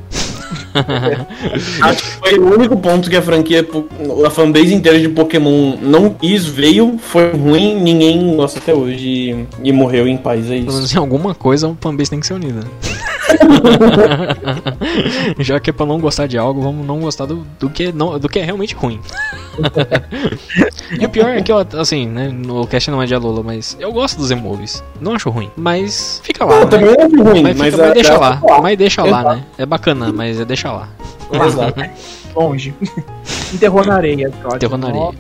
[1.81, 3.65] Acho que foi o único ponto que a franquia,
[4.25, 9.45] a fanbase inteira de Pokémon não quis, veio, foi ruim, ninguém gosta até hoje e,
[9.63, 10.75] e morreu em paz, é Pelo isso.
[10.75, 12.61] menos em alguma coisa o fanbase tem que ser unida.
[15.39, 18.17] Já que é pra não gostar de algo, vamos não gostar do, do, que, não,
[18.19, 18.99] do que é realmente ruim.
[20.99, 23.75] e o pior é que, eu, assim, né, no cast não é de Alola, mas
[23.79, 24.83] eu gosto dos emoves.
[24.99, 26.55] Não acho ruim, mas fica lá.
[26.55, 26.69] Não, né?
[26.69, 29.19] também não acho ruim, Mas, mas, fica, mas a- deixa a- lá, mas deixa lá,
[29.21, 29.35] Exato.
[29.35, 29.43] né?
[29.57, 30.89] É bacana, mas é deixa lá.
[31.31, 31.81] Exato.
[32.35, 32.73] Longe.
[33.53, 34.31] Enterrou na areia.
[34.53, 35.11] Enterrou na areia.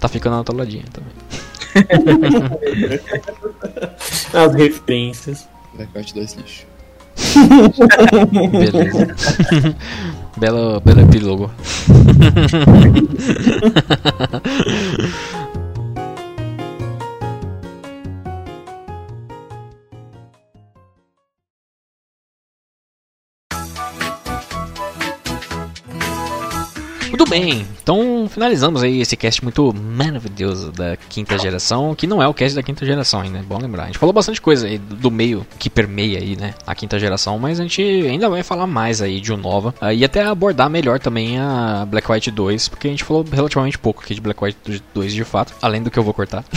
[0.00, 1.12] Tá ficando atoladinha também.
[4.32, 5.48] As referências.
[5.74, 6.66] Blackout 2 lixo.
[8.52, 9.06] Beleza.
[10.36, 11.50] belo, belo epílogo.
[27.18, 32.28] Muito bem, então finalizamos aí esse cast muito maravilhoso da quinta geração, que não é
[32.28, 33.82] o cast da quinta geração ainda, é bom lembrar.
[33.82, 37.36] A gente falou bastante coisa aí do meio que permeia aí, né, a quinta geração,
[37.36, 41.00] mas a gente ainda vai falar mais aí de Unova ah, e até abordar melhor
[41.00, 44.80] também a Black White 2, porque a gente falou relativamente pouco aqui de Black White
[44.94, 46.44] 2 de fato, além do que eu vou cortar.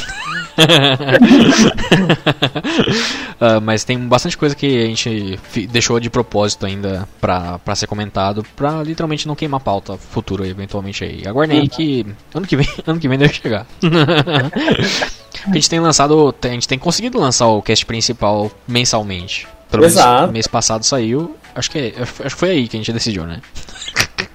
[3.43, 5.39] Ah, mas tem bastante coisa que a gente
[5.71, 11.03] deixou de propósito ainda pra, pra ser comentado, pra literalmente não queimar pauta futuro eventualmente
[11.03, 11.23] aí.
[11.27, 13.65] Aguardem aí que ano que vem, ano que vem deve chegar.
[15.47, 19.47] a gente tem lançado, a gente tem conseguido lançar o cast principal mensalmente.
[19.69, 20.33] Pelo menos Exato.
[20.33, 23.41] mês passado saiu, acho que, é- acho que foi aí que a gente decidiu, né?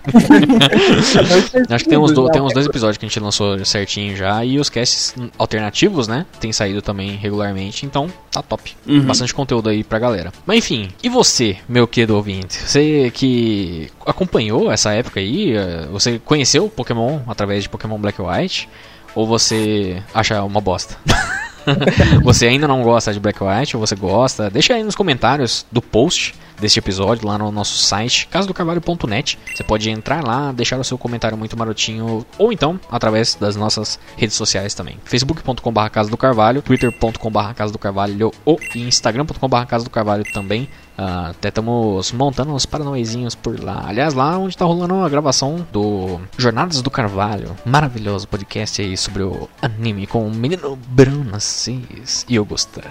[1.71, 4.45] Acho que tem uns, do- tem uns dois episódios que a gente lançou certinho já.
[4.45, 6.27] E os casts alternativos, né?
[6.41, 7.85] Tem saído também regularmente.
[7.87, 8.77] Então, tá top.
[8.87, 9.03] Uhum.
[9.03, 10.33] Bastante conteúdo aí pra galera.
[10.47, 12.57] Mas enfim, e você, meu querido ouvinte?
[12.59, 15.57] Você que acompanhou essa época aí?
[15.57, 18.69] eh, Você conheceu o Pokémon através de Pokémon Black and White?
[19.15, 20.97] Ou você acha uma bosta?
[22.23, 24.51] você ainda não gosta de Black White ou você gosta?
[24.51, 29.39] Deixa aí nos comentários do post deste episódio lá no nosso site casadocarvalho.net.
[29.55, 33.99] Você pode entrar lá, deixar o seu comentário muito marotinho ou então através das nossas
[34.17, 34.99] redes sociais também.
[35.05, 40.69] facebook.com.br Casa do Carvalho, twitter.com.br Casa do Carvalho ou instagram.com.br Casa do Carvalho também.
[40.99, 43.85] Ah, até estamos montando uns paranoizinhos por lá.
[43.87, 47.55] Aliás, lá onde tá rolando a gravação do Jornadas do Carvalho.
[47.65, 52.83] Maravilhoso podcast aí sobre o anime com o menino Bruno Assis e Augusta.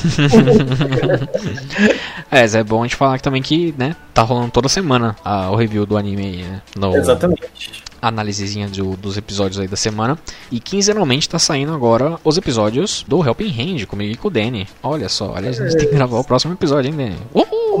[2.30, 5.56] é, é bom a gente falar também que, né, tá rolando toda semana ah, o
[5.56, 6.62] review do anime aí, né?
[6.76, 7.84] No Exatamente.
[8.00, 10.18] Análisezinha do- dos episódios aí da semana.
[10.50, 14.66] E quinzenalmente tá saindo agora os episódios do Helping Hand comigo e com o Danny.
[14.82, 17.16] Olha só, aliás, a gente tem que gravar o próximo episódio, hein, Danny?
[17.34, 17.80] Uhul!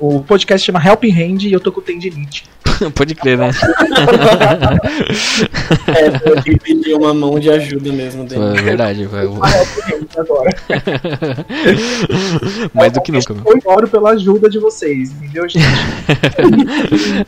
[0.00, 2.44] O é podcast chama Helping Hand e eu tô com tendinite.
[2.94, 3.50] Pode crer, né?
[5.86, 8.60] É, eu pedir uma mão de ajuda mesmo dele.
[8.62, 10.50] verdade, A Helping Hand agora.
[12.74, 13.32] mais do que nunca.
[13.34, 15.64] Eu oro pela ajuda de vocês, entendeu, gente?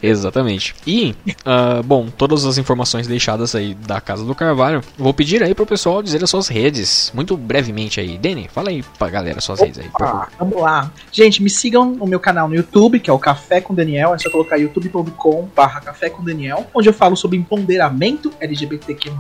[0.09, 0.75] Exatamente.
[0.87, 1.15] E,
[1.45, 5.67] ah, bom, todas as informações deixadas aí da Casa do Carvalho, vou pedir aí pro
[5.67, 8.17] pessoal dizer as suas redes, muito brevemente aí.
[8.17, 10.29] Danny, fala aí pra galera as suas redes aí, por favor.
[10.39, 10.91] Vamos lá.
[11.11, 14.15] Gente, me sigam no meu canal no YouTube, que é o Café com Daniel.
[14.15, 19.13] É só colocar youtube.com barra Café com Daniel, onde eu falo sobre empoderamento LGBTQ+,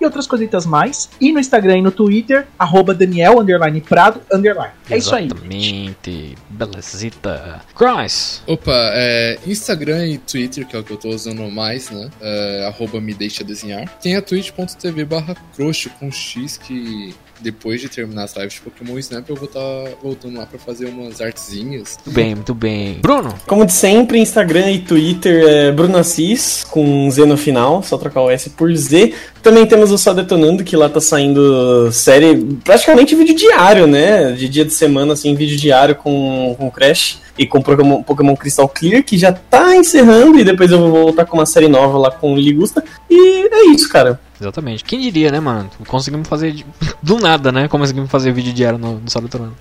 [0.00, 1.08] e outras coisitas mais.
[1.20, 4.72] E no Instagram e no Twitter, arroba Daniel, underline Prado, underline.
[4.90, 5.26] É isso aí.
[5.26, 6.36] Exatamente.
[6.48, 7.60] Belezita.
[7.74, 8.42] Cross.
[8.46, 12.10] Opa, é, Instagram e Twitter, que é o que eu tô usando mais, né?
[12.20, 13.88] É, arroba me deixa desenhar.
[14.00, 18.98] Tem a twitch.tv barra croxo com X que depois de terminar as lives de Pokémon
[18.98, 21.98] Snap eu vou estar voltando lá pra fazer umas artezinhas.
[22.04, 22.98] Muito bem, muito bem.
[23.00, 23.34] Bruno.
[23.46, 28.22] Como de sempre, Instagram e Twitter é Bruno Assis, com Z no final, só trocar
[28.22, 29.14] o S por Z.
[29.46, 34.32] Também temos o Só Detonando, que lá tá saindo série, praticamente vídeo diário, né?
[34.32, 38.68] De dia de semana, assim, vídeo diário com, com Crash e com Pokémon, Pokémon Crystal
[38.68, 42.10] Clear, que já tá encerrando, e depois eu vou voltar com uma série nova lá
[42.10, 42.82] com o Ligusta.
[43.08, 44.18] E é isso, cara.
[44.40, 44.82] Exatamente.
[44.82, 45.70] Quem diria, né, mano?
[45.86, 46.66] Conseguimos fazer de-
[47.00, 47.68] do nada, né?
[47.68, 49.54] Conseguimos fazer vídeo diário no, no Sábado Tornado.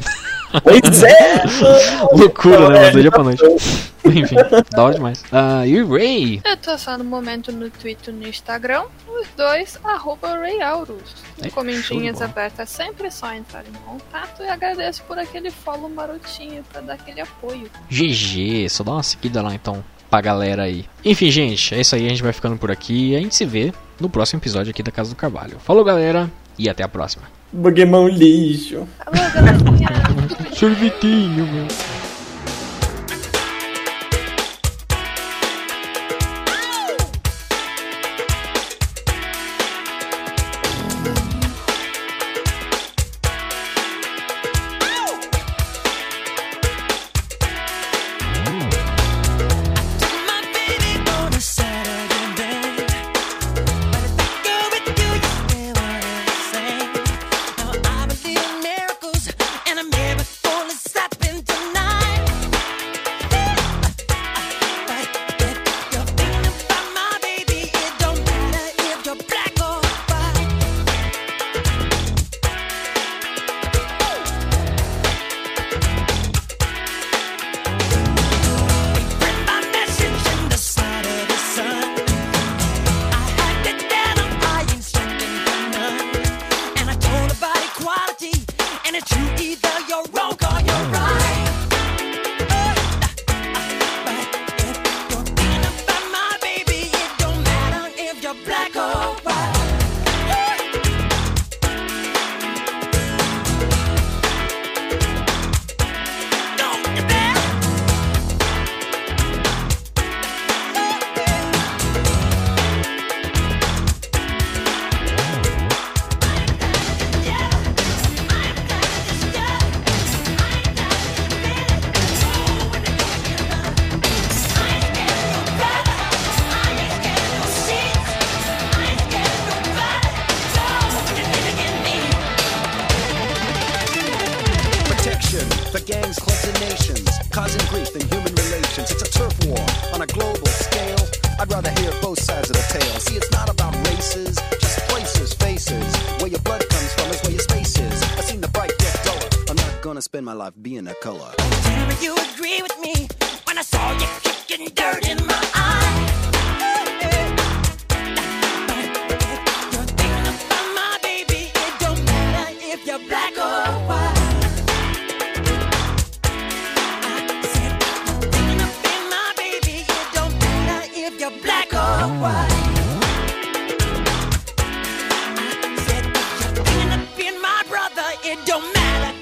[0.63, 1.43] Pois é!
[2.11, 2.77] Loucura, né?
[2.77, 2.91] É, mano?
[2.93, 3.43] Do dia pra noite.
[4.05, 4.35] Enfim,
[4.71, 5.23] da hora demais.
[5.31, 6.39] Ah, e o Ray?
[6.45, 8.83] Eu tô só no momento no Twitter e no Instagram,
[9.19, 11.15] os dois, arroba RayAurus.
[11.41, 15.51] É, Com show de comentinhas abertas, sempre só entrar em contato e agradeço por aquele
[15.51, 17.69] follow marotinho pra dar aquele apoio.
[17.89, 20.85] GG, só dá uma seguida lá então pra galera aí.
[21.03, 23.45] Enfim, gente, é isso aí, a gente vai ficando por aqui e a gente se
[23.45, 25.59] vê no próximo episódio aqui da Casa do Carvalho.
[25.59, 27.23] Falou, galera, e até a próxima.
[27.61, 28.87] Pokémon lixo.
[29.05, 29.89] Alô, galerinha!
[30.53, 31.94] Sorvetinho, meu.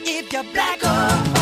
[0.05, 1.32] If you're black or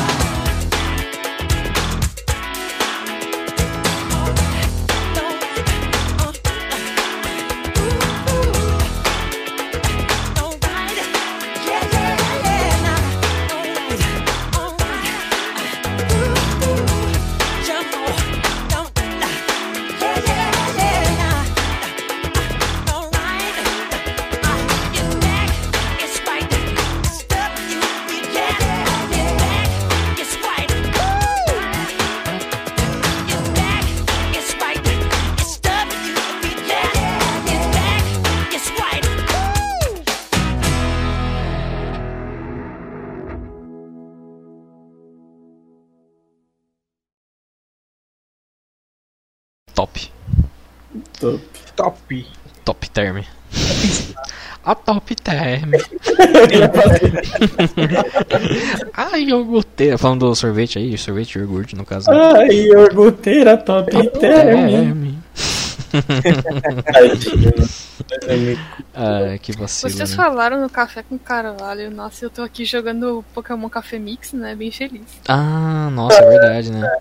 [51.22, 51.40] Top.
[51.76, 52.26] Top.
[52.66, 53.24] Top term.
[54.64, 55.72] A top term.
[58.94, 59.98] Ai, iogurteira.
[59.98, 62.12] Falando do sorvete aí, sorvete e iogurte no caso.
[62.12, 64.08] Ai, iogurteira top term.
[64.20, 65.16] Term.
[68.94, 69.92] Ah, que vacilo.
[69.92, 70.16] Vocês né?
[70.16, 71.90] falaram no Café com Carvalho.
[71.90, 74.54] Nossa, eu tô aqui jogando Pokémon Café Mix, né?
[74.56, 75.08] Bem feliz.
[75.28, 76.98] Ah, nossa, é verdade, né?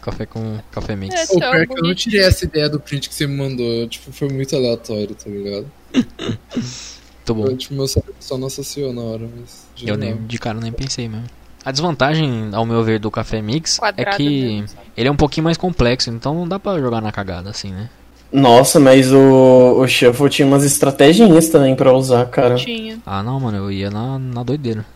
[0.00, 1.14] Café com café mix.
[1.14, 3.36] É, O pior é que eu não tirei essa ideia do print que você me
[3.36, 3.86] mandou.
[3.88, 5.66] Tipo, foi muito aleatório, tá ligado?
[5.92, 7.46] Muito bom.
[7.46, 9.66] Eu, tipo, meu cérebro só não associou na hora, mas.
[9.82, 11.26] Eu nem, de cara nem pensei mesmo.
[11.64, 15.16] A desvantagem, ao meu ver, do café mix Quadrado é que mesmo, ele é um
[15.16, 17.90] pouquinho mais complexo, então não dá pra jogar na cagada assim, né?
[18.32, 22.54] Nossa, mas o, o Shuffle tinha umas estratégias também pra usar, cara.
[22.54, 22.98] Tinha.
[23.04, 24.86] Ah, não, mano, eu ia na, na doideira.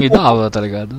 [0.00, 0.96] Me dava, tá ligado?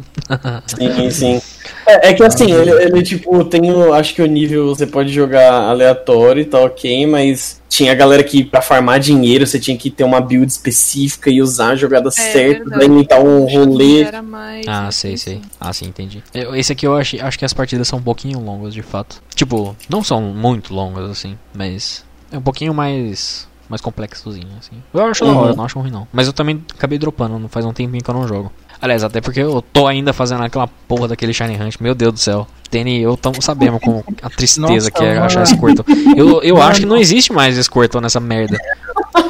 [0.68, 1.42] Sim, sim.
[1.86, 3.94] É, é que assim, ele, ele, tipo, tem o.
[3.94, 8.44] Acho que o nível você pode jogar aleatório e tá ok, mas tinha galera que
[8.44, 12.60] pra farmar dinheiro você tinha que ter uma build específica e usar a jogada certa
[12.64, 12.70] verdade.
[12.72, 14.06] pra imitar um Acho rolê.
[14.68, 15.42] Ah, sei, sei.
[15.60, 16.24] Ah, sim, entendi.
[16.34, 19.22] Eu- Esse aqui eu achei, acho que as partidas são um pouquinho longas, de fato.
[19.36, 24.76] Tipo, não são muito longas, assim, mas é um pouquinho mais mais complexozinho, assim.
[24.94, 25.38] Eu acho da Uhum.
[25.38, 26.08] hora, não acho ruim não.
[26.14, 28.52] Mas eu também acabei dropando, não faz um tempinho que eu não jogo.
[28.80, 32.20] Aliás, até porque eu tô ainda fazendo aquela porra daquele Shiny Hunt, meu Deus do
[32.20, 32.48] céu.
[32.70, 35.26] Tene, eu tamo sabendo com a tristeza Nossa, que é mano.
[35.26, 35.86] achar Squirtle.
[36.16, 38.58] Eu, eu acho que não existe mais Squirtle nessa merda.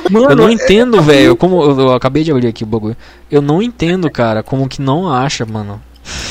[0.10, 2.96] Mano, Eu não entendo, velho, como eu, eu acabei de abrir aqui o bagulho.
[3.32, 5.82] Eu não entendo, cara, como que não acha, mano.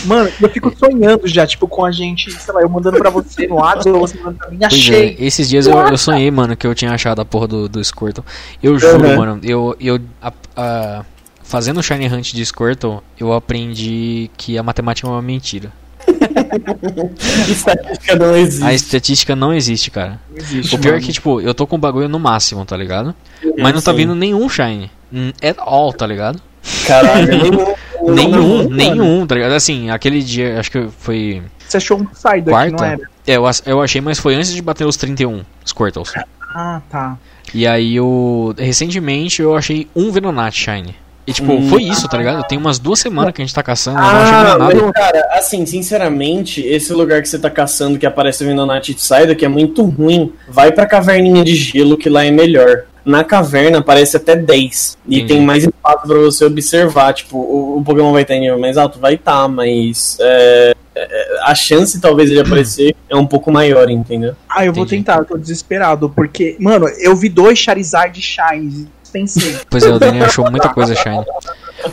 [0.05, 3.47] Mano, eu fico sonhando já, tipo, com a gente, sei lá, eu mandando pra você
[3.47, 5.17] no WhatsApp, ou você mandando pra mim, Pois achei.
[5.19, 7.83] é, esses dias eu, eu sonhei, mano, que eu tinha achado a porra do, do
[7.85, 8.25] Squirtle.
[8.63, 9.17] Eu juro, Uhum.
[9.17, 11.05] mano, eu, eu a- a-
[11.43, 15.73] fazendo o Shiny Hunt de Squirtle, eu aprendi que a matemática é uma mentira.
[17.49, 18.65] Estatística não existe.
[18.65, 20.21] A estatística não existe, cara.
[20.31, 21.07] Não existe, O pior é mano.
[21.07, 23.15] que, tipo, eu tô com o bagulho no máximo, tá ligado?
[23.59, 23.97] Mas não tá Sim.
[23.99, 24.91] vindo nenhum Shine.
[25.13, 26.41] Hum, At all, tá ligado?
[26.87, 27.75] Caralho, nenhum.
[28.15, 29.53] Nenhum, nenhum, tá ligado?
[29.53, 31.43] Assim, aquele dia, acho que foi.
[31.67, 32.87] Você achou um Psyduck, não Quarta?
[32.87, 33.01] era?
[33.27, 36.13] É, eu, eu achei, mas foi antes de bater os 31 Squirtles.
[36.55, 37.17] Ah, tá.
[37.53, 38.55] E aí eu.
[38.57, 40.95] Recentemente eu achei um Venonat Shine.
[41.27, 41.69] E tipo, Hum.
[41.69, 42.47] foi isso, tá ligado?
[42.47, 44.59] Tem umas duas semanas que a gente tá caçando, eu não achei Ah, nada.
[44.59, 49.35] mas, cara, assim, sinceramente, esse lugar que você tá caçando que aparece vindo na Titside,
[49.35, 52.85] que é muito ruim, vai pra caverninha de gelo que lá é melhor.
[53.07, 54.99] Na caverna aparece até 10.
[55.07, 55.35] E Entendi.
[55.35, 57.15] tem mais espaço pra você observar.
[57.15, 58.99] Tipo, o, o Pokémon vai estar em nível mais alto?
[58.99, 60.19] Vai estar, mas.
[60.21, 64.35] é, é, a chance talvez ele aparecer é um pouco maior, entendeu?
[64.49, 65.05] Ah, eu vou Entendi.
[65.05, 69.57] tentar, eu tô desesperado, porque, mano, eu vi dois Charizard Shines, pensei.
[69.71, 71.25] Pois é, o Danny achou muita coisa Shine.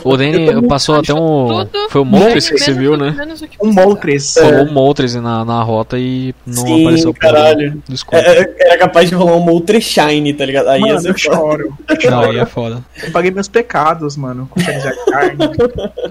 [0.02, 1.64] O Danny passou até um.
[1.66, 1.88] Tudo.
[1.90, 3.14] Foi o Moltres que você viu, né?
[3.62, 3.72] Um.
[3.72, 4.36] Moltres.
[4.36, 7.72] Rolou um Moltres na, na rota e não Sim, apareceu caralho.
[7.72, 8.30] do- do Squirtle.
[8.32, 10.68] É, é, era capaz de rolar um Moltre Shine, tá ligado?
[10.68, 11.72] Aí Mano, eu choro.
[12.10, 12.82] Não, aí é foda.
[13.02, 14.60] Eu paguei meus pecados, mano, com
[15.10, 15.36] Carne.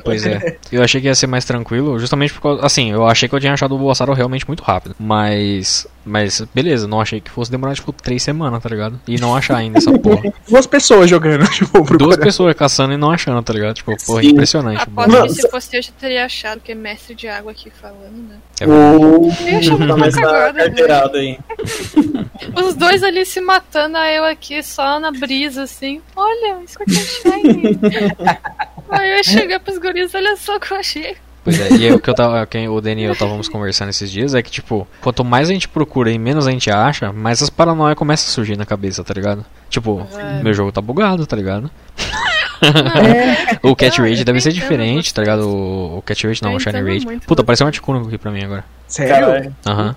[0.04, 0.58] Pois é.
[0.72, 2.66] Eu achei que ia ser mais tranquilo, justamente por causa.
[2.66, 4.96] Assim, eu achei que eu tinha achado o Bulbasaur realmente muito rápido.
[5.00, 5.88] Mas.
[6.06, 9.00] Mas, beleza, não achei que fosse demorar, tipo, três semanas, tá ligado?
[9.08, 10.22] E não achar ainda essa porra.
[10.50, 13.73] Duas pessoas jogando, tipo, Duas pessoas caçando e não achando, tá ligado?
[13.74, 14.82] Tipo, porra, impressionante.
[14.84, 17.70] Aposto Mano, que se fosse eu já teria achado que é mestre de água aqui
[17.70, 18.36] falando, né?
[18.60, 18.66] É.
[18.68, 19.30] O...
[19.42, 21.20] Eu ia achar Tá mais cagada, né?
[21.20, 21.40] aí.
[22.66, 26.02] Os dois ali se matando, aí eu aqui só na brisa, assim.
[26.16, 27.80] Olha, um Scorpion Shiny.
[28.90, 31.16] aí eu cheguei pros guris, olha só o que eu achei.
[31.44, 33.90] Pois é, e aí, o que eu tava, quem, o Danny e eu estávamos conversando
[33.90, 37.12] esses dias é que, tipo, quanto mais a gente procura e menos a gente acha,
[37.12, 39.46] mais as paranoias começam a surgir na cabeça, tá ligado?
[39.70, 40.42] Tipo, É.
[40.42, 41.70] meu jogo tá bugado, tá ligado?
[43.62, 45.48] o Cat Não, Rage deve ser diferente, tá ligado?
[45.48, 47.06] O, o Cat Rage não, o Shiny Rage.
[47.06, 47.44] muito Puta, você.
[47.44, 48.64] apareceu um Articuno aqui pra mim agora.
[48.88, 49.54] Sério?
[49.66, 49.96] Aham.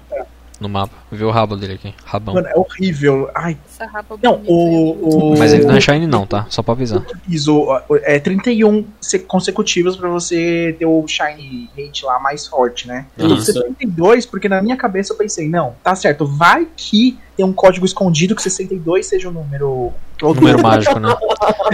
[0.58, 0.94] No mapa.
[1.12, 1.92] Vê o rabo dele aqui.
[2.04, 2.34] Rabão.
[2.34, 3.28] Mano, é horrível.
[3.34, 4.52] Ai, Essa rapa não, bonita.
[4.52, 5.32] o.
[5.34, 6.46] o Mas ele não é Shiny não, tá?
[6.48, 7.02] Só pra avisar.
[7.28, 7.66] Isso,
[8.02, 13.06] é 31 se- consecutivos pra você ter o Shiny Rate lá mais forte, né?
[13.18, 13.34] Uhum.
[13.34, 13.52] Isso.
[13.52, 17.84] 62, porque na minha cabeça eu pensei, não, tá certo, vai que tem um código
[17.84, 19.92] escondido que 62 seja o número.
[20.22, 21.14] Número mágico, né?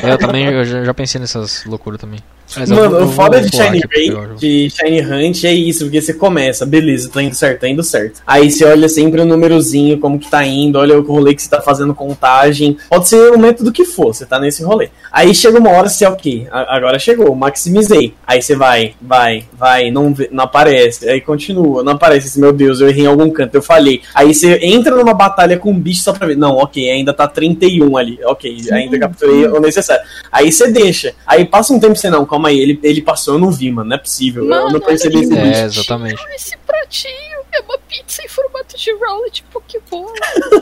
[0.02, 2.18] É, eu também eu já, já pensei nessas loucuras também.
[2.56, 6.00] Mas Mano, vou- o foda de Shiny o Ray, de Shiny Hunt é isso, porque
[6.00, 8.20] você começa, beleza, tá indo certo, tá indo certo.
[8.26, 11.48] Aí você olha sempre o númerozinho, como que tá indo, olha o rolê que você
[11.50, 12.76] tá fazendo contagem.
[12.88, 14.90] Pode ser o método que for, você tá nesse rolê.
[15.10, 18.14] Aí chega uma hora, você, ok, a- agora chegou, maximizei.
[18.26, 21.08] Aí você vai, vai, vai, não, não aparece.
[21.08, 22.38] Aí continua, não aparece.
[22.40, 24.02] Meu Deus, eu errei em algum canto, eu falhei.
[24.14, 26.36] Aí você entra numa batalha com um bicho só pra ver.
[26.36, 28.18] Não, ok, ainda tá 31 ali.
[28.24, 30.02] Ok, ainda capturei o necessário.
[30.30, 31.14] Aí você deixa.
[31.26, 33.89] Aí passa um tempo você não, calma aí, ele, ele passou, eu não vi, mano,
[33.90, 34.44] não é possível.
[34.44, 36.23] eu Mano, não percebi que É, exatamente.
[36.35, 40.12] Esse pratinho é uma pizza em formato de roll de Pokébola.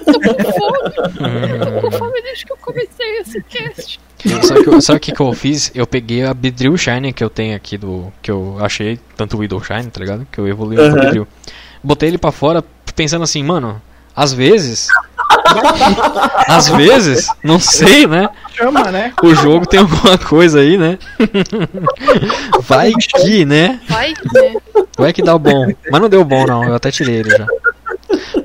[0.04, 0.94] Tô com fome.
[1.74, 4.00] Tô com fome desde que eu comecei esse cast.
[4.42, 5.70] Sabe o que, eu- sabe o que, que eu fiz?
[5.74, 8.12] Eu peguei a Bedrill Shine que eu tenho aqui do.
[8.20, 10.26] que eu achei, tanto o Widow Shine, tá ligado?
[10.30, 10.90] Que eu evolui Aham.
[10.92, 11.28] pro Bedrill.
[11.82, 12.62] Botei ele pra fora
[12.94, 13.80] pensando assim, mano,
[14.14, 14.88] às vezes.
[16.48, 18.28] às vezes, não sei, né?
[18.52, 19.12] Chama, né?
[19.22, 20.98] O jogo tem alguma coisa aí, né?
[22.62, 23.80] Vai que, né?
[23.88, 24.54] Vai, né?
[24.96, 25.66] Vai que dá o bom.
[25.90, 26.64] Mas não deu bom, não.
[26.64, 27.46] Eu até tirei ele já.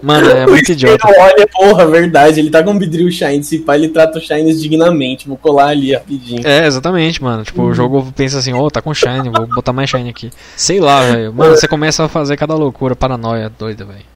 [0.02, 1.08] Mano, é muito idiota.
[1.08, 4.22] Ele olha, porra, verdade, ele tá com um Bedrill Shine, se pá, ele trata o
[4.22, 5.28] Shines dignamente.
[5.28, 6.46] Vou colar ali rapidinho.
[6.46, 7.44] É, exatamente, mano.
[7.44, 10.30] Tipo, o jogo pensa assim, ô, tá com Shine, vou botar mais Shine aqui.
[10.56, 11.34] Sei lá, velho.
[11.34, 14.04] Mano, você começa a fazer cada loucura, paranoia doida, velho.